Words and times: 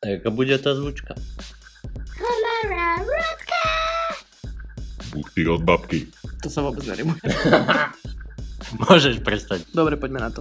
A 0.00 0.16
jaká 0.16 0.32
bude 0.32 0.56
tá 0.56 0.72
zvučka? 0.72 1.12
Komara 2.16 3.04
Rodka! 3.04 3.64
Ty 5.36 5.42
od 5.52 5.60
babky. 5.60 6.08
To 6.40 6.48
sa 6.48 6.64
vôbec 6.64 6.88
nerimuje. 6.88 7.20
Môžeš 8.80 9.20
prestať. 9.20 9.68
Dobre, 9.76 10.00
poďme 10.00 10.24
na 10.24 10.30
to. 10.32 10.40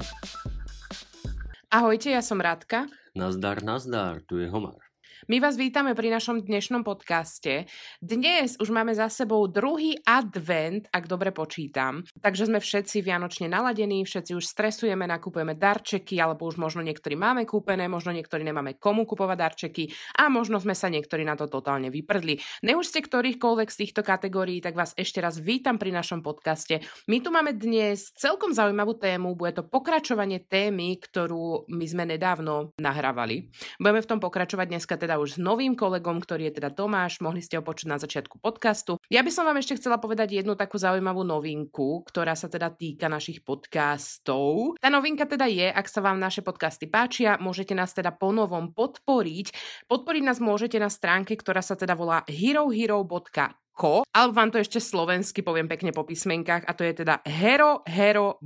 Ahojte, 1.68 2.08
ja 2.08 2.24
som 2.24 2.40
Radka. 2.40 2.88
Nazdar, 3.12 3.60
nazdar, 3.60 4.24
tu 4.24 4.40
je 4.40 4.48
Homar. 4.48 4.89
My 5.28 5.44
vás 5.44 5.60
vítame 5.60 5.92
pri 6.00 6.16
našom 6.16 6.48
dnešnom 6.48 6.88
podcaste. 6.88 7.68
Dnes 8.00 8.56
už 8.56 8.72
máme 8.72 8.96
za 8.96 9.12
sebou 9.12 9.44
druhý 9.52 10.00
advent, 10.08 10.88
ak 10.96 11.12
dobre 11.12 11.36
počítam. 11.36 12.08
Takže 12.24 12.48
sme 12.48 12.64
všetci 12.64 13.04
vianočne 13.04 13.52
naladení, 13.52 14.08
všetci 14.08 14.32
už 14.32 14.46
stresujeme, 14.48 15.04
nakupujeme 15.04 15.60
darčeky, 15.60 16.24
alebo 16.24 16.48
už 16.48 16.56
možno 16.56 16.80
niektorí 16.88 17.20
máme 17.20 17.44
kúpené, 17.44 17.92
možno 17.92 18.16
niektorí 18.16 18.48
nemáme 18.48 18.80
komu 18.80 19.04
kupovať 19.04 19.36
darčeky 19.36 19.92
a 20.16 20.32
možno 20.32 20.56
sme 20.64 20.72
sa 20.72 20.88
niektorí 20.88 21.28
na 21.28 21.36
to 21.36 21.52
totálne 21.52 21.92
vyprdli. 21.92 22.40
Nech 22.64 22.80
už 22.80 22.88
ste 22.88 23.04
ktorýchkoľvek 23.04 23.68
z 23.68 23.80
týchto 23.84 24.08
kategórií, 24.08 24.64
tak 24.64 24.80
vás 24.80 24.96
ešte 24.96 25.20
raz 25.20 25.36
vítam 25.36 25.76
pri 25.76 25.92
našom 25.92 26.24
podcaste. 26.24 26.80
My 27.12 27.20
tu 27.20 27.28
máme 27.28 27.60
dnes 27.60 28.16
celkom 28.16 28.56
zaujímavú 28.56 28.96
tému, 28.96 29.36
bude 29.36 29.52
to 29.52 29.68
pokračovanie 29.68 30.48
témy, 30.48 30.96
ktorú 30.96 31.68
my 31.68 31.86
sme 31.90 32.08
nedávno 32.08 32.72
nahrávali. 32.80 33.52
Budeme 33.82 34.00
v 34.00 34.10
tom 34.16 34.24
pokračovať 34.24 34.68
dneska 34.70 34.96
teda 34.96 35.09
už 35.18 35.30
s 35.36 35.42
novým 35.42 35.74
kolegom, 35.74 36.20
ktorý 36.20 36.52
je 36.52 36.62
teda 36.62 36.76
Tomáš, 36.76 37.24
mohli 37.24 37.40
ste 37.40 37.58
ho 37.58 37.64
počuť 37.64 37.88
na 37.88 37.98
začiatku 37.98 38.38
podcastu. 38.44 39.00
Ja 39.08 39.24
by 39.24 39.32
som 39.32 39.48
vám 39.48 39.58
ešte 39.58 39.80
chcela 39.80 39.98
povedať 39.98 40.44
jednu 40.44 40.60
takú 40.60 40.76
zaujímavú 40.76 41.24
novinku, 41.24 42.04
ktorá 42.06 42.36
sa 42.36 42.52
teda 42.52 42.70
týka 42.70 43.08
našich 43.08 43.42
podcastov. 43.42 44.76
Tá 44.78 44.92
novinka 44.92 45.24
teda 45.24 45.48
je, 45.48 45.72
ak 45.72 45.88
sa 45.88 46.04
vám 46.04 46.20
naše 46.20 46.44
podcasty 46.44 46.92
páčia, 46.92 47.40
môžete 47.40 47.72
nás 47.72 47.96
teda 47.96 48.12
ponovom 48.12 48.76
podporiť. 48.76 49.56
Podporiť 49.88 50.24
nás 50.28 50.44
môžete 50.44 50.76
na 50.78 50.92
stránke, 50.92 51.40
ktorá 51.40 51.64
sa 51.64 51.80
teda 51.80 51.96
volá 51.96 52.28
herohero.com 52.28 53.69
ko, 53.80 54.04
alebo 54.12 54.36
vám 54.36 54.52
to 54.52 54.60
ešte 54.60 54.84
slovensky 54.84 55.40
poviem 55.40 55.72
pekne 55.72 55.96
po 55.96 56.04
písmenkách 56.04 56.68
a 56.68 56.76
to 56.76 56.84
je 56.84 57.00
teda 57.00 57.24
herohero.co. 57.24 58.44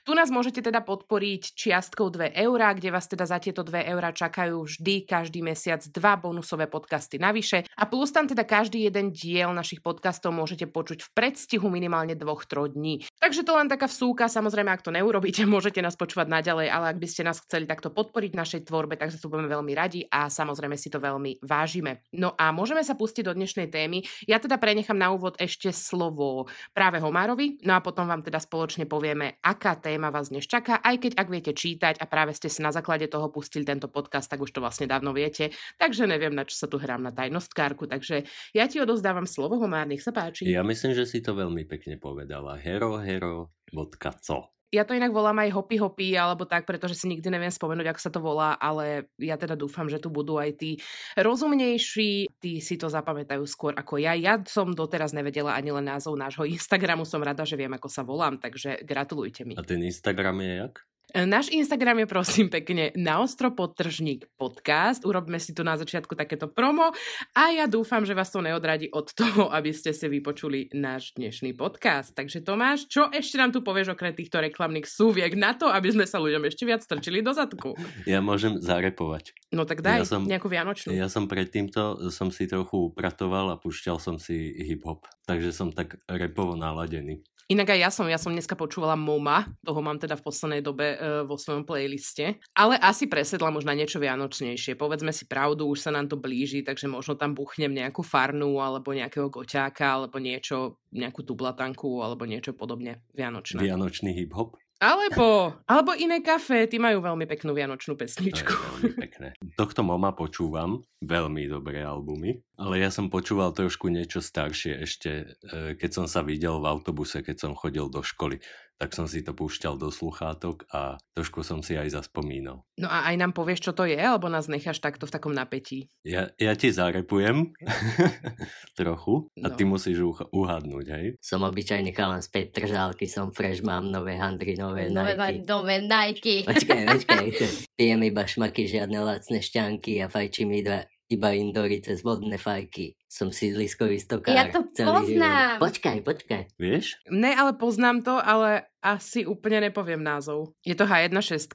Tu 0.00 0.12
nás 0.16 0.32
môžete 0.32 0.64
teda 0.64 0.80
podporiť 0.80 1.52
čiastkou 1.52 2.08
2 2.08 2.32
eurá, 2.40 2.72
kde 2.72 2.88
vás 2.88 3.04
teda 3.04 3.28
za 3.28 3.36
tieto 3.36 3.60
2 3.60 3.92
eurá 3.92 4.16
čakajú 4.16 4.64
vždy 4.64 5.04
každý 5.04 5.44
mesiac 5.44 5.84
dva 5.92 6.16
bonusové 6.16 6.72
podcasty 6.72 7.20
navyše 7.20 7.68
a 7.76 7.84
plus 7.84 8.08
tam 8.08 8.24
teda 8.24 8.48
každý 8.48 8.88
jeden 8.88 9.12
diel 9.12 9.52
našich 9.52 9.84
podcastov 9.84 10.32
môžete 10.32 10.64
počuť 10.72 11.04
v 11.04 11.12
predstihu 11.12 11.68
minimálne 11.68 12.16
dvoch, 12.16 12.48
troch 12.48 12.72
dní. 12.72 13.04
Takže 13.20 13.44
to 13.44 13.52
len 13.52 13.68
taká 13.68 13.84
vsúka, 13.92 14.32
samozrejme 14.32 14.72
ak 14.72 14.80
to 14.80 14.88
neurobíte, 14.88 15.44
môžete 15.52 15.84
nás 15.84 16.00
počúvať 16.00 16.32
naďalej, 16.32 16.72
ale 16.72 16.96
ak 16.96 16.96
by 16.96 17.08
ste 17.10 17.28
nás 17.28 17.44
chceli 17.44 17.68
takto 17.68 17.92
podporiť 17.92 18.30
v 18.32 18.40
našej 18.40 18.60
tvorbe, 18.72 18.96
tak 18.96 19.12
sa 19.12 19.20
tu 19.20 19.28
budeme 19.28 19.52
veľmi 19.52 19.72
radi 19.76 20.08
a 20.08 20.32
samozrejme 20.32 20.80
si 20.80 20.88
to 20.88 20.96
veľmi 20.96 21.44
vážime. 21.44 22.08
No 22.16 22.32
a 22.40 22.48
môžeme 22.56 22.80
sa 22.80 22.96
pustiť 22.96 23.28
do 23.28 23.36
dnešnej 23.36 23.68
témy 23.68 23.81
témy. 23.82 24.06
Ja 24.30 24.38
teda 24.38 24.62
prenechám 24.62 24.94
na 24.94 25.10
úvod 25.10 25.34
ešte 25.42 25.74
slovo 25.74 26.46
práve 26.70 27.02
Homárovi, 27.02 27.58
no 27.66 27.74
a 27.74 27.82
potom 27.82 28.06
vám 28.06 28.22
teda 28.22 28.38
spoločne 28.38 28.86
povieme, 28.86 29.42
aká 29.42 29.74
téma 29.74 30.14
vás 30.14 30.30
dnes 30.30 30.46
čaká, 30.46 30.78
aj 30.78 31.02
keď 31.02 31.12
ak 31.18 31.28
viete 31.28 31.52
čítať 31.52 31.98
a 31.98 32.06
práve 32.06 32.30
ste 32.38 32.46
si 32.46 32.62
na 32.62 32.70
základe 32.70 33.10
toho 33.10 33.26
pustili 33.34 33.66
tento 33.66 33.90
podcast, 33.90 34.30
tak 34.30 34.38
už 34.38 34.54
to 34.54 34.62
vlastne 34.62 34.86
dávno 34.86 35.10
viete, 35.10 35.50
takže 35.82 36.06
neviem, 36.06 36.30
na 36.30 36.46
čo 36.46 36.54
sa 36.54 36.70
tu 36.70 36.78
hrám 36.78 37.02
na 37.02 37.10
tajnostkárku, 37.10 37.90
takže 37.90 38.22
ja 38.54 38.70
ti 38.70 38.78
odozdávam 38.78 39.26
slovo, 39.26 39.58
Homár, 39.58 39.90
nech 39.90 40.04
sa 40.04 40.14
páči. 40.14 40.46
Ja 40.46 40.62
myslím, 40.62 40.94
že 40.94 41.08
si 41.08 41.18
to 41.18 41.34
veľmi 41.34 41.66
pekne 41.66 41.98
povedala. 41.98 42.54
Hero, 42.62 43.02
hero, 43.02 43.50
vodka, 43.74 44.14
co? 44.14 44.61
Ja 44.72 44.88
to 44.88 44.96
inak 44.96 45.12
volám 45.12 45.36
aj 45.44 45.52
hopi 45.52 45.76
hopi, 45.76 46.16
alebo 46.16 46.48
tak, 46.48 46.64
pretože 46.64 46.96
si 46.96 47.04
nikdy 47.04 47.28
neviem 47.28 47.52
spomenúť, 47.52 47.92
ako 47.92 48.00
sa 48.00 48.08
to 48.08 48.24
volá, 48.24 48.56
ale 48.56 49.12
ja 49.20 49.36
teda 49.36 49.52
dúfam, 49.52 49.84
že 49.84 50.00
tu 50.00 50.08
budú 50.08 50.40
aj 50.40 50.56
tí 50.56 50.80
rozumnejší, 51.20 52.32
tí 52.40 52.52
si 52.64 52.74
to 52.80 52.88
zapamätajú 52.88 53.44
skôr 53.44 53.76
ako 53.76 54.00
ja. 54.00 54.16
Ja 54.16 54.40
som 54.48 54.72
doteraz 54.72 55.12
nevedela 55.12 55.52
ani 55.52 55.76
len 55.76 55.84
názov 55.84 56.16
nášho 56.16 56.48
Instagramu, 56.48 57.04
som 57.04 57.20
rada, 57.20 57.44
že 57.44 57.60
viem, 57.60 57.76
ako 57.76 57.92
sa 57.92 58.00
volám, 58.00 58.40
takže 58.40 58.80
gratulujte 58.80 59.44
mi. 59.44 59.60
A 59.60 59.62
ten 59.62 59.84
Instagram 59.84 60.40
je 60.40 60.52
jak? 60.64 60.74
Náš 61.12 61.52
Instagram 61.52 62.00
je 62.00 62.06
prosím 62.08 62.48
pekne 62.48 62.88
naostro 62.96 63.52
podtržník 63.52 64.32
podcast. 64.40 65.04
Urobíme 65.04 65.36
si 65.36 65.52
tu 65.52 65.60
na 65.60 65.76
začiatku 65.76 66.16
takéto 66.16 66.48
promo 66.48 66.88
a 67.36 67.52
ja 67.52 67.68
dúfam, 67.68 68.00
že 68.08 68.16
vás 68.16 68.32
to 68.32 68.40
neodradí 68.40 68.88
od 68.88 69.12
toho, 69.12 69.52
aby 69.52 69.76
ste 69.76 69.92
si 69.92 70.08
vypočuli 70.08 70.72
náš 70.72 71.12
dnešný 71.20 71.52
podcast. 71.52 72.16
Takže 72.16 72.40
Tomáš, 72.40 72.88
čo 72.88 73.12
ešte 73.12 73.36
nám 73.36 73.52
tu 73.52 73.60
povieš 73.60 73.92
okrem 73.92 74.16
týchto 74.16 74.40
reklamných 74.40 74.88
súviek 74.88 75.36
na 75.36 75.52
to, 75.52 75.68
aby 75.68 75.92
sme 75.92 76.08
sa 76.08 76.16
ľuďom 76.16 76.48
ešte 76.48 76.64
viac 76.64 76.80
strčili 76.80 77.20
do 77.20 77.36
zadku? 77.36 77.76
Ja 78.08 78.24
môžem 78.24 78.56
zarepovať. 78.56 79.36
No 79.52 79.68
tak 79.68 79.84
daj 79.84 80.08
ja 80.08 80.08
som, 80.08 80.24
nejakú 80.24 80.48
vianočnú. 80.48 80.96
Ja 80.96 81.12
som 81.12 81.28
predtýmto 81.28 82.08
som 82.08 82.32
si 82.32 82.48
trochu 82.48 82.88
upratoval 82.88 83.52
a 83.52 83.60
púšťal 83.60 84.00
som 84.00 84.16
si 84.16 84.48
hip-hop. 84.64 85.04
Takže 85.28 85.52
som 85.52 85.76
tak 85.76 86.00
repovo 86.08 86.56
naladený. 86.56 87.20
Inak 87.52 87.68
aj 87.68 87.80
ja 87.84 87.90
som, 87.92 88.08
ja 88.08 88.16
som 88.16 88.32
dneska 88.32 88.56
počúvala 88.56 88.96
Moma, 88.96 89.44
toho 89.60 89.84
mám 89.84 90.00
teda 90.00 90.16
v 90.16 90.24
poslednej 90.24 90.64
dobe 90.64 90.96
e, 90.96 91.28
vo 91.28 91.36
svojom 91.36 91.68
playliste, 91.68 92.40
ale 92.56 92.80
asi 92.80 93.04
presedlam 93.12 93.52
už 93.60 93.68
na 93.68 93.76
niečo 93.76 94.00
vianočnejšie. 94.00 94.72
Povedzme 94.72 95.12
si 95.12 95.28
pravdu, 95.28 95.68
už 95.68 95.84
sa 95.84 95.92
nám 95.92 96.08
to 96.08 96.16
blíži, 96.16 96.64
takže 96.64 96.88
možno 96.88 97.20
tam 97.20 97.36
buchnem 97.36 97.76
nejakú 97.76 98.00
farnu 98.00 98.56
alebo 98.56 98.96
nejakého 98.96 99.28
goťáka 99.28 99.84
alebo 100.00 100.16
niečo, 100.16 100.80
nejakú 100.96 101.28
tublatanku 101.28 102.00
alebo 102.00 102.24
niečo 102.24 102.56
podobne 102.56 103.04
vianočné. 103.12 103.60
Vianočný 103.60 104.16
hip-hop? 104.16 104.56
Alebo, 104.82 105.54
alebo 105.70 105.94
iné 105.94 106.18
kafe, 106.26 106.66
tí 106.66 106.82
majú 106.82 106.98
veľmi 106.98 107.22
peknú 107.30 107.54
vianočnú 107.54 107.94
pesničku. 107.94 108.50
To 108.50 108.58
je 108.58 108.66
veľmi 108.66 108.92
pekné. 108.98 109.28
Tohto 109.54 109.86
Moma 109.86 110.10
počúvam, 110.10 110.82
veľmi 110.98 111.46
dobré 111.46 111.86
albumy, 111.86 112.42
ale 112.58 112.82
ja 112.82 112.90
som 112.90 113.06
počúval 113.06 113.54
trošku 113.54 113.86
niečo 113.86 114.18
staršie 114.18 114.82
ešte, 114.82 115.38
e, 115.38 115.78
keď 115.78 115.90
som 116.02 116.06
sa 116.10 116.26
videl 116.26 116.58
v 116.58 116.66
autobuse, 116.66 117.22
keď 117.22 117.36
som 117.38 117.52
chodil 117.54 117.86
do 117.86 118.02
školy 118.02 118.42
tak 118.82 118.90
som 118.90 119.06
si 119.06 119.22
to 119.22 119.30
púšťal 119.30 119.78
do 119.78 119.88
sluchátok 119.88 120.66
a 120.68 120.98
trošku 121.14 121.40
som 121.40 121.62
si 121.62 121.78
aj 121.78 121.94
zaspomínal. 121.94 122.66
No 122.74 122.90
a 122.90 123.06
aj 123.06 123.16
nám 123.16 123.30
povieš, 123.30 123.62
čo 123.62 123.72
to 123.72 123.86
je, 123.86 123.94
alebo 123.94 124.26
nás 124.26 124.50
necháš 124.50 124.82
takto 124.82 125.06
v 125.06 125.14
takom 125.14 125.30
napätí? 125.30 125.86
Ja, 126.02 126.34
ja 126.34 126.50
ti 126.52 126.66
zarepujem 126.68 127.54
trochu 128.74 129.30
a 129.38 129.48
No. 129.48 129.54
ty 129.54 129.62
musíš 129.62 129.98
uh, 130.00 130.18
uhadnúť, 130.26 130.86
hej? 130.90 131.06
Som 131.18 131.44
obyčajný 131.44 131.92
chalan 131.92 132.18
z 132.18 132.28
Petržálky, 132.28 133.06
som 133.06 133.30
fresh, 133.30 133.60
mám 133.60 133.86
nové 133.86 134.16
handry, 134.16 134.54
nové 134.54 134.88
Nové, 134.88 135.14
Nike. 135.14 135.46
nové 135.46 135.76
Nike. 135.80 136.36
Počkaj, 136.42 136.80
počkaj. 136.92 137.26
Pijem 137.72 138.00
iba 138.02 138.22
šmaky, 138.24 138.66
žiadne 138.66 138.98
lacné 138.98 139.38
šťanky 139.38 140.00
a 140.00 140.08
fajčím 140.08 140.50
iba, 140.54 140.82
iba 141.12 141.36
indory 141.36 141.84
cez 141.84 142.00
vodné 142.00 142.40
fajky. 142.40 142.96
Som 143.04 143.28
sídliskový 143.28 144.00
stokár. 144.00 144.32
Ja 144.32 144.48
to 144.48 144.64
celý 144.72 144.88
poznám. 144.88 145.60
Život. 145.60 145.60
Počkaj, 145.60 145.98
počkaj. 146.00 146.42
Vieš? 146.56 146.86
Ne, 147.12 147.36
ale 147.36 147.52
poznám 147.54 148.00
to, 148.00 148.16
ale 148.16 148.72
asi 148.80 149.28
úplne 149.28 149.68
nepoviem 149.68 150.00
názov. 150.00 150.56
Je 150.64 150.72
to 150.72 150.88
H16? 150.88 151.52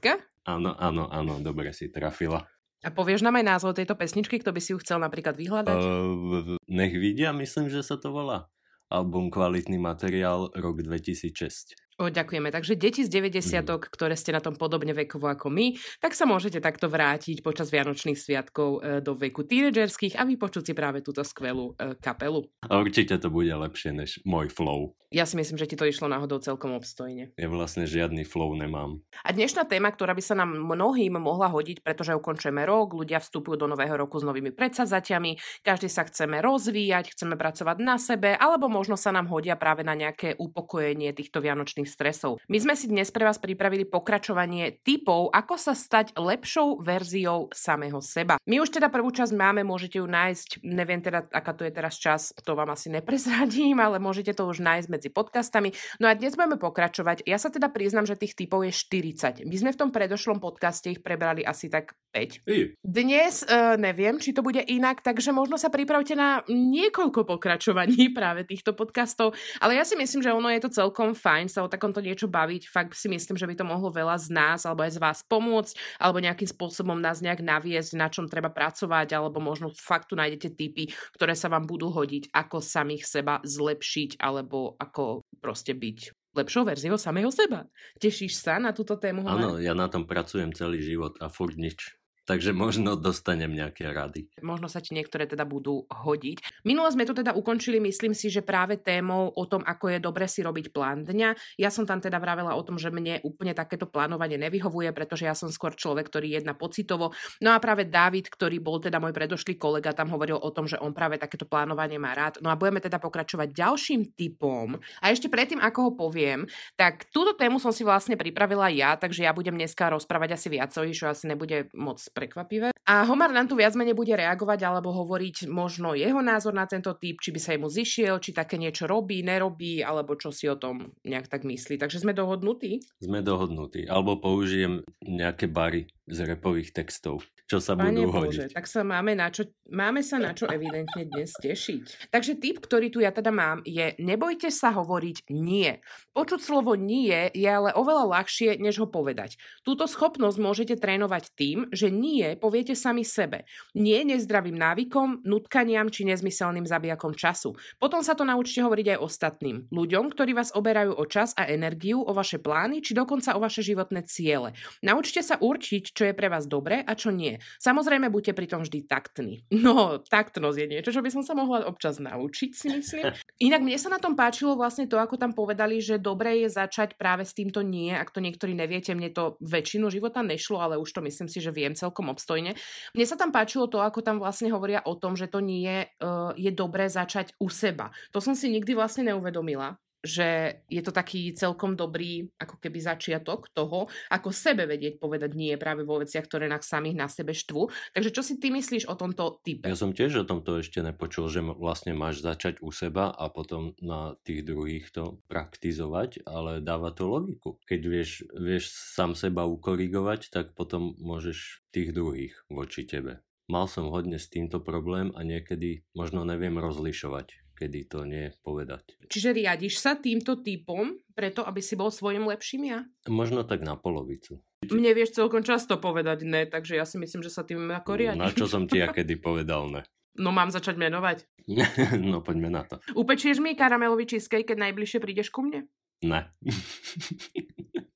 Áno, 0.48 0.72
áno, 0.78 1.10
áno, 1.10 1.42
dobre 1.42 1.74
si 1.74 1.90
trafila. 1.90 2.46
A 2.78 2.94
povieš 2.94 3.26
nám 3.26 3.42
aj 3.42 3.58
názov 3.58 3.74
tejto 3.74 3.98
pesničky, 3.98 4.38
kto 4.38 4.54
by 4.54 4.60
si 4.62 4.70
ju 4.70 4.78
chcel 4.78 5.02
napríklad 5.02 5.34
vyhľadať? 5.34 5.76
Uh, 5.76 6.54
nech 6.70 6.94
vidia, 6.94 7.34
myslím, 7.34 7.66
že 7.66 7.82
sa 7.82 7.98
to 7.98 8.14
volá. 8.14 8.46
Album 8.88 9.28
Kvalitný 9.28 9.76
materiál, 9.76 10.48
rok 10.54 10.80
2006. 10.80 11.74
O, 11.98 12.06
ďakujeme. 12.06 12.54
Takže 12.54 12.78
deti 12.78 13.02
z 13.02 13.10
90 13.10 13.66
ktoré 13.90 14.14
ste 14.14 14.30
na 14.30 14.38
tom 14.38 14.54
podobne 14.54 14.94
vekovo 14.94 15.26
ako 15.26 15.50
my, 15.50 15.74
tak 15.98 16.14
sa 16.14 16.30
môžete 16.30 16.62
takto 16.62 16.86
vrátiť 16.86 17.42
počas 17.42 17.74
Vianočných 17.74 18.14
sviatkov 18.14 18.78
e, 18.78 19.02
do 19.02 19.18
veku 19.18 19.42
tínedžerských 19.42 20.14
a 20.14 20.22
vypočuť 20.22 20.70
si 20.70 20.72
práve 20.78 21.02
túto 21.02 21.26
skvelú 21.26 21.74
e, 21.74 21.98
kapelu. 21.98 22.46
Určite 22.70 23.18
to 23.18 23.34
bude 23.34 23.50
lepšie 23.50 23.90
než 23.90 24.22
môj 24.22 24.46
flow. 24.46 24.94
Ja 25.08 25.24
si 25.24 25.40
myslím, 25.40 25.56
že 25.56 25.64
ti 25.64 25.72
to 25.72 25.88
išlo 25.88 26.04
náhodou 26.04 26.36
celkom 26.36 26.76
obstojne. 26.76 27.32
Ja 27.40 27.48
vlastne 27.48 27.88
žiadny 27.88 28.28
flow 28.28 28.52
nemám. 28.52 29.00
A 29.24 29.32
dnešná 29.32 29.64
téma, 29.64 29.88
ktorá 29.88 30.12
by 30.12 30.20
sa 30.20 30.36
nám 30.36 30.52
mnohým 30.52 31.16
mohla 31.16 31.48
hodiť, 31.48 31.80
pretože 31.80 32.12
ukončujeme 32.12 32.60
rok, 32.68 32.92
ľudia 32.92 33.16
vstupujú 33.16 33.56
do 33.56 33.72
nového 33.72 33.96
roku 33.96 34.20
s 34.20 34.28
novými 34.28 34.52
predsazatiami, 34.52 35.64
každý 35.64 35.88
sa 35.88 36.04
chceme 36.04 36.44
rozvíjať, 36.44 37.16
chceme 37.16 37.40
pracovať 37.40 37.76
na 37.80 37.96
sebe, 37.96 38.36
alebo 38.36 38.68
možno 38.68 39.00
sa 39.00 39.08
nám 39.08 39.32
hodia 39.32 39.56
práve 39.56 39.80
na 39.80 39.96
nejaké 39.96 40.36
upokojenie 40.36 41.16
týchto 41.16 41.40
vianočných 41.40 41.87
stresov. 41.88 42.38
My 42.46 42.60
sme 42.60 42.76
si 42.76 42.86
dnes 42.86 43.08
pre 43.08 43.24
vás 43.24 43.40
pripravili 43.40 43.88
pokračovanie 43.88 44.84
typov, 44.84 45.32
ako 45.32 45.56
sa 45.56 45.72
stať 45.72 46.12
lepšou 46.14 46.84
verziou 46.84 47.48
samého 47.56 47.98
seba. 48.04 48.36
My 48.44 48.60
už 48.60 48.76
teda 48.76 48.92
prvú 48.92 49.08
časť 49.08 49.32
máme, 49.32 49.64
môžete 49.64 49.98
ju 49.98 50.06
nájsť, 50.06 50.60
neviem 50.62 51.00
teda, 51.00 51.24
aká 51.32 51.56
to 51.56 51.64
je 51.64 51.72
teraz 51.72 51.96
čas, 51.96 52.36
to 52.44 52.52
vám 52.52 52.70
asi 52.76 52.92
neprezradím, 52.92 53.80
ale 53.80 53.96
môžete 53.96 54.36
to 54.36 54.44
už 54.44 54.60
nájsť 54.60 54.88
medzi 54.92 55.08
podcastami. 55.08 55.72
No 55.96 56.06
a 56.06 56.14
dnes 56.14 56.36
budeme 56.36 56.60
pokračovať. 56.60 57.24
Ja 57.24 57.40
sa 57.40 57.48
teda 57.48 57.72
priznam, 57.72 58.04
že 58.04 58.20
tých 58.20 58.36
typov 58.36 58.68
je 58.68 58.72
40. 58.76 59.48
My 59.48 59.56
sme 59.56 59.70
v 59.72 59.80
tom 59.80 59.90
predošlom 59.90 60.38
podcaste 60.38 60.92
ich 60.92 61.00
prebrali 61.00 61.40
asi 61.40 61.72
tak 61.72 61.96
5. 62.12 62.48
I, 62.48 62.58
Dnes 62.80 63.44
uh, 63.44 63.76
neviem, 63.78 64.16
či 64.18 64.34
to 64.34 64.40
bude 64.40 64.60
inak, 64.64 65.04
takže 65.04 65.30
možno 65.30 65.60
sa 65.60 65.68
pripravte 65.68 66.16
na 66.16 66.42
niekoľko 66.48 67.24
pokračovaní 67.28 68.10
práve 68.18 68.44
týchto 68.48 68.74
podcastov, 68.74 69.36
ale 69.62 69.78
ja 69.78 69.84
si 69.84 69.94
myslím, 69.94 70.24
že 70.24 70.34
ono 70.34 70.48
je 70.50 70.60
to 70.64 70.70
celkom 70.72 71.12
fajn 71.14 71.46
sa 71.52 71.62
o 71.64 71.70
takomto 71.78 72.02
niečo 72.02 72.26
baviť. 72.26 72.66
Fakt 72.66 72.98
si 72.98 73.06
myslím, 73.06 73.38
že 73.38 73.46
by 73.46 73.54
to 73.54 73.62
mohlo 73.62 73.94
veľa 73.94 74.18
z 74.18 74.34
nás 74.34 74.66
alebo 74.66 74.82
aj 74.82 74.98
z 74.98 75.02
vás 75.02 75.18
pomôcť, 75.22 76.02
alebo 76.02 76.18
nejakým 76.18 76.50
spôsobom 76.50 76.98
nás 76.98 77.22
nejak 77.22 77.38
naviesť, 77.38 77.94
na 77.94 78.10
čom 78.10 78.26
treba 78.26 78.50
pracovať, 78.50 79.14
alebo 79.14 79.38
možno 79.38 79.70
fakt 79.70 80.10
tu 80.10 80.18
nájdete 80.18 80.58
typy, 80.58 80.90
ktoré 81.14 81.38
sa 81.38 81.46
vám 81.46 81.70
budú 81.70 81.94
hodiť, 81.94 82.34
ako 82.34 82.58
samých 82.58 83.06
seba 83.06 83.38
zlepšiť, 83.46 84.18
alebo 84.18 84.74
ako 84.82 85.22
proste 85.38 85.78
byť 85.78 86.18
lepšou 86.38 86.62
verziou 86.62 86.94
samého 86.94 87.34
seba. 87.34 87.66
Tešíš 87.98 88.38
sa 88.38 88.62
na 88.62 88.70
túto 88.70 88.94
tému? 88.94 89.26
Áno, 89.26 89.58
ja 89.58 89.74
na 89.74 89.90
tom 89.90 90.06
pracujem 90.06 90.54
celý 90.54 90.78
život 90.82 91.18
a 91.18 91.26
furt 91.26 91.58
nič. 91.58 91.97
Takže 92.28 92.52
možno 92.52 92.92
dostanem 92.92 93.48
nejaké 93.48 93.88
rady. 93.88 94.28
Možno 94.44 94.68
sa 94.68 94.84
ti 94.84 94.92
niektoré 94.92 95.24
teda 95.24 95.48
budú 95.48 95.88
hodiť. 95.88 96.60
Minule 96.68 96.92
sme 96.92 97.08
to 97.08 97.16
teda 97.16 97.32
ukončili, 97.32 97.80
myslím 97.80 98.12
si, 98.12 98.28
že 98.28 98.44
práve 98.44 98.76
témou 98.76 99.32
o 99.32 99.44
tom, 99.48 99.64
ako 99.64 99.96
je 99.96 99.98
dobre 100.04 100.28
si 100.28 100.44
robiť 100.44 100.68
plán 100.68 101.08
dňa. 101.08 101.56
Ja 101.56 101.72
som 101.72 101.88
tam 101.88 102.04
teda 102.04 102.20
vravela 102.20 102.52
o 102.52 102.60
tom, 102.60 102.76
že 102.76 102.92
mne 102.92 103.24
úplne 103.24 103.56
takéto 103.56 103.88
plánovanie 103.88 104.36
nevyhovuje, 104.36 104.92
pretože 104.92 105.24
ja 105.24 105.32
som 105.32 105.48
skôr 105.48 105.72
človek, 105.72 106.12
ktorý 106.12 106.36
jedná 106.36 106.52
pocitovo. 106.52 107.16
No 107.40 107.56
a 107.56 107.64
práve 107.64 107.88
David, 107.88 108.28
ktorý 108.28 108.60
bol 108.60 108.76
teda 108.76 109.00
môj 109.00 109.16
predošlý 109.16 109.56
kolega, 109.56 109.96
tam 109.96 110.12
hovoril 110.12 110.36
o 110.36 110.52
tom, 110.52 110.68
že 110.68 110.76
on 110.84 110.92
práve 110.92 111.16
takéto 111.16 111.48
plánovanie 111.48 111.96
má 111.96 112.12
rád. 112.12 112.44
No 112.44 112.52
a 112.52 112.60
budeme 112.60 112.84
teda 112.84 113.00
pokračovať 113.00 113.56
ďalším 113.56 114.12
typom. 114.12 114.76
A 115.00 115.08
ešte 115.08 115.32
predtým, 115.32 115.64
ako 115.64 115.78
ho 115.80 115.92
poviem, 115.96 116.44
tak 116.76 117.08
túto 117.08 117.32
tému 117.32 117.56
som 117.56 117.72
si 117.72 117.88
vlastne 117.88 118.20
pripravila 118.20 118.68
ja, 118.68 119.00
takže 119.00 119.24
ja 119.24 119.32
budem 119.32 119.56
dneska 119.56 119.88
rozprávať 119.88 120.36
asi 120.36 120.52
viac, 120.52 120.76
čo 120.76 121.08
asi 121.08 121.24
nebude 121.24 121.72
moc 121.72 121.96
prekvapivé. 122.18 122.68
A 122.88 123.04
Homar 123.04 123.30
nám 123.30 123.46
tu 123.46 123.54
viac 123.54 123.76
menej 123.76 123.92
bude 123.92 124.16
reagovať 124.16 124.64
alebo 124.64 124.90
hovoriť 124.90 125.46
možno 125.46 125.92
jeho 125.92 126.18
názor 126.24 126.56
na 126.56 126.64
tento 126.64 126.90
typ, 126.96 127.20
či 127.20 127.30
by 127.30 127.40
sa 127.40 127.54
mu 127.60 127.68
zišiel, 127.68 128.18
či 128.18 128.32
také 128.32 128.56
niečo 128.56 128.88
robí, 128.88 129.20
nerobí, 129.20 129.84
alebo 129.84 130.16
čo 130.16 130.32
si 130.32 130.48
o 130.48 130.56
tom 130.56 130.96
nejak 131.04 131.28
tak 131.28 131.44
myslí. 131.44 131.76
Takže 131.76 132.00
sme 132.02 132.16
dohodnutí? 132.16 132.80
Sme 132.98 133.20
dohodnutí. 133.20 133.84
Alebo 133.86 134.16
použijem 134.16 134.82
nejaké 135.04 135.46
bary 135.46 135.92
z 136.08 136.18
repových 136.24 136.72
textov, 136.72 137.22
čo 137.48 137.64
sa 137.64 137.72
Pane 137.72 138.04
budú 138.04 138.12
Bože, 138.12 138.44
hodiť. 138.44 138.60
tak 138.60 138.68
sa 138.68 138.84
máme, 138.84 139.16
na 139.16 139.32
čo, 139.32 139.48
máme 139.72 140.04
sa 140.04 140.20
na 140.20 140.36
čo 140.36 140.44
evidentne 140.44 141.08
dnes 141.08 141.32
tešiť. 141.32 142.12
Takže 142.12 142.36
typ, 142.36 142.60
ktorý 142.60 142.92
tu 142.92 143.00
ja 143.00 143.08
teda 143.08 143.32
mám, 143.32 143.64
je 143.64 143.96
nebojte 143.96 144.52
sa 144.52 144.68
hovoriť 144.76 145.32
nie. 145.32 145.80
Počuť 146.12 146.40
slovo 146.44 146.76
nie 146.76 147.32
je 147.32 147.48
ale 147.48 147.72
oveľa 147.72 148.20
ľahšie, 148.20 148.60
než 148.60 148.84
ho 148.84 148.86
povedať. 148.86 149.40
Túto 149.64 149.88
schopnosť 149.88 150.36
môžete 150.36 150.76
trénovať 150.76 151.32
tým, 151.32 151.72
že 151.72 151.88
nie 151.88 152.36
poviete 152.36 152.76
sami 152.76 153.00
sebe. 153.00 153.48
Nie 153.72 154.04
nezdravým 154.04 154.52
návykom, 154.52 155.24
nutkaniam 155.24 155.88
či 155.88 156.04
nezmyselným 156.04 156.68
zabijakom 156.68 157.16
času. 157.16 157.56
Potom 157.80 158.04
sa 158.04 158.12
to 158.12 158.28
naučte 158.28 158.60
hovoriť 158.60 158.92
aj 158.92 158.98
ostatným. 159.00 159.72
Ľuďom, 159.72 160.12
ktorí 160.12 160.36
vás 160.36 160.52
oberajú 160.52 160.92
o 160.92 161.04
čas 161.08 161.32
a 161.32 161.48
energiu, 161.48 162.04
o 162.04 162.12
vaše 162.12 162.36
plány 162.36 162.84
či 162.84 162.92
dokonca 162.92 163.32
o 163.32 163.40
vaše 163.40 163.64
životné 163.64 164.04
ciele. 164.04 164.52
Naučte 164.84 165.24
sa 165.24 165.40
určiť, 165.40 165.96
čo 165.96 166.04
je 166.04 166.12
pre 166.12 166.28
vás 166.28 166.44
dobré 166.44 166.84
a 166.84 166.92
čo 166.92 167.08
nie. 167.08 167.37
Samozrejme, 167.58 168.10
buďte 168.10 168.34
pritom 168.34 168.62
vždy 168.64 168.88
taktní. 168.88 169.44
No, 169.68 170.00
taktnosť 170.00 170.58
je 170.64 170.66
niečo, 170.70 170.90
čo 170.94 171.04
by 171.04 171.10
som 171.12 171.20
sa 171.26 171.36
mohla 171.36 171.66
občas 171.68 172.00
naučiť, 172.00 172.50
si 172.56 172.72
myslím. 172.72 173.10
Inak 173.48 173.60
mne 173.60 173.76
sa 173.76 173.92
na 173.92 174.00
tom 174.00 174.16
páčilo 174.16 174.56
vlastne 174.56 174.88
to, 174.88 174.96
ako 174.96 175.20
tam 175.20 175.36
povedali, 175.36 175.82
že 175.82 176.00
dobre 176.00 176.40
je 176.46 176.48
začať 176.48 176.96
práve 176.96 177.26
s 177.26 177.36
týmto 177.36 177.60
nie. 177.60 177.92
Ak 177.92 178.14
to 178.14 178.22
niektorí 178.24 178.56
neviete, 178.56 178.96
mne 178.96 179.12
to 179.12 179.36
väčšinu 179.44 179.92
života 179.92 180.24
nešlo, 180.24 180.62
ale 180.62 180.80
už 180.80 180.88
to 180.94 181.00
myslím 181.04 181.28
si, 181.28 181.42
že 181.42 181.52
viem 181.52 181.76
celkom 181.76 182.08
obstojne. 182.08 182.56
Mne 182.96 183.04
sa 183.04 183.18
tam 183.18 183.28
páčilo 183.28 183.68
to, 183.68 183.82
ako 183.82 184.00
tam 184.00 184.22
vlastne 184.22 184.48
hovoria 184.48 184.80
o 184.86 184.96
tom, 184.96 185.18
že 185.18 185.28
to 185.28 185.44
nie 185.44 185.84
uh, 185.84 186.32
je 186.38 186.50
dobré 186.54 186.88
začať 186.88 187.36
u 187.42 187.52
seba. 187.52 187.92
To 188.16 188.22
som 188.22 188.32
si 188.32 188.48
nikdy 188.48 188.72
vlastne 188.72 189.10
neuvedomila 189.12 189.76
že 190.02 190.60
je 190.70 190.78
to 190.78 190.94
taký 190.94 191.34
celkom 191.34 191.74
dobrý 191.74 192.30
ako 192.38 192.62
keby 192.62 192.78
začiatok 192.78 193.50
toho, 193.50 193.90
ako 194.14 194.30
sebe 194.30 194.64
vedieť 194.70 195.02
povedať 195.02 195.34
nie 195.34 195.58
práve 195.58 195.82
vo 195.82 195.98
veciach, 195.98 196.26
ktoré 196.26 196.46
nás 196.46 196.62
samých 196.62 196.96
na 196.96 197.08
sebe 197.10 197.34
štvú. 197.34 197.66
Takže 197.96 198.10
čo 198.14 198.22
si 198.22 198.38
ty 198.38 198.54
myslíš 198.54 198.86
o 198.86 198.94
tomto 198.94 199.42
type? 199.42 199.66
Ja 199.66 199.74
som 199.74 199.90
tiež 199.90 200.22
o 200.22 200.28
tomto 200.28 200.62
ešte 200.62 200.84
nepočul, 200.84 201.26
že 201.26 201.42
vlastne 201.42 201.98
máš 201.98 202.22
začať 202.22 202.62
u 202.62 202.70
seba 202.70 203.10
a 203.10 203.26
potom 203.26 203.74
na 203.82 204.14
tých 204.22 204.46
druhých 204.46 204.86
to 204.94 205.18
praktizovať, 205.26 206.22
ale 206.28 206.62
dáva 206.62 206.94
to 206.94 207.10
logiku. 207.10 207.58
Keď 207.66 207.80
vieš, 207.82 208.10
vieš 208.38 208.70
sám 208.70 209.18
seba 209.18 209.50
ukorigovať, 209.50 210.30
tak 210.30 210.54
potom 210.54 210.94
môžeš 211.02 211.66
tých 211.74 211.90
druhých 211.90 212.34
voči 212.46 212.86
tebe. 212.86 213.18
Mal 213.48 213.64
som 213.64 213.88
hodne 213.88 214.20
s 214.20 214.28
týmto 214.28 214.60
problém 214.60 215.08
a 215.16 215.24
niekedy 215.24 215.80
možno 215.96 216.20
neviem 216.20 216.60
rozlišovať, 216.60 217.47
kedy 217.58 217.90
to 217.90 218.06
nie 218.06 218.30
povedať. 218.46 218.94
Čiže 219.10 219.34
riadiš 219.34 219.82
sa 219.82 219.98
týmto 219.98 220.38
typom 220.38 220.94
preto, 221.18 221.42
aby 221.42 221.58
si 221.58 221.74
bol 221.74 221.90
svojim 221.90 222.22
lepším 222.30 222.62
ja? 222.70 222.86
Možno 223.10 223.42
tak 223.42 223.66
na 223.66 223.74
polovicu. 223.74 224.38
Mne 224.62 224.94
vieš 224.94 225.18
celkom 225.18 225.42
často 225.42 225.82
povedať 225.82 226.22
ne, 226.22 226.46
takže 226.46 226.78
ja 226.78 226.86
si 226.86 227.02
myslím, 227.02 227.26
že 227.26 227.34
sa 227.34 227.42
tým 227.42 227.66
ako 227.74 227.98
riadiš. 227.98 228.22
Na 228.22 228.30
čo 228.30 228.46
som 228.46 228.70
ti 228.70 228.78
ja 228.78 228.94
kedy 228.94 229.18
povedal 229.18 229.66
ne? 229.66 229.82
No 230.18 230.34
mám 230.34 230.50
začať 230.50 230.82
menovať. 230.82 231.30
no 232.10 232.18
poďme 232.26 232.50
na 232.50 232.66
to. 232.66 232.82
Upečieš 232.98 233.38
mi 233.38 233.54
karamelový 233.54 234.02
cheesecake, 234.02 234.50
keď 234.50 234.66
najbližšie 234.66 234.98
prídeš 234.98 235.30
ku 235.30 235.46
mne? 235.46 235.70
Ne. 236.02 236.30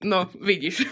No, 0.02 0.26
vidíš. 0.34 0.82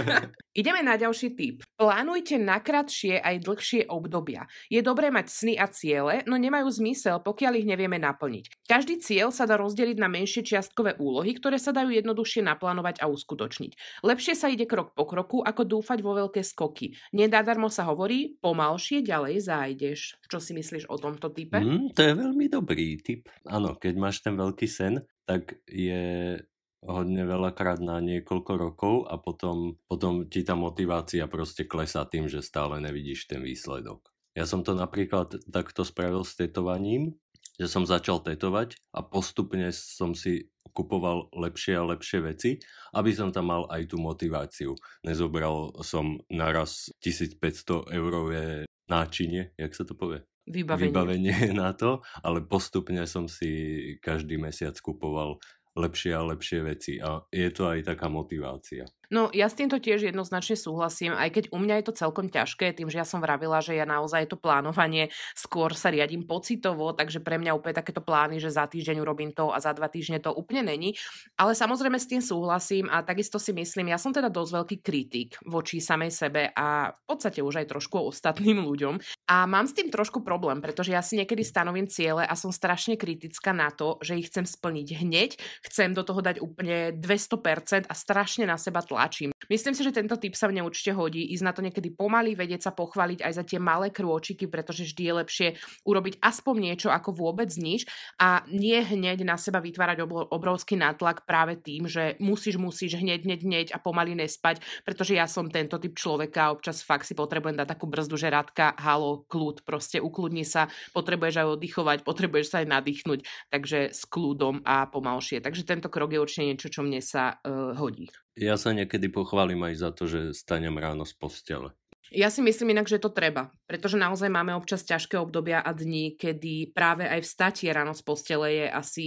Ideme 0.60 0.80
na 0.80 0.96
ďalší 0.96 1.36
typ. 1.36 1.60
Plánujte 1.76 2.40
na 2.40 2.64
kratšie 2.64 3.20
aj 3.20 3.44
dlhšie 3.44 3.82
obdobia. 3.92 4.48
Je 4.72 4.80
dobré 4.80 5.12
mať 5.12 5.26
sny 5.28 5.54
a 5.60 5.68
ciele, 5.68 6.24
no 6.24 6.40
nemajú 6.40 6.72
zmysel, 6.72 7.20
pokiaľ 7.20 7.60
ich 7.60 7.68
nevieme 7.68 8.00
naplniť. 8.00 8.64
Každý 8.64 9.04
cieľ 9.04 9.34
sa 9.34 9.44
dá 9.44 9.60
rozdeliť 9.60 10.00
na 10.00 10.08
menšie 10.08 10.46
čiastkové 10.46 10.96
úlohy, 10.96 11.36
ktoré 11.36 11.60
sa 11.60 11.76
dajú 11.76 11.92
jednoduchšie 11.92 12.40
naplánovať 12.46 13.04
a 13.04 13.10
uskutočniť. 13.12 14.00
Lepšie 14.00 14.32
sa 14.32 14.48
ide 14.48 14.64
krok 14.64 14.96
po 14.96 15.04
kroku, 15.04 15.44
ako 15.44 15.68
dúfať 15.68 16.00
vo 16.00 16.16
veľké 16.16 16.40
skoky. 16.40 16.96
Nedádarmo 17.12 17.68
sa 17.68 17.84
hovorí, 17.90 18.40
pomalšie 18.40 19.04
ďalej 19.04 19.44
zájdeš. 19.44 20.00
Čo 20.24 20.40
si 20.40 20.56
myslíš 20.56 20.88
o 20.88 20.96
tomto 20.96 21.34
type? 21.34 21.60
Mm, 21.60 21.92
to 21.92 22.00
je 22.00 22.12
veľmi 22.16 22.46
dobrý 22.48 22.96
tip. 23.04 23.28
Áno, 23.44 23.76
keď 23.76 23.94
máš 24.00 24.24
ten 24.24 24.38
veľký 24.38 24.70
sen, 24.70 25.04
tak 25.28 25.58
je 25.66 26.38
hodne 26.84 27.24
veľakrát 27.24 27.80
na 27.80 27.98
niekoľko 27.98 28.52
rokov 28.54 28.94
a 29.08 29.16
potom, 29.16 29.80
potom 29.88 30.28
ti 30.28 30.44
tá 30.44 30.52
motivácia 30.52 31.24
proste 31.26 31.64
klesá 31.64 32.04
tým, 32.04 32.28
že 32.28 32.44
stále 32.44 32.78
nevidíš 32.80 33.26
ten 33.26 33.40
výsledok. 33.40 34.12
Ja 34.36 34.44
som 34.44 34.66
to 34.66 34.74
napríklad 34.76 35.46
takto 35.46 35.86
spravil 35.86 36.26
s 36.26 36.34
tetovaním, 36.34 37.16
že 37.54 37.70
som 37.70 37.86
začal 37.86 38.18
tetovať 38.20 38.74
a 38.90 39.00
postupne 39.06 39.70
som 39.70 40.12
si 40.12 40.50
kupoval 40.74 41.30
lepšie 41.30 41.78
a 41.78 41.86
lepšie 41.86 42.18
veci, 42.18 42.50
aby 42.90 43.14
som 43.14 43.30
tam 43.30 43.54
mal 43.54 43.62
aj 43.70 43.94
tú 43.94 44.02
motiváciu. 44.02 44.74
Nezobral 45.06 45.70
som 45.86 46.18
naraz 46.26 46.90
1500 46.98 47.94
eurové 47.94 48.66
náčinie, 48.90 49.54
jak 49.54 49.72
sa 49.72 49.86
to 49.86 49.94
povie? 49.94 50.26
Vybavenie. 50.44 50.92
vybavenie 50.92 51.36
na 51.62 51.72
to, 51.72 52.04
ale 52.20 52.44
postupne 52.44 53.06
som 53.08 53.30
si 53.30 53.80
každý 54.02 54.36
mesiac 54.36 54.76
kupoval 54.82 55.40
lepšie 55.74 56.12
a 56.14 56.22
lepšie 56.22 56.58
veci 56.62 56.94
a 57.02 57.18
je 57.30 57.50
to 57.50 57.70
aj 57.70 57.94
taká 57.94 58.06
motivácia. 58.06 58.86
No 59.14 59.30
ja 59.30 59.46
s 59.46 59.54
týmto 59.54 59.78
tiež 59.78 60.10
jednoznačne 60.10 60.58
súhlasím, 60.58 61.14
aj 61.14 61.30
keď 61.30 61.44
u 61.54 61.62
mňa 61.62 61.74
je 61.78 61.84
to 61.86 61.94
celkom 61.94 62.26
ťažké, 62.26 62.74
tým, 62.74 62.90
že 62.90 62.98
ja 62.98 63.06
som 63.06 63.22
vravila, 63.22 63.62
že 63.62 63.78
ja 63.78 63.86
naozaj 63.86 64.26
to 64.26 64.34
plánovanie 64.34 65.14
skôr 65.38 65.70
sa 65.78 65.94
riadím 65.94 66.26
pocitovo, 66.26 66.90
takže 66.90 67.22
pre 67.22 67.38
mňa 67.38 67.54
úplne 67.54 67.78
takéto 67.78 68.02
plány, 68.02 68.42
že 68.42 68.50
za 68.50 68.66
týždeň 68.66 68.98
urobím 68.98 69.30
to 69.30 69.54
a 69.54 69.62
za 69.62 69.70
dva 69.70 69.86
týždne 69.86 70.18
to 70.18 70.34
úplne 70.34 70.66
není. 70.66 70.98
Ale 71.38 71.54
samozrejme 71.54 71.94
s 71.94 72.10
tým 72.10 72.18
súhlasím 72.18 72.90
a 72.90 73.06
takisto 73.06 73.38
si 73.38 73.54
myslím, 73.54 73.94
ja 73.94 74.02
som 74.02 74.10
teda 74.10 74.26
dosť 74.34 74.50
veľký 74.50 74.76
kritik 74.82 75.38
voči 75.46 75.78
samej 75.78 76.10
sebe 76.10 76.50
a 76.50 76.90
v 76.90 77.02
podstate 77.06 77.38
už 77.38 77.62
aj 77.62 77.70
trošku 77.70 78.02
ostatným 78.02 78.66
ľuďom. 78.66 78.98
A 79.30 79.46
mám 79.46 79.70
s 79.70 79.78
tým 79.78 79.94
trošku 79.94 80.26
problém, 80.26 80.58
pretože 80.58 80.90
ja 80.90 81.06
si 81.06 81.14
niekedy 81.22 81.46
stanovím 81.46 81.86
ciele 81.86 82.26
a 82.26 82.34
som 82.34 82.50
strašne 82.50 82.98
kritická 82.98 83.54
na 83.54 83.70
to, 83.70 84.02
že 84.02 84.18
ich 84.18 84.26
chcem 84.34 84.42
splniť 84.42 84.88
hneď, 85.06 85.30
chcem 85.70 85.94
do 85.94 86.02
toho 86.02 86.18
dať 86.18 86.42
úplne 86.42 86.90
200% 86.98 87.86
a 87.86 87.94
strašne 87.94 88.50
na 88.50 88.58
seba 88.58 88.82
tlačím. 89.04 89.36
Myslím 89.52 89.76
si, 89.76 89.84
že 89.84 89.92
tento 89.92 90.16
typ 90.16 90.32
sa 90.32 90.48
mne 90.48 90.64
určite 90.64 90.96
hodí, 90.96 91.20
ísť 91.36 91.44
na 91.44 91.52
to 91.52 91.60
niekedy 91.60 91.92
pomaly, 91.92 92.32
vedieť 92.32 92.64
sa 92.64 92.72
pochváliť 92.72 93.20
aj 93.20 93.32
za 93.36 93.44
tie 93.44 93.60
malé 93.60 93.92
krôčiky, 93.92 94.48
pretože 94.48 94.88
vždy 94.88 95.02
je 95.04 95.14
lepšie 95.20 95.48
urobiť 95.84 96.24
aspoň 96.24 96.72
niečo 96.72 96.88
ako 96.88 97.12
vôbec 97.12 97.52
nič 97.60 97.84
a 98.16 98.40
nie 98.48 98.80
hneď 98.80 99.20
na 99.28 99.36
seba 99.36 99.60
vytvárať 99.60 100.00
obro- 100.00 100.24
obrovský 100.32 100.80
nátlak 100.80 101.28
práve 101.28 101.60
tým, 101.60 101.84
že 101.84 102.16
musíš, 102.24 102.56
musíš 102.56 102.96
hneď, 102.96 103.28
hneď, 103.28 103.40
hneď 103.44 103.66
a 103.76 103.78
pomaly 103.84 104.16
nespať, 104.16 104.64
pretože 104.88 105.12
ja 105.12 105.28
som 105.28 105.52
tento 105.52 105.76
typ 105.76 105.92
človeka 105.92 106.48
a 106.48 106.52
občas 106.56 106.80
fakt 106.80 107.04
si 107.04 107.12
potrebujem 107.12 107.60
dať 107.60 107.68
takú 107.68 107.84
brzdu, 107.84 108.16
že 108.16 108.32
Radka, 108.32 108.72
halo, 108.80 109.28
kľud, 109.28 109.68
proste 109.68 110.00
ukludni 110.00 110.48
sa, 110.48 110.72
potrebuješ 110.96 111.44
aj 111.44 111.60
oddychovať, 111.60 111.98
potrebuješ 112.00 112.46
sa 112.48 112.56
aj 112.64 112.80
nadýchnuť, 112.80 113.20
takže 113.52 113.92
s 113.92 114.08
kľudom 114.08 114.64
a 114.64 114.88
pomalšie. 114.88 115.44
Takže 115.44 115.68
tento 115.68 115.92
krok 115.92 116.16
je 116.16 116.22
určite 116.24 116.48
niečo, 116.48 116.72
čo 116.72 116.80
mne 116.80 117.04
sa 117.04 117.36
uh, 117.44 117.76
hodí. 117.76 118.08
Ja 118.34 118.58
sa 118.58 118.74
niekedy 118.74 119.14
pochválim 119.14 119.62
aj 119.62 119.74
za 119.78 119.90
to, 119.94 120.10
že 120.10 120.34
stanem 120.34 120.74
ráno 120.74 121.06
z 121.06 121.14
postele. 121.14 121.70
Ja 122.14 122.30
si 122.30 122.38
myslím 122.46 122.78
inak, 122.78 122.86
že 122.86 123.02
to 123.02 123.10
treba, 123.10 123.50
pretože 123.66 123.98
naozaj 123.98 124.30
máme 124.30 124.54
občas 124.54 124.86
ťažké 124.86 125.18
obdobia 125.18 125.58
a 125.58 125.74
dní, 125.74 126.14
kedy 126.14 126.70
práve 126.70 127.02
aj 127.10 127.26
vstatie 127.26 127.66
ráno 127.74 127.90
z 127.90 128.02
postele 128.06 128.48
je 128.54 128.66
asi 128.70 129.06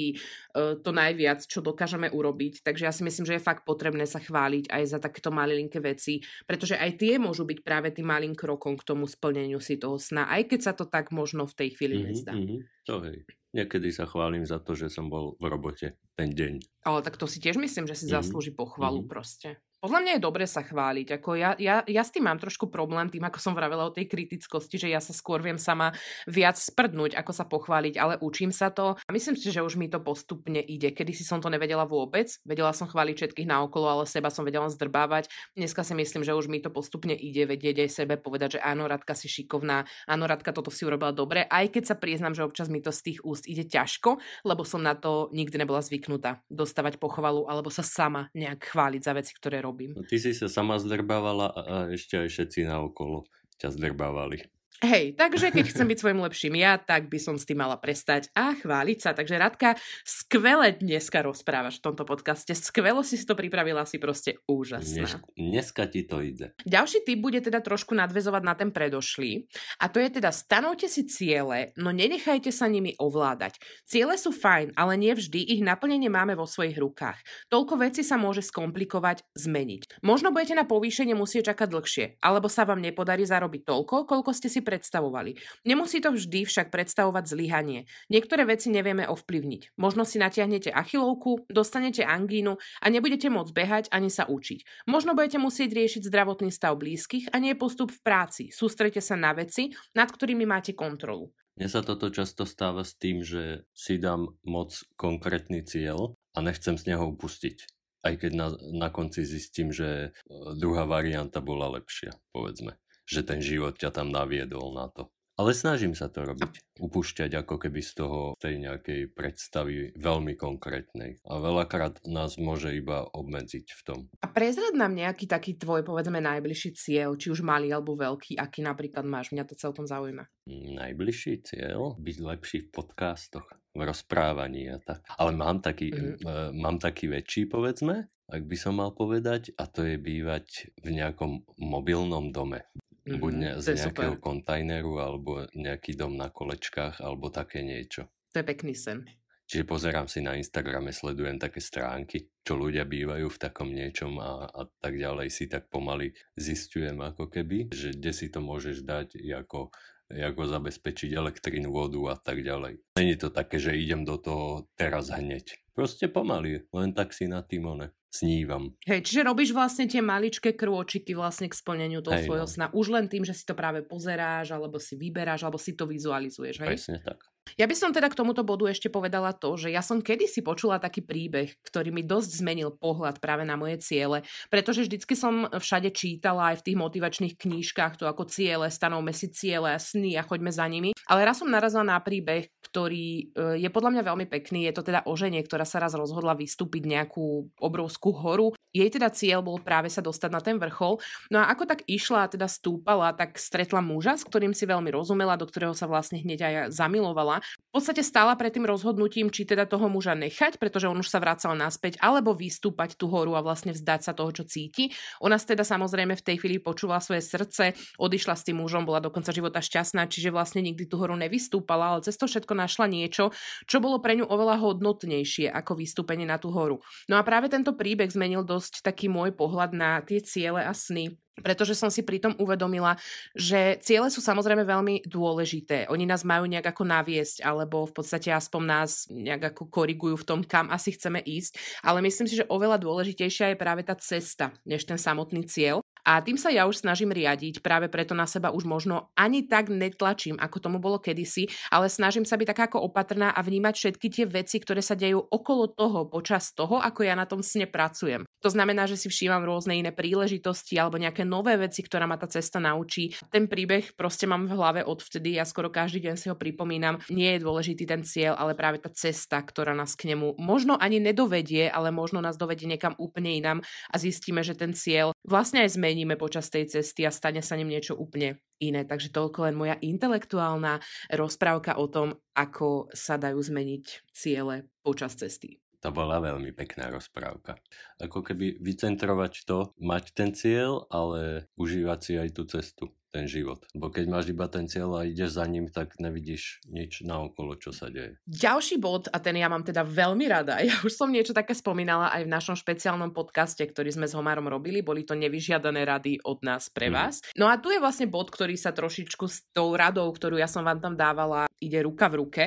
uh, 0.51 0.75
to 0.83 0.91
najviac, 0.91 1.39
čo 1.47 1.63
dokážeme 1.63 2.11
urobiť. 2.11 2.67
Takže 2.67 2.83
ja 2.83 2.91
si 2.91 3.07
myslím, 3.07 3.23
že 3.23 3.39
je 3.39 3.47
fakt 3.47 3.63
potrebné 3.63 4.03
sa 4.03 4.19
chváliť 4.19 4.67
aj 4.67 4.83
za 4.91 4.99
takéto 4.99 5.31
malinké 5.31 5.79
veci, 5.79 6.19
pretože 6.43 6.75
aj 6.75 6.99
tie 6.99 7.15
môžu 7.15 7.47
byť 7.47 7.59
práve 7.63 7.95
tým 7.95 8.11
malým 8.11 8.35
krokom 8.35 8.75
k 8.75 8.83
tomu 8.83 9.07
splneniu 9.07 9.63
si 9.63 9.79
toho 9.79 9.95
sna, 9.95 10.27
aj 10.27 10.51
keď 10.51 10.59
sa 10.67 10.73
to 10.75 10.83
tak 10.83 11.15
možno 11.15 11.47
v 11.47 11.55
tej 11.63 11.69
chvíli 11.79 11.95
Mhm, 11.95 12.03
nezdá. 12.03 12.35
mhm, 12.35 12.57
to 12.87 12.95
hej. 13.07 13.17
Niekedy 13.55 13.89
sa 13.95 14.05
chválim 14.05 14.43
za 14.43 14.59
to, 14.59 14.75
že 14.75 14.91
som 14.91 15.07
bol 15.07 15.39
v 15.39 15.45
robote 15.47 15.87
ten 16.19 16.29
deň. 16.35 16.53
Ale 16.83 16.99
tak 17.05 17.15
to 17.19 17.25
si 17.27 17.39
tiež 17.43 17.57
myslím, 17.59 17.85
že 17.87 17.95
si 17.99 18.05
Mhm, 18.05 18.11
zaslúži 18.11 18.51
pochvalu 18.55 19.01
mhm. 19.01 19.09
proste. 19.11 19.49
Podľa 19.77 19.99
mňa 20.01 20.11
je 20.17 20.25
dobre 20.25 20.45
sa 20.49 20.65
chváliť. 20.65 21.21
Ako 21.21 21.37
ja, 21.37 21.53
ja, 21.61 21.85
ja 21.85 22.01
s 22.01 22.09
tým 22.09 22.25
mám 22.25 22.41
trošku 22.41 22.73
problém, 22.73 23.13
tým 23.13 23.21
ako 23.21 23.37
som 23.37 23.53
vravela 23.53 23.85
o 23.85 23.93
tej 23.93 24.09
kritickosti, 24.09 24.81
že 24.81 24.89
ja 24.89 24.97
sa 24.97 25.13
skôr 25.13 25.37
viem 25.37 25.61
sama 25.61 25.93
viac 26.25 26.57
sprdnúť, 26.57 27.13
ako 27.13 27.29
sa 27.29 27.45
pochváliť, 27.45 27.93
ale 28.01 28.17
učím 28.17 28.49
sa 28.49 28.73
to. 28.73 28.97
A 28.97 29.09
myslím 29.13 29.37
si, 29.37 29.53
že 29.53 29.61
už 29.61 29.77
mi 29.77 29.85
to 29.85 30.01
postupne 30.01 30.57
ide. 30.57 30.89
Kedy 30.89 31.13
si 31.13 31.21
som 31.21 31.37
to 31.37 31.53
nevedela 31.53 31.85
vôbec. 31.85 32.25
Vedela 32.41 32.73
som 32.73 32.89
chváliť 32.89 33.15
všetkých 33.21 33.45
naokolo, 33.45 33.85
ale 33.85 34.03
seba 34.09 34.33
som 34.33 34.41
vedela 34.41 34.65
zdrbávať. 34.65 35.29
Dneska 35.53 35.85
si 35.85 35.93
myslím, 35.93 36.25
že 36.25 36.33
už 36.33 36.49
mi 36.49 36.57
to 36.57 36.73
postupne 36.73 37.13
ide 37.13 37.45
vedieť 37.45 37.85
aj 37.85 37.89
sebe 37.93 38.17
povedať, 38.17 38.57
že 38.57 38.65
áno, 38.65 38.89
Radka 38.89 39.13
si 39.13 39.29
šikovná, 39.29 39.85
áno, 40.09 40.25
Radka 40.25 40.57
toto 40.57 40.73
si 40.73 40.89
urobila 40.89 41.13
dobre, 41.13 41.45
aj 41.45 41.69
keď 41.69 41.93
sa 41.93 41.95
priznám, 42.01 42.33
že 42.33 42.41
občas 42.41 42.65
mi 42.65 42.81
to 42.81 42.89
z 42.89 43.13
tých 43.13 43.19
úst 43.21 43.45
ide 43.45 43.69
ťažko, 43.69 44.17
lebo 44.41 44.65
som 44.65 44.81
na 44.81 44.97
to 44.97 45.29
nikdy 45.37 45.61
nebola 45.61 45.85
zvyknutá 45.85 46.41
dostávať 46.49 46.97
pochvalu 46.97 47.45
alebo 47.45 47.69
sa 47.69 47.85
sama 47.85 48.33
nejak 48.33 48.73
chváliť 48.73 49.01
za 49.05 49.13
veci, 49.13 49.37
ktoré 49.37 49.66
robím. 49.67 49.91
No, 49.93 50.07
ty 50.07 50.17
si 50.17 50.31
sa 50.31 50.47
sama 50.47 50.79
zdrbávala 50.79 51.51
a, 51.51 51.61
ešte 51.91 52.15
aj 52.15 52.27
všetci 52.31 52.59
naokolo 52.65 53.27
ťa 53.59 53.75
zdrbávali. 53.75 54.47
Hej, 54.77 55.17
takže 55.17 55.49
keď 55.49 55.73
chcem 55.73 55.89
byť 55.89 55.97
svojim 55.97 56.21
lepším 56.21 56.53
ja, 56.61 56.77
tak 56.77 57.09
by 57.09 57.17
som 57.17 57.33
s 57.33 57.49
tým 57.49 57.57
mala 57.65 57.81
prestať 57.81 58.29
a 58.37 58.53
chváliť 58.53 58.97
sa. 59.01 59.17
Takže 59.17 59.41
Radka, 59.41 59.73
skvele 60.05 60.69
dneska 60.77 61.25
rozprávaš 61.25 61.81
v 61.81 61.89
tomto 61.89 62.05
podcaste. 62.05 62.53
Skvelo 62.53 63.01
si 63.01 63.17
si 63.17 63.25
to 63.25 63.33
pripravila, 63.33 63.89
si 63.89 63.97
proste 63.97 64.37
úžasná. 64.45 65.09
Dnes, 65.09 65.17
dneska 65.33 65.89
ti 65.89 66.05
to 66.05 66.21
ide. 66.21 66.53
Ďalší 66.61 67.09
tip 67.09 67.17
bude 67.17 67.41
teda 67.41 67.57
trošku 67.65 67.97
nadvezovať 67.97 68.43
na 68.45 68.53
ten 68.53 68.69
predošlý. 68.69 69.49
A 69.81 69.89
to 69.89 69.97
je 69.97 70.13
teda 70.13 70.29
stanovte 70.29 70.85
si 70.85 71.09
ciele, 71.09 71.73
no 71.73 71.89
nenechajte 71.89 72.53
sa 72.53 72.69
nimi 72.69 72.93
ovládať. 73.01 73.57
Ciele 73.89 74.13
sú 74.13 74.29
fajn, 74.29 74.77
ale 74.77 74.93
nie 74.93 75.17
vždy 75.17 75.57
ich 75.57 75.65
naplnenie 75.65 76.13
máme 76.13 76.37
vo 76.37 76.45
svojich 76.45 76.77
rukách. 76.77 77.49
Toľko 77.49 77.81
veci 77.81 78.05
sa 78.05 78.21
môže 78.21 78.45
skomplikovať, 78.45 79.25
zmeniť. 79.33 80.05
Možno 80.05 80.29
budete 80.29 80.53
na 80.53 80.69
povýšenie 80.69 81.17
musieť 81.17 81.57
čakať 81.57 81.67
dlhšie, 81.73 82.05
alebo 82.21 82.45
sa 82.45 82.61
vám 82.61 82.77
nepodarí 82.77 83.25
zarobiť 83.25 83.65
toľko, 83.65 84.05
koľko 84.05 84.31
ste 84.37 84.53
si 84.53 84.66
predstavovali. 84.67 85.39
Nemusí 85.63 86.03
to 86.03 86.11
vždy 86.11 86.43
však 86.43 86.67
predstavovať 86.67 87.23
zlyhanie. 87.31 87.87
Niektoré 88.11 88.43
veci 88.43 88.67
nevieme 88.67 89.07
ovplyvniť. 89.07 89.79
Možno 89.79 90.03
si 90.03 90.19
natiahnete 90.19 90.75
achilovku, 90.75 91.47
dostanete 91.47 92.03
angínu 92.03 92.59
a 92.59 92.85
nebudete 92.91 93.31
môcť 93.31 93.55
behať 93.55 93.85
ani 93.95 94.11
sa 94.11 94.27
učiť. 94.27 94.91
Možno 94.91 95.15
budete 95.15 95.39
musieť 95.39 95.71
riešiť 95.71 96.03
zdravotný 96.03 96.51
stav 96.51 96.75
blízkych 96.75 97.31
a 97.31 97.39
nie 97.39 97.55
postup 97.55 97.95
v 97.95 98.03
práci. 98.03 98.43
Sústrete 98.51 98.99
sa 98.99 99.15
na 99.15 99.31
veci, 99.31 99.71
nad 99.95 100.11
ktorými 100.11 100.43
máte 100.43 100.75
kontrolu. 100.75 101.31
Mne 101.57 101.73
sa 101.73 101.81
toto 101.81 102.13
často 102.13 102.45
stáva 102.45 102.85
s 102.85 102.93
tým, 102.93 103.25
že 103.25 103.65
si 103.73 103.97
dám 103.97 104.37
moc 104.45 104.77
konkrétny 104.93 105.65
cieľ 105.65 106.13
a 106.37 106.45
nechcem 106.45 106.77
z 106.77 106.93
neho 106.93 107.09
upustiť. 107.09 107.65
Aj 108.05 108.13
keď 108.13 108.31
na, 108.37 108.47
na 108.77 108.89
konci 108.93 109.25
zistím, 109.25 109.73
že 109.73 109.89
e, 109.89 110.09
druhá 110.53 110.85
varianta 110.85 111.41
bola 111.41 111.65
lepšia, 111.73 112.13
povedzme. 112.29 112.77
Že 113.07 113.21
ten 113.23 113.39
život 113.39 113.79
ťa 113.79 113.89
tam 113.95 114.11
naviedol 114.11 114.75
na 114.75 114.91
to. 114.91 115.07
Ale 115.37 115.53
snažím 115.53 115.93
sa 115.93 116.09
to 116.09 116.25
robiť. 116.25 116.81
Upúšťať 116.81 117.45
ako 117.45 117.61
keby 117.61 117.85
z 117.85 117.91
toho 118.01 118.33
tej 118.41 118.57
nejakej 118.57 119.13
predstavy 119.13 119.93
veľmi 119.93 120.33
konkrétnej. 120.33 121.21
A 121.29 121.37
veľakrát 121.37 122.01
nás 122.09 122.41
môže 122.41 122.73
iba 122.73 123.05
obmedziť 123.05 123.65
v 123.69 123.81
tom. 123.85 123.99
A 124.25 124.33
prezrad 124.33 124.73
nám 124.73 124.97
nejaký 124.97 125.29
taký 125.29 125.53
tvoj, 125.61 125.85
povedzme, 125.85 126.17
najbližší 126.17 126.73
cieľ, 126.73 127.13
či 127.21 127.29
už 127.29 127.45
malý 127.45 127.69
alebo 127.69 127.93
veľký, 127.93 128.33
aký 128.33 128.65
napríklad 128.65 129.05
máš. 129.05 129.29
Mňa 129.29 129.45
to 129.45 129.53
celkom 129.53 129.85
zaujíma. 129.85 130.25
Najbližší 130.49 131.45
cieľ? 131.45 131.93
Byť 132.01 132.17
lepší 132.17 132.57
v 132.65 132.69
podcastoch, 132.73 133.45
v 133.77 133.81
rozprávaní 133.85 134.73
a 134.73 134.81
tak. 134.81 135.05
Ale 135.21 135.37
mám 135.37 135.61
taký, 135.61 135.93
Mhm. 135.93 136.01
mm-hmm. 136.01 136.49
mám 136.57 136.81
taký 136.81 137.13
väčší, 137.13 137.45
povedzme, 137.45 138.09
ak 138.25 138.41
by 138.41 138.57
som 138.57 138.81
mal 138.81 138.89
povedať, 138.89 139.53
a 139.53 139.69
to 139.69 139.85
je 139.85 140.01
bývať 140.01 140.73
v 140.81 140.97
nejakom 140.97 141.45
mobilnom 141.61 142.33
dome. 142.33 142.65
Mm-hmm. 143.07 143.23
Buď 143.23 143.33
ne, 143.39 143.51
z 143.63 143.65
nejakého 143.79 144.19
super. 144.19 144.25
kontajneru, 144.27 144.93
alebo 144.99 145.31
nejaký 145.55 145.95
dom 145.95 146.19
na 146.19 146.27
kolečkách, 146.27 146.99
alebo 146.99 147.31
také 147.31 147.63
niečo. 147.63 148.11
To 148.35 148.43
je 148.43 148.45
pekný 148.45 148.75
sen. 148.75 149.07
Čiže 149.47 149.63
pozerám 149.63 150.11
si 150.11 150.19
na 150.19 150.35
Instagrame, 150.35 150.91
sledujem 150.91 151.39
také 151.39 151.63
stránky, 151.63 152.27
čo 152.43 152.59
ľudia 152.59 152.83
bývajú 152.83 153.31
v 153.31 153.39
takom 153.39 153.71
niečom 153.71 154.19
a, 154.19 154.43
a 154.43 154.67
tak 154.83 154.99
ďalej 154.99 155.31
si 155.31 155.47
tak 155.47 155.71
pomaly 155.71 156.11
zistujem 156.35 156.99
ako 156.99 157.31
keby, 157.31 157.71
že 157.71 157.95
kde 157.95 158.11
si 158.11 158.27
to 158.27 158.43
môžeš 158.43 158.83
dať, 158.83 159.15
ako, 159.39 159.71
ako 160.11 160.47
zabezpečiť 160.47 161.11
elektrínu, 161.11 161.67
vodu 161.71 161.99
a 162.11 162.15
tak 162.15 162.43
ďalej. 162.43 162.79
Není 162.95 163.15
to 163.19 163.27
také, 163.27 163.59
že 163.59 163.75
idem 163.75 164.07
do 164.07 164.15
toho 164.15 164.71
teraz 164.79 165.11
hneď. 165.11 165.55
Proste 165.75 166.09
pomaly, 166.09 166.65
len 166.73 166.89
tak 166.95 167.13
si 167.13 167.29
na 167.29 167.45
tým 167.45 167.69
one 167.77 167.93
snívam. 168.09 168.73
Hej, 168.87 169.05
čiže 169.05 169.21
robíš 169.27 169.53
vlastne 169.53 169.85
tie 169.85 170.01
maličké 170.01 170.57
krôčiky 170.57 171.13
vlastne 171.13 171.51
k 171.51 171.53
splneniu 171.53 172.01
toho 172.01 172.17
Hej, 172.17 172.25
svojho 172.25 172.47
no. 172.47 172.51
sna. 172.51 172.65
Už 172.73 172.89
len 172.89 173.05
tým, 173.05 173.21
že 173.27 173.35
si 173.35 173.45
to 173.45 173.53
práve 173.53 173.85
pozeráš, 173.85 174.57
alebo 174.57 174.81
si 174.81 174.97
vyberáš, 174.97 175.45
alebo 175.45 175.61
si 175.61 175.77
to 175.77 175.85
vizualizuješ. 175.85 176.65
Hej? 176.65 176.69
Presne 176.73 176.97
tak. 177.03 177.21
Ja 177.55 177.69
by 177.69 177.75
som 177.77 177.95
teda 177.95 178.11
k 178.11 178.19
tomuto 178.19 178.43
bodu 178.43 178.67
ešte 178.67 178.91
povedala 178.91 179.31
to, 179.31 179.55
že 179.55 179.71
ja 179.71 179.79
som 179.79 180.03
kedysi 180.03 180.43
počula 180.43 180.81
taký 180.83 181.05
príbeh, 181.05 181.55
ktorý 181.63 181.95
mi 181.95 182.03
dosť 182.03 182.43
zmenil 182.43 182.75
pohľad 182.75 183.23
práve 183.23 183.47
na 183.47 183.55
moje 183.55 183.79
ciele, 183.79 184.27
pretože 184.51 184.83
vždycky 184.83 185.15
som 185.15 185.47
všade 185.47 185.95
čítala 185.95 186.51
aj 186.51 186.59
v 186.59 186.65
tých 186.67 186.77
motivačných 186.81 187.35
knížkach 187.39 187.95
to 187.95 188.09
ako 188.09 188.27
ciele, 188.27 188.67
stanovme 188.67 189.15
si 189.15 189.31
ciele 189.31 189.71
a 189.71 189.79
sny 189.79 190.19
a 190.19 190.27
choďme 190.27 190.51
za 190.51 190.67
nimi. 190.67 190.91
Ale 191.07 191.23
raz 191.23 191.39
som 191.39 191.47
narazila 191.47 191.87
na 191.87 192.01
príbeh, 192.03 192.51
ktorý 192.67 193.31
e, 193.31 193.63
je 193.63 193.69
podľa 193.71 193.95
mňa 193.95 194.03
veľmi 194.03 194.25
pekný. 194.27 194.67
Je 194.67 194.75
to 194.75 194.83
teda 194.83 195.07
o 195.07 195.13
žene, 195.15 195.39
ktorá 195.39 195.63
sa 195.63 195.79
raz 195.79 195.95
rozhodla 195.95 196.35
vystúpiť 196.35 196.83
nejakú 196.83 197.53
obrovskú 197.63 198.11
horu. 198.11 198.56
Jej 198.77 198.93
teda 198.93 199.09
cieľ 199.09 199.41
bol 199.41 199.57
práve 199.57 199.89
sa 199.89 200.05
dostať 200.05 200.29
na 200.29 200.37
ten 200.37 200.61
vrchol. 200.61 201.01
No 201.33 201.41
a 201.41 201.49
ako 201.49 201.65
tak 201.65 201.81
išla 201.89 202.29
a 202.29 202.31
teda 202.31 202.45
stúpala, 202.45 203.09
tak 203.17 203.41
stretla 203.41 203.81
muža, 203.81 204.21
s 204.21 204.27
ktorým 204.27 204.53
si 204.53 204.69
veľmi 204.69 204.93
rozumela, 204.93 205.33
do 205.33 205.49
ktorého 205.49 205.73
sa 205.73 205.89
vlastne 205.89 206.21
hneď 206.21 206.39
aj 206.45 206.53
zamilovala. 206.77 207.41
V 207.67 207.83
podstate 207.83 207.99
stála 207.99 208.31
pred 208.39 208.55
tým 208.55 208.63
rozhodnutím, 208.63 209.27
či 209.27 209.43
teda 209.43 209.67
toho 209.67 209.91
muža 209.91 210.15
nechať, 210.15 210.55
pretože 210.55 210.87
on 210.87 211.03
už 211.03 211.11
sa 211.11 211.19
vracal 211.19 211.51
naspäť, 211.51 211.99
alebo 211.99 212.31
vystúpať 212.31 212.95
tú 212.95 213.11
horu 213.11 213.35
a 213.35 213.43
vlastne 213.43 213.75
vzdať 213.75 214.07
sa 214.07 214.15
toho, 214.15 214.31
čo 214.31 214.47
cíti. 214.47 214.95
Ona 215.19 215.35
teda 215.35 215.67
samozrejme 215.67 216.15
v 216.15 216.25
tej 216.25 216.39
chvíli 216.39 216.63
počula 216.63 217.03
svoje 217.03 217.27
srdce, 217.27 217.75
odišla 217.99 218.39
s 218.39 218.47
tým 218.47 218.63
mužom, 218.63 218.87
bola 218.87 219.03
do 219.03 219.11
konca 219.11 219.35
života 219.35 219.59
šťastná, 219.59 220.07
čiže 220.07 220.31
vlastne 220.31 220.63
nikdy 220.63 220.87
tú 220.87 220.95
horu 220.95 221.19
nevystúpala, 221.19 221.99
ale 221.99 222.07
cez 222.07 222.15
to 222.15 222.23
všetko 222.23 222.55
našla 222.55 222.87
niečo, 222.87 223.35
čo 223.67 223.83
bolo 223.83 223.99
pre 223.99 224.15
ňu 224.15 224.31
oveľa 224.31 224.63
hodnotnejšie 224.63 225.51
ako 225.51 225.75
vystúpenie 225.75 226.23
na 226.23 226.39
tú 226.39 226.55
horu. 226.55 226.79
No 227.11 227.19
a 227.19 227.27
práve 227.27 227.51
tento 227.51 227.75
príbeh 227.75 228.07
zmenil 228.07 228.47
dosť 228.47 228.79
taký 228.79 229.11
môj 229.11 229.35
pohľad 229.35 229.75
na 229.75 229.99
tie 230.07 230.23
ciele 230.23 230.63
a 230.63 230.71
sny 230.71 231.19
pretože 231.39 231.77
som 231.77 231.87
si 231.87 232.01
pritom 232.01 232.35
uvedomila, 232.41 232.97
že 233.37 233.77
ciele 233.81 234.09
sú 234.09 234.19
samozrejme 234.19 234.65
veľmi 234.65 235.05
dôležité. 235.05 235.87
Oni 235.87 236.03
nás 236.03 236.25
majú 236.27 236.49
nejak 236.49 236.73
ako 236.75 236.83
naviesť, 236.83 237.45
alebo 237.45 237.87
v 237.87 237.93
podstate 237.95 238.33
aspoň 238.33 238.61
nás 238.65 239.07
nejak 239.07 239.55
ako 239.55 239.69
korigujú 239.71 240.15
v 240.19 240.27
tom, 240.27 240.39
kam 240.43 240.67
asi 240.73 240.93
chceme 240.93 241.21
ísť. 241.23 241.81
Ale 241.85 242.03
myslím 242.03 242.27
si, 242.27 242.35
že 242.35 242.49
oveľa 242.49 242.81
dôležitejšia 242.81 243.53
je 243.53 243.61
práve 243.61 243.85
tá 243.85 243.95
cesta, 243.95 244.51
než 244.67 244.83
ten 244.83 244.99
samotný 244.99 245.47
cieľ. 245.47 245.86
A 246.07 246.23
tým 246.23 246.39
sa 246.39 246.47
ja 246.47 246.63
už 246.63 246.87
snažím 246.87 247.11
riadiť, 247.11 247.59
práve 247.59 247.91
preto 247.91 248.15
na 248.15 248.23
seba 248.23 248.55
už 248.55 248.63
možno 248.63 249.11
ani 249.19 249.43
tak 249.43 249.67
netlačím, 249.67 250.39
ako 250.39 250.63
tomu 250.63 250.79
bolo 250.79 251.03
kedysi, 251.03 251.51
ale 251.67 251.91
snažím 251.91 252.23
sa 252.23 252.39
byť 252.39 252.47
taká 252.47 252.63
ako 252.71 252.87
opatrná 252.87 253.35
a 253.35 253.43
vnímať 253.43 253.75
všetky 253.75 254.07
tie 254.07 254.23
veci, 254.23 254.63
ktoré 254.63 254.79
sa 254.79 254.95
dejú 254.95 255.19
okolo 255.19 255.67
toho, 255.75 256.07
počas 256.07 256.55
toho, 256.55 256.79
ako 256.79 257.03
ja 257.03 257.11
na 257.11 257.27
tom 257.27 257.43
sne 257.43 257.67
pracujem. 257.67 258.23
To 258.39 258.47
znamená, 258.47 258.87
že 258.87 258.95
si 258.95 259.11
všímam 259.11 259.43
rôzne 259.43 259.75
iné 259.75 259.91
príležitosti 259.91 260.79
alebo 260.79 260.95
nejaké 260.95 261.27
nové 261.27 261.59
veci, 261.59 261.83
ktorá 261.83 262.07
ma 262.07 262.15
tá 262.15 262.31
cesta 262.31 262.63
naučí. 262.63 263.11
Ten 263.27 263.51
príbeh 263.51 263.97
proste 263.99 264.29
mám 264.29 264.47
v 264.47 264.55
hlave 264.55 264.81
odvtedy, 264.87 265.35
ja 265.35 265.43
skoro 265.43 265.67
každý 265.67 266.07
deň 266.07 266.15
si 266.15 266.31
ho 266.31 266.39
pripomínam. 266.39 267.03
Nie 267.11 267.35
je 267.35 267.43
dôležitý 267.43 267.83
ten 267.83 268.07
cieľ, 268.07 268.39
ale 268.39 268.55
práve 268.55 268.79
tá 268.79 268.87
cesta, 268.93 269.43
ktorá 269.43 269.75
nás 269.75 269.99
k 269.99 270.15
nemu 270.15 270.39
možno 270.39 270.79
ani 270.79 271.03
nedovedie, 271.03 271.67
ale 271.67 271.91
možno 271.91 272.23
nás 272.23 272.39
dovedie 272.39 272.69
niekam 272.69 272.95
úplne 272.95 273.35
inam 273.35 273.59
a 273.91 273.95
zistíme, 273.99 274.45
že 274.45 274.55
ten 274.55 274.71
cieľ 274.71 275.11
vlastne 275.27 275.65
aj 275.65 275.75
zmeníme 275.97 276.13
počas 276.21 276.53
tej 276.53 276.69
cesty 276.69 277.09
a 277.09 277.11
stane 277.11 277.41
sa 277.41 277.57
ním 277.57 277.73
niečo 277.73 277.97
úplne 277.97 278.37
iné. 278.61 278.85
Takže 278.85 279.09
toľko 279.09 279.49
len 279.49 279.57
moja 279.57 279.81
intelektuálna 279.81 280.77
rozprávka 281.09 281.81
o 281.81 281.89
tom, 281.89 282.21
ako 282.37 282.93
sa 282.93 283.17
dajú 283.17 283.41
zmeniť 283.41 284.13
ciele 284.13 284.69
počas 284.85 285.17
cesty. 285.17 285.57
To 285.81 285.89
bola 285.89 286.21
veľmi 286.21 286.53
pekná 286.53 286.93
rozprávka. 286.93 287.57
Ako 287.97 288.21
keby 288.21 288.61
vycentrovať 288.61 289.41
to, 289.49 289.73
mať 289.81 290.13
ten 290.13 290.37
cieľ, 290.37 290.85
ale 290.93 291.49
užívať 291.57 291.99
si 292.05 292.13
aj 292.13 292.29
tú 292.29 292.45
cestu 292.45 292.93
ten 293.17 293.25
život. 293.25 293.65
Bo 293.73 293.89
keď 293.89 294.05
máš 294.05 294.29
iba 294.29 294.45
ten 294.45 294.69
cieľ 294.69 295.01
a 295.01 295.09
ideš 295.09 295.41
za 295.41 295.45
ním, 295.49 295.73
tak 295.73 295.97
nevidíš 295.97 296.61
nič 296.69 297.01
naokolo, 297.01 297.57
čo 297.57 297.73
sa 297.73 297.89
deje. 297.89 298.21
Ďalší 298.29 298.77
bod, 298.77 299.09
a 299.09 299.17
ten 299.17 299.33
ja 299.33 299.49
mám 299.49 299.65
teda 299.65 299.81
veľmi 299.81 300.29
rada, 300.29 300.61
ja 300.69 300.77
už 300.85 300.93
som 300.93 301.09
niečo 301.09 301.33
také 301.33 301.57
spomínala 301.57 302.13
aj 302.13 302.29
v 302.29 302.29
našom 302.29 302.53
špeciálnom 302.53 303.09
podcaste, 303.09 303.65
ktorý 303.65 303.89
sme 303.89 304.05
s 304.05 304.13
Homárom 304.13 304.45
robili, 304.45 304.85
boli 304.85 305.01
to 305.01 305.17
nevyžiadané 305.17 305.81
rady 305.81 306.21
od 306.21 306.45
nás 306.45 306.69
pre 306.69 306.87
Mhm. 306.87 306.93
vás. 306.93 307.15
No 307.33 307.49
a 307.49 307.57
tu 307.57 307.73
je 307.73 307.81
vlastne 307.81 308.05
bod, 308.05 308.29
ktorý 308.29 308.53
sa 308.53 308.69
trošičku 308.69 309.25
s 309.25 309.49
tou 309.49 309.73
radou, 309.73 310.05
ktorú 310.13 310.37
ja 310.37 310.45
som 310.45 310.61
vám 310.61 310.77
tam 310.77 310.93
dávala, 310.93 311.49
ide 311.57 311.81
ruka 311.81 312.05
v 312.05 312.15
ruke. 312.21 312.43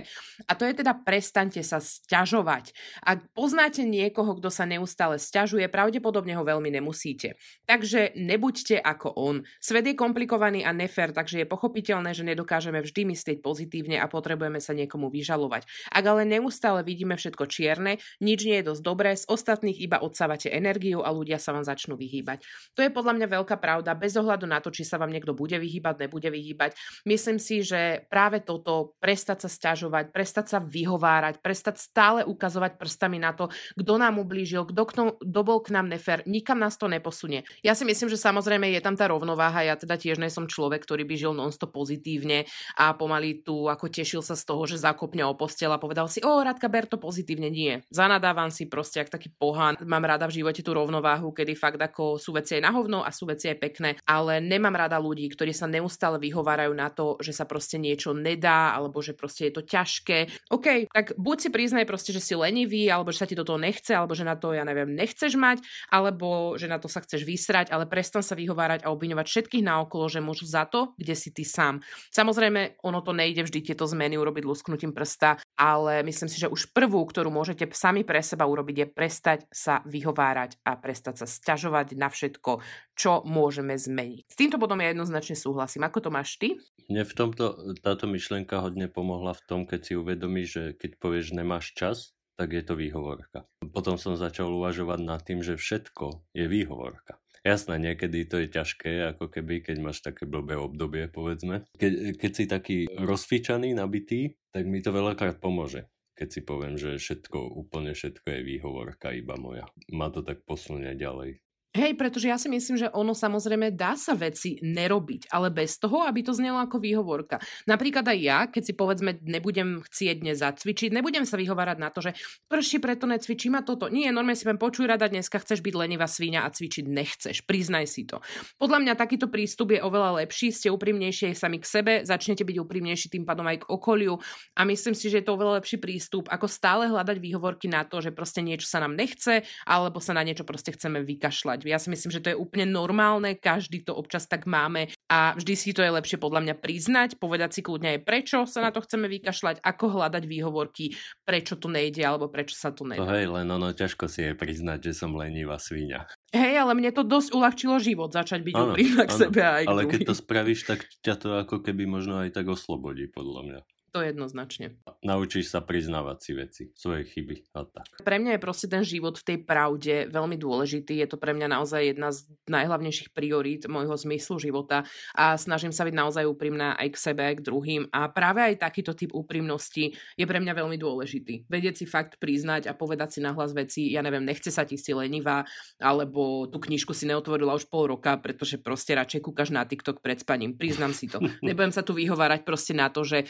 A 0.47 0.53
to 0.55 0.63
je 0.63 0.77
teda 0.77 0.95
prestaňte 0.95 1.65
sa 1.67 1.83
sťažovať. 1.83 2.71
Ak 3.03 3.27
poznáte 3.35 3.83
niekoho, 3.83 4.39
kto 4.39 4.53
sa 4.53 4.69
neustále 4.69 5.19
sťažuje, 5.19 5.67
pravdepodobne 5.67 6.37
ho 6.39 6.45
veľmi 6.47 6.71
nemusíte. 6.71 7.35
Takže 7.67 8.15
nebuďte 8.15 8.79
ako 8.79 9.11
on. 9.17 9.43
Svet 9.59 9.89
je 9.89 9.99
komplikovaný 9.99 10.60
a 10.63 10.71
nefér, 10.73 11.13
takže 11.15 11.43
je 11.43 11.47
pochopiteľné, 11.49 12.13
že 12.13 12.27
nedokážeme 12.27 12.81
vždy 12.81 13.15
myslieť 13.15 13.39
pozitívne 13.41 13.99
a 13.99 14.07
potrebujeme 14.07 14.61
sa 14.63 14.77
niekomu 14.77 15.11
vyžalovať. 15.11 15.67
Ak 15.91 16.05
ale 16.05 16.29
neustále 16.29 16.85
vidíme 16.87 17.17
všetko 17.17 17.45
čierne, 17.51 17.99
nič 18.21 18.41
nie 18.47 18.61
je 18.61 18.69
dosť 18.73 18.83
dobré, 18.83 19.11
z 19.17 19.25
ostatných 19.27 19.81
iba 19.81 19.99
odsávate 20.01 20.53
energiu 20.53 21.03
a 21.05 21.11
ľudia 21.11 21.41
sa 21.41 21.57
vám 21.57 21.65
začnú 21.67 21.97
vyhýbať. 21.97 22.45
To 22.77 22.85
je 22.85 22.91
podľa 22.93 23.17
mňa 23.17 23.27
veľká 23.41 23.57
pravda, 23.59 23.97
bez 23.99 24.15
ohľadu 24.17 24.47
na 24.47 24.63
to, 24.63 24.71
či 24.73 24.87
sa 24.87 25.01
vám 25.01 25.11
niekto 25.11 25.35
bude 25.37 25.57
vyhýbať, 25.57 26.07
nebude 26.07 26.29
vyhýbať. 26.31 26.77
Myslím 27.05 27.43
si, 27.43 27.61
že 27.65 28.07
práve 28.09 28.41
toto, 28.41 28.97
prestať 29.03 29.47
sa 29.47 29.51
sťažovať, 29.51 30.15
prestať 30.15 30.47
sa 30.57 30.59
vyhovárať, 30.63 31.43
prestať 31.43 31.77
stále 31.81 32.21
ukazovať 32.25 32.79
prstami 32.79 33.19
na 33.19 33.35
to, 33.35 33.53
kto 33.77 33.95
nám 33.99 34.23
ublížil, 34.23 34.69
kto 34.69 35.43
bol 35.43 35.59
k 35.61 35.75
nám 35.75 35.91
nefér, 35.91 36.23
nikam 36.25 36.61
nás 36.61 36.79
to 36.79 36.87
neposunie. 36.87 37.43
Ja 37.65 37.75
si 37.75 37.85
myslím, 37.85 38.09
že 38.09 38.21
samozrejme 38.21 38.71
je 38.71 38.81
tam 38.85 38.95
tá 38.95 39.11
rovnováha, 39.11 39.67
ja 39.67 39.75
teda 39.75 39.99
tiež 39.99 40.21
nie 40.21 40.31
som 40.31 40.40
človek, 40.47 40.85
ktorý 40.85 41.05
by 41.05 41.15
žil 41.17 41.33
nonstop 41.35 41.75
pozitívne 41.75 42.47
a 42.77 42.95
pomaly 42.95 43.43
tu 43.43 43.67
ako 43.67 43.91
tešil 43.91 44.23
sa 44.23 44.37
z 44.37 44.45
toho, 44.47 44.63
že 44.69 44.81
zakopne 44.81 45.25
o 45.27 45.35
postel 45.35 45.73
a 45.73 45.81
povedal 45.81 46.07
si, 46.07 46.23
o 46.23 46.41
Radka, 46.41 46.69
ber 46.71 46.87
to 46.87 47.01
pozitívne, 47.01 47.49
nie. 47.49 47.81
Zanadávam 47.91 48.53
si 48.53 48.69
proste, 48.71 49.01
ak 49.01 49.11
taký 49.11 49.33
pohán. 49.35 49.81
Mám 49.83 50.07
rada 50.07 50.29
v 50.29 50.41
živote 50.41 50.63
tú 50.63 50.77
rovnováhu, 50.77 51.33
kedy 51.35 51.53
fakt 51.57 51.81
ako 51.81 52.21
sú 52.21 52.37
veci 52.37 52.61
aj 52.61 52.63
na 52.63 52.71
hovno 52.71 53.01
a 53.03 53.11
sú 53.11 53.27
veci 53.27 53.51
aj 53.51 53.59
pekné, 53.59 53.91
ale 54.05 54.39
nemám 54.39 54.77
rada 54.77 55.01
ľudí, 55.01 55.27
ktorí 55.33 55.51
sa 55.57 55.67
neustále 55.67 56.21
vyhovárajú 56.21 56.73
na 56.77 56.93
to, 56.93 57.17
že 57.19 57.33
sa 57.33 57.49
proste 57.49 57.81
niečo 57.81 58.13
nedá, 58.13 58.77
alebo 58.77 59.01
že 59.01 59.17
proste 59.17 59.49
je 59.49 59.53
to 59.57 59.63
ťažké. 59.65 60.51
OK, 60.53 60.93
tak 60.93 61.17
buď 61.17 61.37
si 61.41 61.49
priznaj 61.49 61.89
proste, 61.89 62.13
že 62.13 62.23
si 62.23 62.37
lenivý, 62.37 62.87
alebo 62.93 63.11
že 63.11 63.25
sa 63.25 63.29
ti 63.29 63.35
toto 63.35 63.57
nechce, 63.57 63.97
alebo 63.97 64.13
že 64.13 64.27
na 64.27 64.37
to, 64.37 64.53
ja 64.53 64.63
neviem, 64.63 64.93
nechceš 64.93 65.35
mať, 65.35 65.65
alebo 65.89 66.55
že 66.61 66.69
na 66.69 66.77
to 66.77 66.87
sa 66.87 67.01
chceš 67.01 67.25
vysrať, 67.25 67.73
ale 67.73 67.89
prestan 67.89 68.21
sa 68.21 68.37
vyhovárať 68.37 68.85
a 68.85 68.93
obviňovať 68.93 69.27
všetkých 69.27 69.65
naokolo, 69.65 70.07
že 70.11 70.21
môžu 70.31 70.47
za 70.47 70.63
to, 70.71 70.95
kde 70.95 71.19
si 71.19 71.35
ty 71.35 71.43
sám. 71.43 71.83
Samozrejme, 72.15 72.79
ono 72.87 73.03
to 73.03 73.11
nejde 73.11 73.43
vždy 73.43 73.67
tieto 73.67 73.91
zmeny 73.91 74.15
urobiť 74.15 74.47
lusknutím 74.47 74.95
prsta, 74.95 75.43
ale 75.59 76.07
myslím 76.07 76.31
si, 76.31 76.39
že 76.39 76.47
už 76.47 76.71
prvú, 76.71 77.03
ktorú 77.03 77.35
môžete 77.35 77.67
sami 77.75 78.07
pre 78.07 78.23
seba 78.23 78.47
urobiť, 78.47 78.77
je 78.79 78.87
prestať 78.87 79.41
sa 79.51 79.83
vyhovárať 79.83 80.63
a 80.63 80.79
prestať 80.79 81.25
sa 81.25 81.27
sťažovať 81.27 81.99
na 81.99 82.07
všetko, 82.07 82.63
čo 82.95 83.27
môžeme 83.27 83.75
zmeniť. 83.75 84.31
S 84.31 84.39
týmto 84.39 84.63
bodom 84.63 84.79
ja 84.79 84.95
jednoznačne 84.95 85.35
súhlasím. 85.35 85.83
Ako 85.83 85.99
to 85.99 86.15
máš 86.15 86.39
ty? 86.39 86.63
Mne 86.87 87.03
v 87.03 87.17
tomto 87.17 87.75
táto 87.83 88.07
myšlienka 88.07 88.63
hodne 88.63 88.87
pomohla 88.87 89.35
v 89.35 89.43
tom, 89.51 89.61
keď 89.67 89.81
si 89.83 89.93
uvedomíš, 89.99 90.49
že 90.55 90.65
keď 90.79 90.91
povieš, 91.03 91.25
že 91.35 91.39
nemáš 91.43 91.67
čas, 91.75 92.15
tak 92.41 92.57
je 92.57 92.65
to 92.65 92.73
výhovorka. 92.73 93.45
Potom 93.73 94.01
som 94.01 94.17
začal 94.17 94.49
uvažovať 94.49 95.01
nad 95.05 95.21
tým, 95.21 95.45
že 95.45 95.61
všetko 95.61 96.33
je 96.33 96.49
výhovorka. 96.49 97.21
Jasné, 97.41 97.81
niekedy 97.81 98.29
to 98.29 98.37
je 98.45 98.53
ťažké, 98.53 99.17
ako 99.17 99.33
keby, 99.33 99.65
keď 99.65 99.77
máš 99.81 100.05
také 100.05 100.29
blbé 100.29 100.61
obdobie, 100.61 101.09
povedzme. 101.09 101.65
Keď, 101.81 102.21
keď 102.21 102.31
si 102.37 102.45
taký 102.45 102.79
rozfičaný, 103.01 103.73
nabitý, 103.73 104.37
tak 104.53 104.69
mi 104.69 104.85
to 104.85 104.93
veľakrát 104.93 105.41
pomôže. 105.41 105.89
Keď 106.21 106.29
si 106.29 106.41
poviem, 106.45 106.77
že 106.77 107.01
všetko, 107.01 107.41
úplne 107.57 107.97
všetko 107.97 108.29
je 108.29 108.41
výhovorka 108.45 109.17
iba 109.17 109.41
moja. 109.41 109.65
Ma 109.89 110.13
to 110.13 110.21
tak 110.21 110.45
posunie 110.45 110.93
ďalej. 110.93 111.41
Hej, 111.71 111.95
pretože 111.95 112.27
ja 112.27 112.35
si 112.35 112.51
myslím, 112.51 112.83
že 112.83 112.91
ono 112.91 113.15
samozrejme 113.15 113.71
dá 113.79 113.95
sa 113.95 114.19
veci 114.19 114.59
nerobiť, 114.59 115.31
ale 115.31 115.55
bez 115.55 115.79
toho, 115.79 116.03
aby 116.03 116.27
to 116.27 116.35
znelo 116.35 116.59
ako 116.59 116.83
výhovorka. 116.83 117.39
Napríklad 117.71 118.11
aj 118.11 118.19
ja, 118.19 118.39
keď 118.51 118.63
si 118.67 118.73
povedzme 118.75 119.23
nebudem 119.23 119.79
chcieť 119.79 120.17
dnes 120.19 120.43
zacvičiť, 120.43 120.91
nebudem 120.91 121.23
sa 121.23 121.39
vyhovárať 121.39 121.79
na 121.79 121.95
to, 121.95 122.03
že 122.03 122.19
prší 122.51 122.83
preto 122.83 123.07
necvičím 123.07 123.55
a 123.55 123.63
toto. 123.63 123.87
Nie, 123.87 124.11
normálne 124.11 124.35
si 124.35 124.43
poviem, 124.43 124.59
počuj 124.59 124.91
rada, 124.91 125.07
dneska 125.07 125.39
chceš 125.39 125.63
byť 125.63 125.75
lenivá 125.79 126.11
svíňa 126.11 126.43
a 126.43 126.51
cvičiť 126.51 126.91
nechceš. 126.91 127.47
Priznaj 127.47 127.87
si 127.87 128.03
to. 128.03 128.19
Podľa 128.59 128.83
mňa 128.83 128.99
takýto 128.99 129.31
prístup 129.31 129.71
je 129.71 129.79
oveľa 129.79 130.27
lepší, 130.27 130.51
ste 130.51 130.75
úprimnejšie 130.75 131.39
sami 131.39 131.63
k 131.63 131.71
sebe, 131.71 131.93
začnete 132.03 132.43
byť 132.43 132.57
úprimnejší 132.67 133.15
tým 133.15 133.23
pádom 133.23 133.47
aj 133.47 133.63
k 133.63 133.71
okoliu 133.71 134.19
a 134.59 134.67
myslím 134.67 134.99
si, 134.99 135.07
že 135.07 135.23
je 135.23 135.27
to 135.31 135.39
oveľa 135.39 135.63
lepší 135.63 135.79
prístup, 135.79 136.27
ako 136.35 136.51
stále 136.51 136.91
hľadať 136.91 137.23
výhovorky 137.23 137.71
na 137.71 137.87
to, 137.87 138.03
že 138.03 138.11
proste 138.11 138.43
niečo 138.43 138.67
sa 138.67 138.83
nám 138.83 138.99
nechce 138.99 139.47
alebo 139.71 140.03
sa 140.03 140.19
na 140.19 140.27
niečo 140.27 140.43
proste 140.43 140.75
chceme 140.75 141.07
vykašľať. 141.07 141.60
Ja 141.67 141.79
si 141.81 141.89
myslím, 141.93 142.11
že 142.13 142.23
to 142.23 142.31
je 142.33 142.39
úplne 142.39 142.69
normálne, 142.69 143.37
každý 143.37 143.85
to 143.85 143.93
občas 143.93 144.31
tak 144.31 144.49
máme 144.49 144.93
a 145.11 145.35
vždy 145.35 145.55
si 145.59 145.71
to 145.75 145.83
je 145.83 145.91
lepšie 145.91 146.17
podľa 146.17 146.41
mňa 146.47 146.55
priznať, 146.61 147.19
povedať 147.19 147.59
si 147.59 147.61
kľudne 147.61 147.99
aj 147.99 148.01
prečo 148.07 148.39
sa 148.47 148.65
na 148.65 148.71
to 148.71 148.81
chceme 148.81 149.11
vykašľať, 149.11 149.61
ako 149.61 149.85
hľadať 150.01 150.25
výhovorky, 150.25 150.95
prečo 151.27 151.59
to 151.59 151.67
nejde 151.67 152.01
alebo 152.01 152.31
prečo 152.31 152.55
sa 152.57 152.71
to 152.71 152.87
To 152.87 152.95
nedá. 152.95 153.05
hej, 153.19 153.27
len 153.29 153.47
ono 153.51 153.75
ťažko 153.75 154.07
si 154.07 154.31
je 154.31 154.33
priznať, 154.33 154.91
že 154.91 154.93
som 155.05 155.13
lenivá 155.13 155.59
svíňa. 155.59 156.07
Hej, 156.31 156.55
ale 156.63 156.73
mne 156.79 156.95
to 156.95 157.03
dosť 157.03 157.35
uľahčilo 157.35 157.77
život, 157.83 158.15
začať 158.15 158.47
byť 158.47 158.55
úprimná 158.55 159.05
k 159.09 159.13
sebe 159.13 159.43
aj 159.43 159.65
Ale 159.67 159.83
keď 159.91 160.01
to 160.07 160.15
spravíš, 160.15 160.61
tak 160.69 160.87
ťa 161.03 161.15
to 161.19 161.29
ako 161.43 161.59
keby 161.65 161.91
možno 161.91 162.23
aj 162.23 162.31
tak 162.31 162.47
oslobodí, 162.47 163.11
podľa 163.11 163.43
mňa. 163.47 163.61
To 163.91 164.07
jednoznačne. 164.07 164.79
Naučíš 165.03 165.51
sa 165.51 165.59
priznávať 165.59 166.19
si 166.23 166.31
veci, 166.37 166.63
svoje 166.79 167.03
chyby 167.11 167.59
a 167.59 167.67
tak. 167.67 167.91
Pre 168.07 168.17
mňa 168.23 168.39
je 168.39 168.41
proste 168.41 168.71
ten 168.71 168.87
život 168.87 169.19
v 169.19 169.27
tej 169.27 169.39
pravde 169.43 170.07
veľmi 170.07 170.39
dôležitý. 170.39 171.03
Je 171.03 171.11
to 171.11 171.19
pre 171.19 171.35
mňa 171.35 171.51
naozaj 171.51 171.91
jedna 171.91 172.15
z 172.15 172.31
najhlavnejších 172.47 173.11
priorít 173.11 173.67
môjho 173.67 173.99
zmyslu 173.99 174.39
života 174.39 174.87
a 175.19 175.35
snažím 175.35 175.75
sa 175.75 175.83
byť 175.83 175.95
naozaj 175.95 176.25
úprimná 176.31 176.79
aj 176.79 176.89
k 176.95 176.97
sebe, 177.03 177.25
k 177.35 177.43
druhým. 177.43 177.91
A 177.91 178.07
práve 178.07 178.47
aj 178.47 178.63
takýto 178.63 178.95
typ 178.95 179.11
úprimnosti 179.11 179.91
je 180.15 180.25
pre 180.29 180.39
mňa 180.39 180.55
veľmi 180.55 180.79
dôležitý. 180.79 181.51
Vedieť 181.51 181.83
si 181.83 181.87
fakt 181.91 182.23
priznať 182.23 182.71
a 182.71 182.77
povedať 182.79 183.19
si 183.19 183.21
nahlas 183.25 183.51
veci, 183.51 183.91
ja 183.91 184.07
neviem, 184.07 184.23
nechce 184.23 184.55
sa 184.55 184.63
ti 184.63 184.79
si 184.79 184.95
lenivá, 184.95 185.43
alebo 185.83 186.47
tú 186.47 186.63
knižku 186.63 186.95
si 186.95 187.11
neotvorila 187.11 187.59
už 187.59 187.67
pol 187.67 187.91
roka, 187.91 188.15
pretože 188.23 188.63
proste 188.63 188.95
radšej 188.95 189.21
kúkaš 189.27 189.51
na 189.51 189.67
TikTok 189.67 189.99
pred 189.99 190.23
spaním. 190.23 190.55
Priznám 190.55 190.95
si 190.95 191.11
to. 191.11 191.19
Nebudem 191.47 191.75
sa 191.75 191.83
tu 191.83 191.97
vyhovárať 191.97 192.47
proste 192.47 192.77
na 192.77 192.87
to, 192.93 193.03
že 193.03 193.27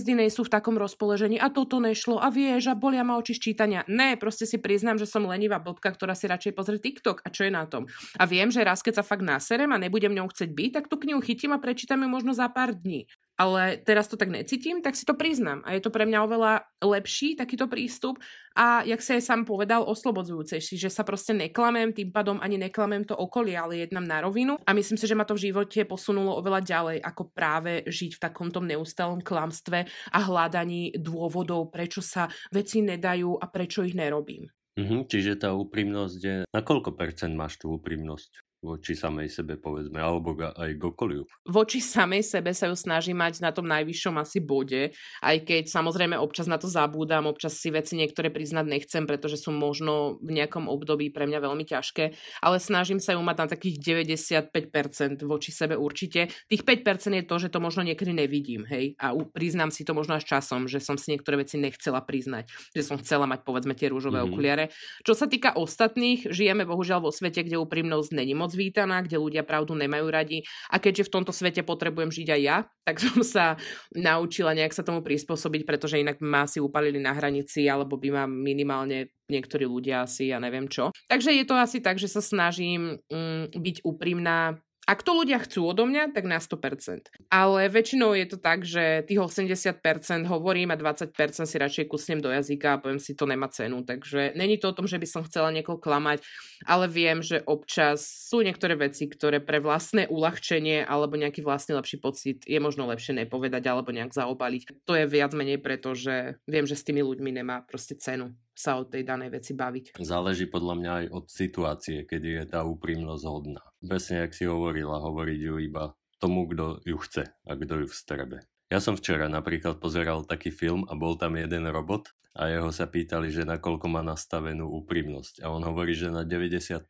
hviezdy 0.00 0.16
nie 0.16 0.32
sú 0.32 0.48
v 0.48 0.56
takom 0.56 0.80
rozpoložení 0.80 1.36
a 1.36 1.52
toto 1.52 1.76
nešlo 1.76 2.16
a 2.16 2.32
vieš 2.32 2.72
a 2.72 2.74
bolia 2.74 3.04
ma 3.04 3.20
oči 3.20 3.36
čítania. 3.36 3.84
Ne, 3.84 4.16
proste 4.16 4.48
si 4.48 4.56
priznám, 4.56 4.96
že 4.96 5.04
som 5.04 5.28
lenivá 5.28 5.60
blbka, 5.60 5.92
ktorá 5.92 6.16
si 6.16 6.24
radšej 6.24 6.56
pozrie 6.56 6.80
TikTok 6.80 7.20
a 7.20 7.28
čo 7.28 7.44
je 7.44 7.52
na 7.52 7.68
tom. 7.68 7.84
A 8.16 8.24
viem, 8.24 8.48
že 8.48 8.64
raz 8.64 8.80
keď 8.80 9.04
sa 9.04 9.04
fakt 9.04 9.20
naserem 9.20 9.68
a 9.68 9.76
nebudem 9.76 10.16
ňou 10.16 10.32
chcieť 10.32 10.56
byť, 10.56 10.70
tak 10.72 10.88
tú 10.88 10.96
knihu 10.96 11.20
chytím 11.20 11.52
a 11.52 11.60
prečítam 11.60 12.00
ju 12.00 12.08
možno 12.08 12.32
za 12.32 12.48
pár 12.48 12.72
dní. 12.72 13.04
Ale 13.40 13.80
teraz 13.80 14.04
to 14.04 14.20
tak 14.20 14.28
necítim, 14.28 14.84
tak 14.84 14.92
si 14.92 15.08
to 15.08 15.16
priznám. 15.16 15.64
A 15.64 15.72
je 15.72 15.80
to 15.80 15.88
pre 15.88 16.04
mňa 16.04 16.28
oveľa 16.28 16.52
lepší 16.84 17.40
takýto 17.40 17.72
prístup 17.72 18.20
a, 18.52 18.84
jak 18.84 19.00
sa 19.00 19.16
aj 19.16 19.24
sám 19.24 19.40
povedal, 19.48 19.88
oslobodzujúcejší, 19.88 20.76
že 20.76 20.92
sa 20.92 21.08
proste 21.08 21.32
neklamem, 21.32 21.96
tým 21.96 22.12
pádom 22.12 22.36
ani 22.36 22.60
neklamem 22.60 23.08
to 23.08 23.16
okolie, 23.16 23.56
ale 23.56 23.80
jednám 23.80 24.04
na 24.04 24.20
rovinu. 24.20 24.60
A 24.68 24.76
myslím 24.76 25.00
si, 25.00 25.08
že 25.08 25.16
ma 25.16 25.24
to 25.24 25.40
v 25.40 25.48
živote 25.48 25.88
posunulo 25.88 26.36
oveľa 26.36 26.60
ďalej, 26.60 26.98
ako 27.00 27.32
práve 27.32 27.80
žiť 27.88 28.20
v 28.20 28.22
takomto 28.28 28.60
neustálom 28.60 29.24
klamstve 29.24 29.88
a 29.88 30.18
hľadaní 30.20 31.00
dôvodov, 31.00 31.72
prečo 31.72 32.04
sa 32.04 32.28
veci 32.52 32.84
nedajú 32.84 33.40
a 33.40 33.48
prečo 33.48 33.80
ich 33.80 33.96
nerobím. 33.96 34.52
Mhm, 34.76 35.08
čiže 35.08 35.40
tá 35.40 35.56
úprimnosť 35.56 36.20
je... 36.20 36.36
Na 36.44 36.60
koľko 36.60 36.92
percent 36.92 37.32
máš 37.32 37.56
tú 37.56 37.72
úprimnosť? 37.80 38.49
Voči 38.60 38.92
samej 38.94 39.28
sebe, 39.32 39.56
povedzme, 39.56 39.98
alebo 40.00 40.36
aj 40.36 40.70
k 40.76 40.82
okoliu. 40.84 41.24
voči 41.48 41.80
samej 41.80 42.22
sebe 42.22 42.52
sa 42.52 42.68
ju 42.68 42.76
snažím 42.76 43.18
mať 43.18 43.40
na 43.42 43.50
tom 43.50 43.64
najvyššom 43.66 44.14
asi 44.20 44.38
bode, 44.38 44.92
aj 45.24 45.36
keď 45.42 45.64
samozrejme 45.66 46.14
občas 46.20 46.46
na 46.46 46.60
to 46.60 46.68
zabúdam, 46.68 47.26
občas 47.26 47.56
si 47.58 47.72
veci 47.72 47.96
niektoré 47.96 48.28
priznať 48.30 48.66
nechcem, 48.68 49.02
pretože 49.08 49.40
sú 49.40 49.50
možno 49.50 50.20
v 50.20 50.36
nejakom 50.36 50.68
období 50.68 51.08
pre 51.10 51.24
mňa 51.26 51.40
veľmi 51.40 51.64
ťažké, 51.64 52.04
ale 52.44 52.56
snažím 52.60 53.00
sa 53.00 53.16
ju 53.16 53.20
mať 53.24 53.36
na 53.40 53.46
takých 53.56 53.76
95% 53.80 55.24
voči 55.24 55.50
sebe 55.50 55.74
určite. 55.74 56.28
Tých 56.46 56.62
5% 56.62 57.16
je 57.16 57.24
to, 57.26 57.36
že 57.40 57.48
to 57.50 57.58
možno 57.58 57.82
niekedy 57.82 58.12
nevidím, 58.12 58.68
hej, 58.68 58.94
a 59.00 59.16
priznám 59.16 59.72
si 59.72 59.82
to 59.82 59.96
možno 59.96 60.20
až 60.20 60.28
časom, 60.28 60.68
že 60.68 60.78
som 60.78 61.00
si 61.00 61.10
niektoré 61.16 61.40
veci 61.40 61.56
nechcela 61.56 62.04
priznať, 62.04 62.52
že 62.76 62.82
som 62.84 63.00
chcela 63.00 63.24
mať 63.26 63.42
povedzme 63.42 63.72
tie 63.74 63.88
rúžové 63.88 64.20
Mhm. 64.20 64.28
okuliare. 64.28 64.70
Čo 65.02 65.16
sa 65.16 65.26
týka 65.26 65.56
ostatných, 65.56 66.28
žijeme 66.30 66.68
bohužiaľ 66.68 67.08
vo 67.08 67.10
svete, 67.10 67.42
kde 67.42 67.56
úprimnosť 67.58 68.10
není 68.14 68.36
moc 68.36 68.49
moc 68.50 68.58
vítaná, 68.58 68.98
kde 69.06 69.14
ľudia 69.14 69.46
pravdu 69.46 69.78
nemajú 69.78 70.10
radi. 70.10 70.42
A 70.74 70.82
keďže 70.82 71.06
v 71.06 71.14
tomto 71.14 71.30
svete 71.30 71.62
potrebujem 71.62 72.10
žiť 72.10 72.28
aj 72.34 72.40
ja, 72.42 72.56
tak 72.86 72.98
som 72.98 73.22
sa 73.22 73.54
naučila 73.94 74.50
nejak 74.50 74.74
sa 74.74 74.82
tomu 74.82 75.06
prispôsobiť, 75.06 75.62
pretože 75.62 76.02
inak 76.02 76.18
ma 76.18 76.50
asi 76.50 76.58
upalili 76.58 76.98
na 76.98 77.14
hranici, 77.14 77.70
alebo 77.70 77.94
by 77.94 78.08
ma 78.10 78.24
minimálne 78.26 79.14
niektorí 79.30 79.62
ľudia 79.62 80.02
asi, 80.02 80.34
ja 80.34 80.42
neviem 80.42 80.66
čo. 80.66 80.90
Takže 81.06 81.30
je 81.30 81.46
to 81.46 81.54
asi 81.54 81.78
tak, 81.78 82.02
že 82.02 82.10
sa 82.10 82.18
snažím 82.18 82.98
mm, 83.06 83.54
byť 83.54 83.76
úprimná 83.86 84.58
ak 84.88 85.04
to 85.04 85.12
ľudia 85.12 85.38
chcú 85.44 85.70
odo 85.70 85.84
mňa, 85.84 86.16
tak 86.16 86.24
na 86.24 86.40
100%. 86.40 87.12
Ale 87.28 87.68
väčšinou 87.68 88.16
je 88.16 88.26
to 88.26 88.38
tak, 88.40 88.64
že 88.64 89.04
tých 89.06 89.20
80% 89.20 90.26
hovorím 90.26 90.72
a 90.72 90.80
20% 90.80 91.12
si 91.44 91.56
radšej 91.60 91.84
kusnem 91.86 92.18
do 92.18 92.32
jazyka 92.32 92.76
a 92.76 92.80
poviem 92.80 92.98
si, 92.98 93.12
to 93.14 93.28
nemá 93.28 93.46
cenu. 93.52 93.84
Takže 93.84 94.34
není 94.34 94.56
to 94.56 94.72
o 94.72 94.76
tom, 94.76 94.88
že 94.88 94.98
by 94.98 95.06
som 95.06 95.22
chcela 95.28 95.52
niekoho 95.52 95.76
klamať, 95.76 96.24
ale 96.64 96.88
viem, 96.88 97.20
že 97.20 97.44
občas 97.44 98.02
sú 98.02 98.40
niektoré 98.40 98.74
veci, 98.74 99.06
ktoré 99.06 99.38
pre 99.38 99.60
vlastné 99.60 100.08
uľahčenie 100.08 100.82
alebo 100.88 101.20
nejaký 101.20 101.44
vlastný 101.44 101.76
lepší 101.76 102.00
pocit 102.00 102.42
je 102.48 102.58
možno 102.58 102.88
lepšie 102.88 103.14
nepovedať 103.14 103.62
alebo 103.68 103.92
nejak 103.92 104.10
zaobaliť. 104.10 104.86
To 104.88 104.96
je 104.96 105.04
viac 105.06 105.36
menej 105.36 105.60
preto, 105.62 105.92
že 105.94 106.40
viem, 106.48 106.64
že 106.64 106.74
s 106.74 106.86
tými 106.86 107.04
ľuďmi 107.04 107.30
nemá 107.40 107.62
proste 107.68 107.94
cenu 107.94 108.34
sa 108.60 108.76
o 108.76 108.84
tej 108.84 109.08
danej 109.08 109.32
veci 109.32 109.56
baviť. 109.56 109.96
Záleží 109.96 110.44
podľa 110.44 110.74
mňa 110.76 110.92
aj 110.92 111.06
od 111.16 111.24
situácie, 111.32 112.04
kedy 112.04 112.28
je 112.36 112.44
tá 112.52 112.60
úprimnosť 112.68 113.24
hodná. 113.24 113.64
Presne, 113.80 114.28
jak 114.28 114.36
si 114.36 114.44
hovorila, 114.44 115.00
hovoriť 115.00 115.40
ju 115.40 115.56
iba 115.64 115.96
tomu, 116.20 116.44
kto 116.44 116.84
ju 116.84 117.00
chce 117.00 117.24
a 117.32 117.52
kto 117.56 117.80
ju 117.80 117.86
vstrebe. 117.88 118.44
Ja 118.68 118.78
som 118.78 118.94
včera 118.94 119.32
napríklad 119.32 119.80
pozeral 119.80 120.28
taký 120.28 120.52
film 120.52 120.84
a 120.86 120.94
bol 120.94 121.16
tam 121.16 121.40
jeden 121.40 121.64
robot 121.72 122.12
a 122.36 122.46
jeho 122.46 122.70
sa 122.70 122.86
pýtali, 122.86 123.32
že 123.32 123.48
nakoľko 123.48 123.90
má 123.90 124.04
nastavenú 124.04 124.68
úprimnosť. 124.84 125.42
A 125.42 125.50
on 125.50 125.64
hovorí, 125.66 125.96
že 125.96 126.12
na 126.12 126.22
90%, 126.22 126.86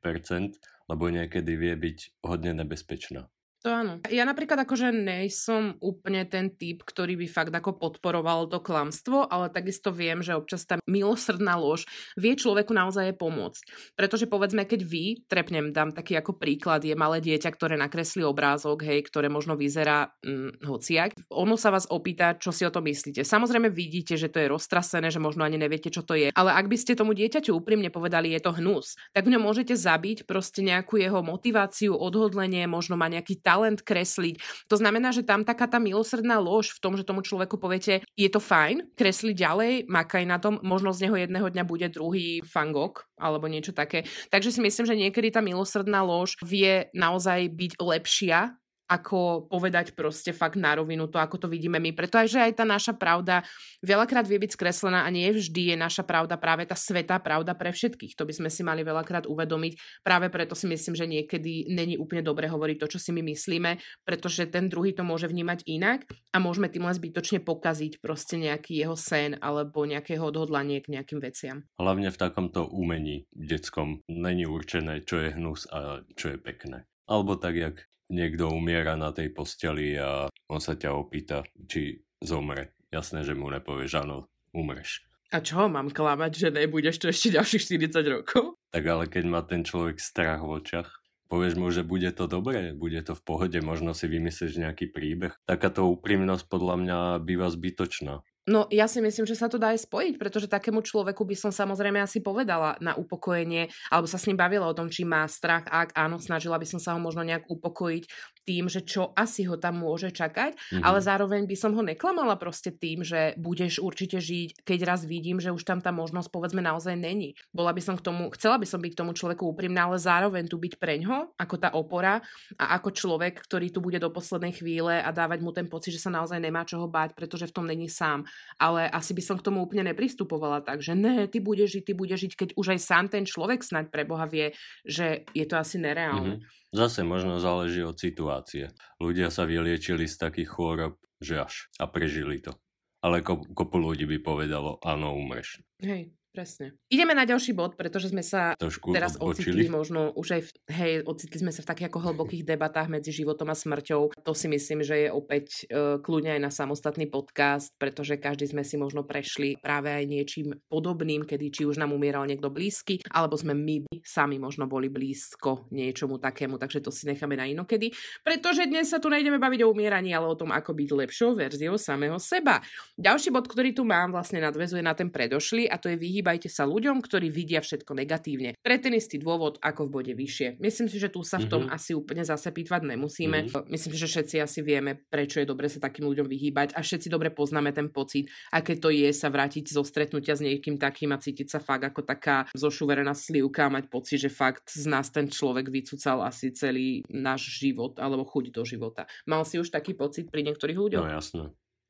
lebo 0.90 1.04
niekedy 1.08 1.52
vie 1.56 1.74
byť 1.78 1.98
hodne 2.26 2.52
nebezpečná. 2.60 3.30
To 3.60 3.68
áno. 3.68 4.00
Ja 4.08 4.24
napríklad 4.24 4.64
akože 4.64 4.88
nejsom 4.88 5.76
úplne 5.84 6.24
ten 6.24 6.48
typ, 6.48 6.80
ktorý 6.80 7.20
by 7.20 7.26
fakt 7.28 7.52
ako 7.52 7.76
podporoval 7.76 8.48
to 8.48 8.56
klamstvo, 8.64 9.28
ale 9.28 9.52
takisto 9.52 9.92
viem, 9.92 10.24
že 10.24 10.32
občas 10.32 10.64
tá 10.64 10.80
milosrdná 10.88 11.60
lož 11.60 11.84
vie 12.16 12.32
človeku 12.32 12.72
naozaj 12.72 13.20
pomôcť. 13.20 13.92
Pretože 14.00 14.32
povedzme, 14.32 14.64
keď 14.64 14.80
vy, 14.80 15.04
trepnem, 15.28 15.76
dám 15.76 15.92
taký 15.92 16.16
ako 16.16 16.40
príklad, 16.40 16.88
je 16.88 16.96
malé 16.96 17.20
dieťa, 17.20 17.52
ktoré 17.52 17.76
nakreslí 17.76 18.24
obrázok, 18.24 18.80
hej, 18.80 19.04
ktoré 19.04 19.28
možno 19.28 19.60
vyzerá 19.60 20.08
hm, 20.24 20.64
hociak, 20.64 21.12
ono 21.28 21.60
sa 21.60 21.68
vás 21.68 21.84
opýta, 21.92 22.40
čo 22.40 22.56
si 22.56 22.64
o 22.64 22.72
to 22.72 22.80
myslíte. 22.80 23.28
Samozrejme 23.28 23.68
vidíte, 23.68 24.16
že 24.16 24.32
to 24.32 24.40
je 24.40 24.48
roztrasené, 24.48 25.12
že 25.12 25.20
možno 25.20 25.44
ani 25.44 25.60
neviete, 25.60 25.92
čo 25.92 26.00
to 26.00 26.16
je, 26.16 26.32
ale 26.32 26.56
ak 26.56 26.64
by 26.64 26.80
ste 26.80 26.96
tomu 26.96 27.12
dieťaťu 27.12 27.52
úprimne 27.52 27.92
povedali, 27.92 28.32
je 28.32 28.40
to 28.40 28.56
hnus, 28.56 28.96
tak 29.12 29.28
v 29.28 29.36
ňom 29.36 29.44
môžete 29.44 29.76
zabiť 29.76 30.24
proste 30.24 30.64
nejakú 30.64 30.96
jeho 30.96 31.20
motiváciu, 31.20 31.92
odhodlenie, 31.92 32.64
možno 32.64 32.96
má 32.96 33.04
nejaký 33.04 33.49
talent 33.50 33.82
kresliť. 33.82 34.38
To 34.70 34.78
znamená, 34.78 35.10
že 35.10 35.26
tam 35.26 35.42
taká 35.42 35.66
tá 35.66 35.82
milosrdná 35.82 36.38
lož 36.38 36.70
v 36.78 36.82
tom, 36.86 36.94
že 36.94 37.02
tomu 37.02 37.26
človeku 37.26 37.58
poviete, 37.58 38.06
je 38.14 38.28
to 38.30 38.38
fajn, 38.38 38.94
kresli 38.94 39.34
ďalej, 39.34 39.90
makaj 39.90 40.22
na 40.22 40.38
tom, 40.38 40.62
možno 40.62 40.94
z 40.94 41.10
neho 41.10 41.18
jedného 41.18 41.50
dňa 41.50 41.64
bude 41.66 41.90
druhý 41.90 42.38
fangok 42.46 43.10
alebo 43.18 43.50
niečo 43.50 43.74
také. 43.74 44.06
Takže 44.30 44.54
si 44.54 44.60
myslím, 44.62 44.86
že 44.86 45.00
niekedy 45.02 45.34
tá 45.34 45.42
milosrdná 45.42 46.06
lož 46.06 46.38
vie 46.46 46.86
naozaj 46.94 47.50
byť 47.50 47.72
lepšia 47.82 48.59
ako 48.90 49.46
povedať 49.46 49.94
proste 49.94 50.34
fakt 50.34 50.58
na 50.58 50.74
rovinu 50.74 51.06
to, 51.06 51.22
ako 51.22 51.38
to 51.38 51.46
vidíme 51.46 51.78
my. 51.78 51.94
Preto 51.94 52.18
aj, 52.18 52.26
že 52.26 52.42
aj 52.42 52.58
tá 52.58 52.66
naša 52.66 52.98
pravda 52.98 53.46
veľakrát 53.86 54.26
vie 54.26 54.42
byť 54.42 54.58
skreslená 54.58 55.06
a 55.06 55.14
nie 55.14 55.30
vždy 55.30 55.70
je 55.72 55.76
naša 55.78 56.02
pravda 56.02 56.34
práve 56.34 56.66
tá 56.66 56.74
svetá 56.74 57.22
pravda 57.22 57.54
pre 57.54 57.70
všetkých. 57.70 58.18
To 58.18 58.26
by 58.26 58.34
sme 58.34 58.50
si 58.50 58.66
mali 58.66 58.82
veľakrát 58.82 59.30
uvedomiť. 59.30 60.02
Práve 60.02 60.26
preto 60.26 60.58
si 60.58 60.66
myslím, 60.66 60.98
že 60.98 61.06
niekedy 61.06 61.70
není 61.70 61.94
úplne 61.94 62.26
dobre 62.26 62.50
hovoriť 62.50 62.76
to, 62.82 62.86
čo 62.90 62.98
si 62.98 63.14
my 63.14 63.22
myslíme, 63.30 63.78
pretože 64.02 64.50
ten 64.50 64.66
druhý 64.66 64.90
to 64.90 65.06
môže 65.06 65.30
vnímať 65.30 65.70
inak 65.70 66.10
a 66.34 66.42
môžeme 66.42 66.66
tým 66.66 66.82
len 66.82 66.96
zbytočne 66.98 67.38
pokaziť 67.46 68.02
proste 68.02 68.42
nejaký 68.42 68.74
jeho 68.74 68.98
sen 68.98 69.38
alebo 69.38 69.86
nejakého 69.86 70.26
odhodlanie 70.26 70.82
k 70.82 70.98
nejakým 70.98 71.22
veciam. 71.22 71.62
Hlavne 71.78 72.10
v 72.10 72.18
takomto 72.18 72.66
umení 72.66 73.30
detskom 73.30 74.02
není 74.10 74.50
určené, 74.50 75.06
čo 75.06 75.22
je 75.22 75.30
hnus 75.38 75.70
a 75.70 76.02
čo 76.18 76.34
je 76.34 76.38
pekné. 76.42 76.90
Alebo 77.06 77.38
tak, 77.38 77.54
jak 77.54 77.76
niekto 78.10 78.50
umiera 78.50 78.98
na 78.98 79.14
tej 79.14 79.30
posteli 79.30 79.94
a 79.96 80.26
on 80.50 80.60
sa 80.60 80.74
ťa 80.74 80.90
opýta, 80.92 81.46
či 81.70 82.02
zomre. 82.20 82.74
Jasné, 82.90 83.22
že 83.22 83.38
mu 83.38 83.46
nepovieš, 83.48 84.02
áno, 84.02 84.26
umreš. 84.50 85.06
A 85.30 85.38
čo, 85.38 85.70
mám 85.70 85.94
klamať, 85.94 86.32
že 86.34 86.48
nebudeš 86.50 86.98
to 86.98 87.06
ešte 87.06 87.38
ďalších 87.38 87.94
40 87.94 88.02
rokov? 88.18 88.58
Tak 88.74 88.82
ale 88.82 89.06
keď 89.06 89.24
má 89.30 89.40
ten 89.46 89.62
človek 89.62 90.02
strach 90.02 90.42
v 90.42 90.58
očiach, 90.58 90.90
povieš 91.30 91.54
mu, 91.54 91.70
že 91.70 91.86
bude 91.86 92.10
to 92.10 92.26
dobré, 92.26 92.74
bude 92.74 92.98
to 93.06 93.14
v 93.14 93.22
pohode, 93.22 93.58
možno 93.62 93.94
si 93.94 94.10
vymyslíš 94.10 94.58
nejaký 94.58 94.90
príbeh. 94.90 95.38
Takáto 95.46 95.86
úprimnosť 95.86 96.50
podľa 96.50 96.76
mňa 96.82 96.98
býva 97.22 97.46
zbytočná. 97.46 98.26
No 98.50 98.66
ja 98.66 98.90
si 98.90 98.98
myslím, 98.98 99.30
že 99.30 99.38
sa 99.38 99.46
to 99.46 99.62
dá 99.62 99.70
aj 99.70 99.86
spojiť, 99.86 100.18
pretože 100.18 100.50
takému 100.50 100.82
človeku 100.82 101.22
by 101.22 101.38
som 101.38 101.54
samozrejme 101.54 102.02
asi 102.02 102.18
povedala 102.18 102.74
na 102.82 102.98
upokojenie, 102.98 103.70
alebo 103.94 104.10
sa 104.10 104.18
s 104.18 104.26
ním 104.26 104.34
bavila 104.34 104.66
o 104.66 104.74
tom, 104.74 104.90
či 104.90 105.06
má 105.06 105.22
strach, 105.30 105.70
ak 105.70 105.94
áno, 105.94 106.18
snažila 106.18 106.58
by 106.58 106.66
som 106.66 106.82
sa 106.82 106.98
ho 106.98 107.00
možno 107.00 107.22
nejak 107.22 107.46
upokojiť 107.46 108.04
tým, 108.46 108.66
že 108.66 108.82
čo 108.82 109.12
asi 109.14 109.44
ho 109.46 109.60
tam 109.60 109.82
môže 109.82 110.10
čakať, 110.10 110.56
mm-hmm. 110.56 110.82
ale 110.82 110.98
zároveň 110.98 111.44
by 111.44 111.56
som 111.56 111.72
ho 111.76 111.82
neklamala 111.84 112.34
proste 112.40 112.72
tým, 112.74 113.04
že 113.04 113.36
budeš 113.36 113.78
určite 113.80 114.18
žiť, 114.18 114.64
keď 114.64 114.78
raz 114.86 115.04
vidím, 115.04 115.38
že 115.38 115.52
už 115.52 115.62
tam 115.62 115.78
tá 115.78 115.92
možnosť 115.92 116.28
povedzme 116.32 116.64
naozaj 116.64 116.96
není. 116.96 117.36
Bola 117.52 117.74
by 117.74 117.82
som 117.84 117.94
k 117.98 118.04
tomu, 118.04 118.32
chcela 118.34 118.56
by 118.56 118.66
som 118.66 118.80
byť 118.80 118.92
k 118.96 119.00
tomu 119.00 119.12
človeku 119.12 119.44
úprimná, 119.44 119.88
ale 119.88 120.00
zároveň 120.00 120.48
tu 120.48 120.56
byť 120.56 120.80
preňho, 120.80 121.36
ako 121.36 121.54
tá 121.60 121.68
opora 121.76 122.22
a 122.56 122.64
ako 122.80 122.90
človek, 122.94 123.40
ktorý 123.44 123.68
tu 123.70 123.84
bude 123.84 124.00
do 124.00 124.10
poslednej 124.10 124.56
chvíle 124.56 124.98
a 125.00 125.08
dávať 125.12 125.38
mu 125.44 125.52
ten 125.52 125.68
pocit, 125.68 125.94
že 125.94 126.02
sa 126.02 126.10
naozaj 126.10 126.40
nemá 126.40 126.64
čoho 126.64 126.88
báť, 126.90 127.14
pretože 127.14 127.48
v 127.48 127.54
tom 127.54 127.66
není 127.68 127.86
sám 127.86 128.26
ale 128.60 128.90
asi 128.92 129.16
by 129.16 129.22
som 129.24 129.36
k 129.40 129.46
tomu 129.48 129.64
úplne 129.64 129.88
nepristupovala 129.88 130.60
tak, 130.60 130.84
že 130.84 130.92
ne, 130.92 131.24
ty 131.30 131.40
budeš 131.40 131.80
žiť, 131.80 131.84
ty 131.88 131.92
budeš 131.96 132.18
žiť, 132.28 132.32
keď 132.36 132.48
už 132.60 132.66
aj 132.76 132.80
sám 132.80 133.04
ten 133.08 133.24
človek 133.24 133.64
snať 133.64 133.88
pre 133.88 134.04
Boha 134.04 134.28
vie, 134.28 134.52
že 134.84 135.24
je 135.32 135.44
to 135.48 135.56
asi 135.56 135.80
nereálne. 135.80 136.44
Mm-hmm. 136.44 136.58
Zase 136.70 137.02
možno 137.02 137.42
záleží 137.42 137.82
od 137.82 137.98
situácie. 137.98 138.70
Ľudia 139.02 139.34
sa 139.34 139.42
vyliečili 139.42 140.06
z 140.06 140.16
takých 140.16 140.54
chôrob, 140.54 141.02
že 141.18 141.42
až 141.42 141.54
a 141.82 141.90
prežili 141.90 142.38
to. 142.38 142.54
Ale 143.02 143.26
kopu 143.26 143.76
ľudí 143.80 144.06
by 144.06 144.18
povedalo, 144.22 144.78
áno, 144.84 145.16
umreš. 145.16 145.64
Hej, 145.82 146.14
Presne. 146.30 146.78
Ideme 146.86 147.10
na 147.10 147.26
ďalší 147.26 147.58
bod, 147.58 147.74
pretože 147.74 148.14
sme 148.14 148.22
sa 148.22 148.54
Trošku 148.54 148.94
teraz 148.94 149.18
odbočili. 149.18 149.50
ocitli 149.50 149.66
možno 149.66 150.14
už 150.14 150.38
aj, 150.38 150.42
v, 150.46 150.50
hej, 150.70 150.92
ocitli 151.02 151.42
sme 151.42 151.50
sa 151.50 151.66
v 151.66 151.74
takých 151.74 151.90
ako 151.90 151.98
hlbokých 152.06 152.46
debatách 152.46 152.86
medzi 152.86 153.10
životom 153.10 153.50
a 153.50 153.58
smrťou. 153.58 154.14
To 154.22 154.30
si 154.30 154.46
myslím, 154.46 154.86
že 154.86 154.94
je 154.94 155.08
opäť 155.10 155.66
uh, 155.66 155.98
kľudne 155.98 156.38
aj 156.38 156.42
na 156.46 156.54
samostatný 156.54 157.10
podcast, 157.10 157.74
pretože 157.82 158.14
každý 158.14 158.46
sme 158.46 158.62
si 158.62 158.78
možno 158.78 159.02
prešli 159.02 159.58
práve 159.58 159.90
aj 159.90 160.06
niečím 160.06 160.54
podobným, 160.70 161.26
kedy 161.26 161.50
či 161.50 161.62
už 161.66 161.82
nám 161.82 161.90
umieral 161.90 162.22
niekto 162.30 162.46
blízky, 162.46 163.02
alebo 163.10 163.34
sme 163.34 163.58
my 163.58 163.90
sami 164.06 164.38
možno 164.38 164.70
boli 164.70 164.86
blízko 164.86 165.66
niečomu 165.74 166.22
takému, 166.22 166.62
takže 166.62 166.78
to 166.78 166.94
si 166.94 167.10
necháme 167.10 167.34
na 167.34 167.50
inokedy. 167.50 167.90
Pretože 168.22 168.70
dnes 168.70 168.86
sa 168.86 169.02
tu 169.02 169.10
nejdeme 169.10 169.42
baviť 169.42 169.66
o 169.66 169.74
umieraní, 169.74 170.14
ale 170.14 170.30
o 170.30 170.38
tom, 170.38 170.54
ako 170.54 170.78
byť 170.78 170.88
lepšou 170.94 171.34
verziou 171.34 171.74
samého 171.74 172.22
seba. 172.22 172.62
Ďalší 172.94 173.34
bod, 173.34 173.50
ktorý 173.50 173.74
tu 173.74 173.82
mám, 173.82 174.14
vlastne 174.14 174.38
nadvezuje 174.38 174.78
na 174.78 174.94
ten 174.94 175.10
predošlý 175.10 175.66
a 175.66 175.74
to 175.74 175.90
je 175.90 175.98
vyhýbanie 175.98 176.19
vyhýbajte 176.20 176.52
sa 176.52 176.68
ľuďom, 176.68 177.00
ktorí 177.00 177.32
vidia 177.32 177.64
všetko 177.64 177.96
negatívne. 177.96 178.52
Pre 178.60 178.76
ten 178.76 178.92
istý 178.92 179.16
dôvod, 179.16 179.56
ako 179.64 179.88
v 179.88 179.90
bode 179.96 180.12
vyššie. 180.12 180.60
Myslím 180.60 180.92
si, 180.92 181.00
že 181.00 181.08
tu 181.08 181.24
sa 181.24 181.40
v 181.40 181.48
tom 181.48 181.62
mm-hmm. 181.64 181.76
asi 181.80 181.96
úplne 181.96 182.20
zase 182.20 182.52
pýtvať 182.52 182.84
nemusíme. 182.84 183.48
Mm-hmm. 183.48 183.72
Myslím 183.72 183.90
si, 183.96 183.98
že 184.04 184.12
všetci 184.12 184.36
asi 184.44 184.60
vieme, 184.60 185.00
prečo 185.08 185.40
je 185.40 185.48
dobre 185.48 185.72
sa 185.72 185.80
takým 185.80 186.04
ľuďom 186.12 186.28
vyhýbať 186.28 186.76
a 186.76 186.84
všetci 186.84 187.08
dobre 187.08 187.32
poznáme 187.32 187.72
ten 187.72 187.88
pocit, 187.88 188.28
aké 188.52 188.76
to 188.76 188.92
je 188.92 189.08
sa 189.16 189.32
vrátiť 189.32 189.72
zo 189.72 189.80
stretnutia 189.80 190.36
s 190.36 190.44
niekým 190.44 190.76
takým 190.76 191.16
a 191.16 191.18
cítiť 191.18 191.48
sa 191.48 191.58
fakt 191.64 191.88
ako 191.88 192.04
taká 192.04 192.44
zošuverená 192.52 193.16
slivka 193.16 193.72
a 193.72 193.72
mať 193.72 193.88
pocit, 193.88 194.20
že 194.20 194.28
fakt 194.28 194.68
z 194.76 194.84
nás 194.92 195.08
ten 195.08 195.24
človek 195.32 195.72
vycúcal 195.72 196.20
asi 196.20 196.52
celý 196.52 197.00
náš 197.08 197.48
život 197.48 197.96
alebo 197.96 198.28
chuť 198.28 198.52
do 198.52 198.62
života. 198.68 199.08
Mal 199.24 199.40
si 199.48 199.56
už 199.56 199.72
taký 199.72 199.96
pocit 199.96 200.28
pri 200.28 200.44
niektorých 200.44 200.76
ľuďoch? 200.76 201.00
No 201.00 201.08
jasné. 201.08 201.44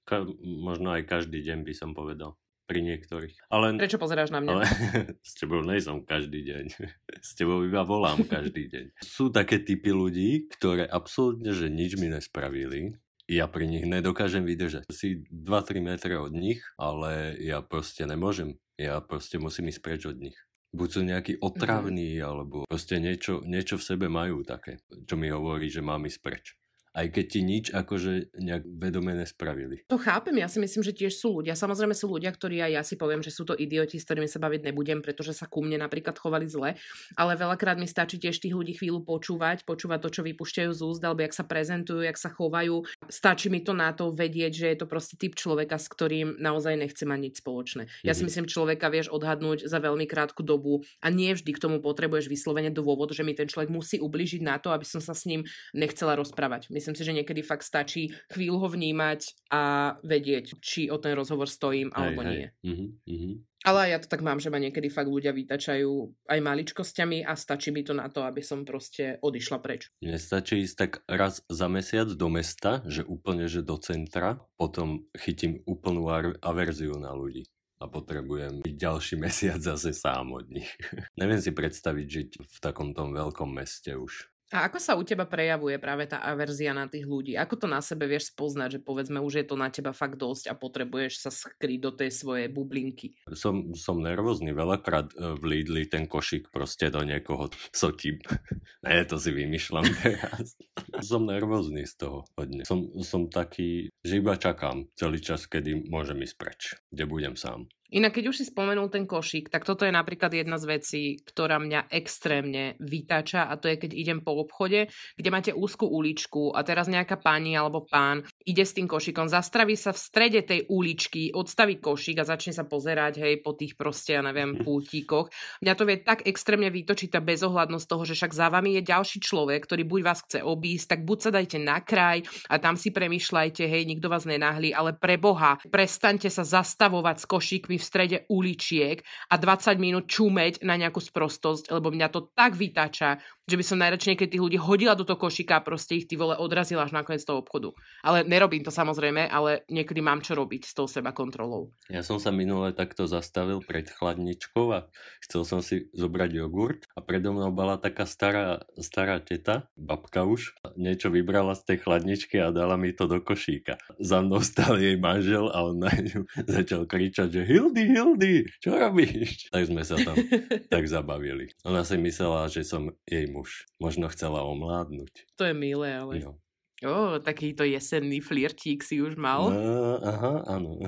Ka- 0.06 0.30
možno 0.42 0.94
aj 0.94 1.10
každý 1.10 1.42
deň 1.42 1.66
by 1.66 1.74
som 1.74 1.90
povedal 1.98 2.38
pri 2.70 2.86
niektorých. 2.86 3.50
Ale, 3.50 3.74
Prečo 3.74 3.98
pozeráš 3.98 4.30
na 4.30 4.38
mňa? 4.38 4.50
Ale 4.54 4.64
s 5.26 5.34
tebou 5.34 5.66
nejsom 5.66 6.06
každý 6.06 6.46
deň. 6.46 6.64
S 7.18 7.34
tebou 7.34 7.66
iba 7.66 7.82
volám 7.82 8.22
každý 8.22 8.70
deň. 8.70 9.02
Sú 9.02 9.34
také 9.34 9.58
typy 9.58 9.90
ľudí, 9.90 10.46
ktoré 10.54 10.86
absolútne, 10.86 11.50
že 11.50 11.66
nič 11.66 11.98
mi 11.98 12.06
nespravili. 12.06 12.94
Ja 13.26 13.50
pri 13.50 13.66
nich 13.66 13.82
nedokážem 13.82 14.46
vydržať. 14.46 14.86
Si 14.88 15.26
2-3 15.28 15.82
metre 15.82 16.14
od 16.16 16.30
nich, 16.30 16.62
ale 16.78 17.34
ja 17.42 17.60
proste 17.60 18.06
nemôžem. 18.06 18.56
Ja 18.78 19.02
proste 19.02 19.42
musím 19.42 19.68
ísť 19.68 19.82
preč 19.82 20.02
od 20.06 20.16
nich. 20.16 20.38
Buď 20.70 20.88
sú 20.88 21.00
nejakí 21.02 21.32
mhm. 21.36 21.42
otravní, 21.42 22.22
mm-hmm. 22.22 22.30
alebo 22.30 22.56
proste 22.70 23.02
niečo, 23.02 23.42
niečo 23.42 23.74
v 23.74 23.86
sebe 23.86 24.06
majú 24.06 24.46
také, 24.46 24.78
čo 24.86 25.18
mi 25.18 25.26
hovorí, 25.26 25.66
že 25.66 25.82
mám 25.82 26.06
ísť 26.06 26.20
preč. 26.22 26.54
Aj 26.94 27.06
keď 27.14 27.24
ti 27.26 27.40
nič 27.42 27.64
akože 27.70 28.34
nejak 28.34 28.64
vedome 28.66 29.14
nespravili. 29.14 29.86
To 29.90 29.98
chápem, 29.98 30.38
ja 30.38 30.46
si 30.46 30.62
myslím, 30.62 30.86
že 30.86 30.94
tiež 30.94 31.18
sú 31.18 31.42
ľudia. 31.42 31.58
Samozrejme 31.58 31.98
sú 31.98 32.06
ľudia, 32.06 32.30
ktorí 32.30 32.62
aj 32.62 32.72
ja 32.78 32.82
si 32.86 32.94
poviem, 32.94 33.26
že 33.26 33.34
sú 33.34 33.42
to 33.42 33.58
idioti, 33.58 33.98
s 33.98 34.06
ktorými 34.06 34.30
sa 34.30 34.38
baviť 34.38 34.70
nebudem, 34.70 35.02
pretože 35.02 35.34
sa 35.34 35.50
ku 35.50 35.66
mne 35.66 35.82
napríklad 35.82 36.14
chovali 36.14 36.46
zle, 36.46 36.78
ale 37.18 37.32
veľakrát 37.34 37.74
mi 37.74 37.90
stačí 37.90 38.22
tiež 38.22 38.38
tých 38.38 38.54
ľudí 38.54 38.78
chvíľu 38.78 39.02
počúvať, 39.02 39.66
počúvať 39.66 39.98
to, 40.06 40.08
čo 40.14 40.22
vypúšťajú 40.22 40.70
z 40.70 40.80
úst, 40.86 41.02
alebo 41.02 41.26
jak 41.26 41.34
sa 41.34 41.42
prezentujú, 41.42 42.06
jak 42.06 42.14
sa 42.14 42.30
chovajú. 42.30 42.86
Stačí 43.10 43.50
mi 43.50 43.66
to 43.66 43.74
na 43.74 43.90
to 43.90 44.14
vedieť, 44.14 44.52
že 44.54 44.66
je 44.70 44.76
to 44.78 44.86
proste 44.86 45.18
typ 45.18 45.34
človeka, 45.34 45.74
s 45.74 45.90
ktorým 45.90 46.38
naozaj 46.38 46.78
nechce 46.78 47.02
mať 47.02 47.18
nič 47.18 47.34
spoločné. 47.42 47.90
Ja 48.06 48.14
si 48.14 48.22
Mhm. 48.22 48.30
myslím, 48.30 48.46
človeka 48.46 48.86
vieš 48.94 49.10
odhadnúť 49.10 49.66
za 49.66 49.82
veľmi 49.82 50.06
krátku 50.06 50.46
dobu 50.46 50.86
a 51.02 51.10
nie 51.10 51.34
vždy 51.34 51.50
k 51.50 51.62
tomu 51.62 51.82
potrebuješ 51.82 52.30
vyslovene 52.30 52.70
dôvod, 52.70 53.10
že 53.10 53.26
mi 53.26 53.34
ten 53.34 53.50
človek 53.50 53.74
musí 53.74 53.98
ubližiť 53.98 54.42
na 54.46 54.62
to, 54.62 54.70
aby 54.70 54.86
som 54.86 55.02
sa 55.02 55.18
s 55.18 55.26
ním 55.26 55.42
nechcela 55.74 56.14
rozprávať. 56.14 56.70
Myslím 56.80 56.96
si, 56.96 57.04
že 57.04 57.12
niekedy 57.12 57.44
fakt 57.44 57.68
stačí 57.68 58.08
chvíľu 58.32 58.64
ho 58.64 58.68
vnímať 58.72 59.52
a 59.52 59.94
vedieť, 60.00 60.56
či 60.64 60.88
o 60.88 60.96
ten 60.96 61.12
rozhovor 61.12 61.44
stojím 61.44 61.92
alebo 61.92 62.24
nie. 62.24 62.48
Mhm, 62.64 62.86
mhm. 63.04 63.32
Ale 63.60 63.92
ja 63.92 64.00
to 64.00 64.08
tak 64.08 64.24
mám, 64.24 64.40
že 64.40 64.48
ma 64.48 64.56
niekedy 64.56 64.88
fakt 64.88 65.12
ľudia 65.12 65.36
vytačajú 65.36 65.92
aj 66.32 66.38
maličkosťami 66.40 67.28
a 67.28 67.36
stačí 67.36 67.68
mi 67.68 67.84
to 67.84 67.92
na 67.92 68.08
to, 68.08 68.24
aby 68.24 68.40
som 68.40 68.64
proste 68.64 69.20
odišla 69.20 69.60
preč. 69.60 69.92
Mne 70.00 70.16
stačí 70.16 70.64
ísť 70.64 70.76
tak 70.80 70.92
raz 71.04 71.44
za 71.44 71.68
mesiac 71.68 72.08
do 72.08 72.32
mesta, 72.32 72.80
že 72.88 73.04
úplne, 73.04 73.52
že 73.52 73.60
do 73.60 73.76
centra, 73.76 74.40
potom 74.56 75.04
chytím 75.12 75.60
úplnú 75.68 76.08
averziu 76.40 76.96
na 76.96 77.12
ľudí 77.12 77.44
a 77.80 77.88
potrebujem 77.88 78.64
byť 78.64 78.74
ďalší 78.76 79.14
mesiac 79.28 79.60
zase 79.60 79.92
sám 79.92 80.32
od 80.32 80.48
nich. 80.48 80.72
Neviem 81.20 81.40
si 81.44 81.52
predstaviť 81.52 82.06
žiť 82.08 82.28
v 82.40 82.56
takomto 82.64 83.08
veľkom 83.12 83.52
meste 83.52 83.92
už. 83.92 84.32
A 84.50 84.66
ako 84.66 84.82
sa 84.82 84.98
u 84.98 85.02
teba 85.06 85.30
prejavuje 85.30 85.78
práve 85.78 86.10
tá 86.10 86.18
averzia 86.26 86.74
na 86.74 86.90
tých 86.90 87.06
ľudí? 87.06 87.38
Ako 87.38 87.54
to 87.54 87.66
na 87.70 87.78
sebe 87.78 88.10
vieš 88.10 88.34
spoznať, 88.34 88.78
že 88.78 88.80
povedzme 88.82 89.22
už 89.22 89.42
je 89.42 89.46
to 89.46 89.54
na 89.54 89.70
teba 89.70 89.94
fakt 89.94 90.18
dosť 90.18 90.50
a 90.50 90.58
potrebuješ 90.58 91.22
sa 91.22 91.30
skryť 91.30 91.78
do 91.78 91.90
tej 91.94 92.10
svojej 92.10 92.50
bublinky? 92.50 93.14
Som, 93.30 93.78
som 93.78 94.02
nervózny, 94.02 94.50
veľakrát 94.50 95.14
e, 95.14 95.38
v 95.38 95.42
Lidli 95.46 95.86
ten 95.86 96.10
košík 96.10 96.50
proste 96.50 96.90
do 96.90 97.06
niekoho 97.06 97.46
sotím. 97.70 98.18
ne, 98.84 99.06
to 99.06 99.22
si 99.22 99.30
vymýšľam 99.30 99.86
teraz. 100.02 100.58
som 100.98 101.30
nervózny 101.30 101.86
z 101.86 101.94
toho 102.02 102.26
hodne. 102.34 102.66
Som, 102.66 102.90
som 103.06 103.30
taký, 103.30 103.86
že 104.02 104.18
iba 104.18 104.34
čakám 104.34 104.90
celý 104.98 105.22
čas, 105.22 105.46
kedy 105.46 105.86
môžem 105.86 106.26
ísť 106.26 106.34
preč, 106.34 106.60
kde 106.90 107.06
budem 107.06 107.34
sám. 107.38 107.70
Inak 107.90 108.14
keď 108.14 108.30
už 108.30 108.38
si 108.38 108.44
spomenul 108.46 108.86
ten 108.86 109.02
košík, 109.02 109.50
tak 109.50 109.66
toto 109.66 109.82
je 109.82 109.90
napríklad 109.90 110.30
jedna 110.30 110.62
z 110.62 110.78
vecí, 110.78 111.02
ktorá 111.26 111.58
mňa 111.58 111.90
extrémne 111.90 112.78
vytáča 112.78 113.50
a 113.50 113.58
to 113.58 113.66
je, 113.66 113.82
keď 113.82 113.90
idem 113.98 114.18
po 114.22 114.38
obchode, 114.38 114.86
kde 115.18 115.28
máte 115.34 115.50
úzkú 115.50 115.90
uličku 115.90 116.54
a 116.54 116.62
teraz 116.62 116.86
nejaká 116.86 117.18
pani 117.18 117.58
alebo 117.58 117.82
pán 117.82 118.22
ide 118.46 118.64
s 118.64 118.72
tým 118.72 118.88
košíkom, 118.88 119.28
zastraví 119.28 119.76
sa 119.76 119.92
v 119.92 120.00
strede 120.00 120.40
tej 120.42 120.66
uličky, 120.68 121.32
odstaví 121.34 121.78
košík 121.80 122.20
a 122.20 122.28
začne 122.28 122.56
sa 122.56 122.64
pozerať, 122.64 123.20
hej, 123.20 123.44
po 123.44 123.52
tých 123.52 123.76
proste, 123.76 124.16
ja 124.16 124.22
neviem, 124.24 124.60
pultíkoch. 124.60 125.28
Mňa 125.60 125.74
to 125.76 125.84
vie 125.84 125.96
tak 126.00 126.24
extrémne 126.24 126.68
vytočiť 126.72 127.16
tá 127.16 127.20
bezohľadnosť 127.20 127.86
toho, 127.86 128.02
že 128.08 128.16
však 128.16 128.32
za 128.32 128.48
vami 128.48 128.80
je 128.80 128.88
ďalší 128.88 129.18
človek, 129.20 129.64
ktorý 129.64 129.82
buď 129.84 130.00
vás 130.00 130.20
chce 130.24 130.40
obísť, 130.40 130.86
tak 130.96 131.00
buď 131.04 131.18
sa 131.20 131.30
dajte 131.30 131.58
na 131.60 131.78
kraj 131.84 132.24
a 132.48 132.56
tam 132.56 132.74
si 132.80 132.90
premyšľajte, 132.90 133.62
hej, 133.66 133.82
nikto 133.84 134.08
vás 134.08 134.24
nenahlí, 134.24 134.72
ale 134.72 134.96
pre 134.96 135.20
Boha, 135.20 135.60
prestaňte 135.68 136.32
sa 136.32 136.42
zastavovať 136.42 137.16
s 137.22 137.28
košíkmi 137.28 137.76
v 137.76 137.84
strede 137.84 138.18
uličiek 138.28 139.02
a 139.30 139.34
20 139.36 139.76
minút 139.76 140.08
čumeť 140.08 140.64
na 140.64 140.80
nejakú 140.80 140.98
sprostosť, 141.02 141.72
lebo 141.72 141.92
mňa 141.92 142.08
to 142.10 142.32
tak 142.32 142.56
vytača, 142.56 143.20
že 143.50 143.58
by 143.58 143.64
som 143.66 143.82
najradšej 143.82 144.10
niekedy 144.14 144.38
tých 144.38 144.44
ľudí 144.46 144.58
hodila 144.62 144.94
do 144.94 145.02
toho 145.02 145.18
košíka 145.18 145.58
a 145.58 145.66
proste 145.66 145.98
ich 145.98 146.06
ty 146.06 146.14
vole 146.14 146.38
odrazila 146.38 146.86
až 146.86 146.94
na 146.94 147.02
koniec 147.02 147.26
toho 147.26 147.42
obchodu. 147.42 147.74
Ale 148.06 148.22
nerobím 148.22 148.62
to 148.62 148.70
samozrejme, 148.70 149.26
ale 149.26 149.66
niekedy 149.66 149.98
mám 149.98 150.22
čo 150.22 150.38
robiť 150.38 150.70
s 150.70 150.72
tou 150.78 150.86
seba 150.86 151.10
kontrolou. 151.10 151.74
Ja 151.90 152.06
som 152.06 152.22
sa 152.22 152.30
minule 152.30 152.70
takto 152.70 153.10
zastavil 153.10 153.58
pred 153.66 153.90
chladničkou 153.90 154.66
a 154.70 154.86
chcel 155.26 155.42
som 155.42 155.58
si 155.58 155.90
zobrať 155.90 156.30
jogurt 156.38 156.86
a 156.94 157.02
predo 157.02 157.34
mnou 157.34 157.50
bola 157.50 157.74
taká 157.74 158.06
stará, 158.06 158.62
stará 158.78 159.18
teta, 159.18 159.66
babka 159.74 160.22
už, 160.22 160.54
niečo 160.78 161.10
vybrala 161.10 161.58
z 161.58 161.74
tej 161.74 161.78
chladničky 161.82 162.38
a 162.38 162.54
dala 162.54 162.78
mi 162.78 162.94
to 162.94 163.10
do 163.10 163.18
košíka. 163.18 163.80
Za 163.98 164.22
mnou 164.22 164.38
stal 164.44 164.78
jej 164.78 164.94
manžel 164.94 165.50
a 165.50 165.66
on 165.66 165.80
na 165.80 165.90
ňu 165.90 166.28
začal 166.54 166.84
kričať, 166.84 167.32
že 167.32 167.42
Hildy, 167.48 167.82
Hildy, 167.90 168.34
čo 168.60 168.76
robíš? 168.76 169.48
Tak 169.48 169.66
sme 169.66 169.82
sa 169.82 169.96
tam 169.96 170.14
tak 170.72 170.84
zabavili. 170.84 171.48
Ona 171.64 171.82
si 171.82 171.96
myslela, 171.96 172.52
že 172.52 172.62
som 172.62 172.92
jej 173.08 173.24
muž. 173.32 173.39
Možno 173.78 174.08
chcela 174.12 174.42
omládnuť. 174.44 175.36
To 175.36 175.42
je 175.46 175.54
milé, 175.54 175.96
ale... 175.96 176.20
No. 176.20 176.40
Ó, 176.80 177.20
takýto 177.20 177.60
jesenný 177.60 178.24
flirtík 178.24 178.80
si 178.80 179.04
už 179.04 179.20
mal. 179.20 179.52
No, 179.52 180.00
aha, 180.00 180.34
áno. 180.48 180.80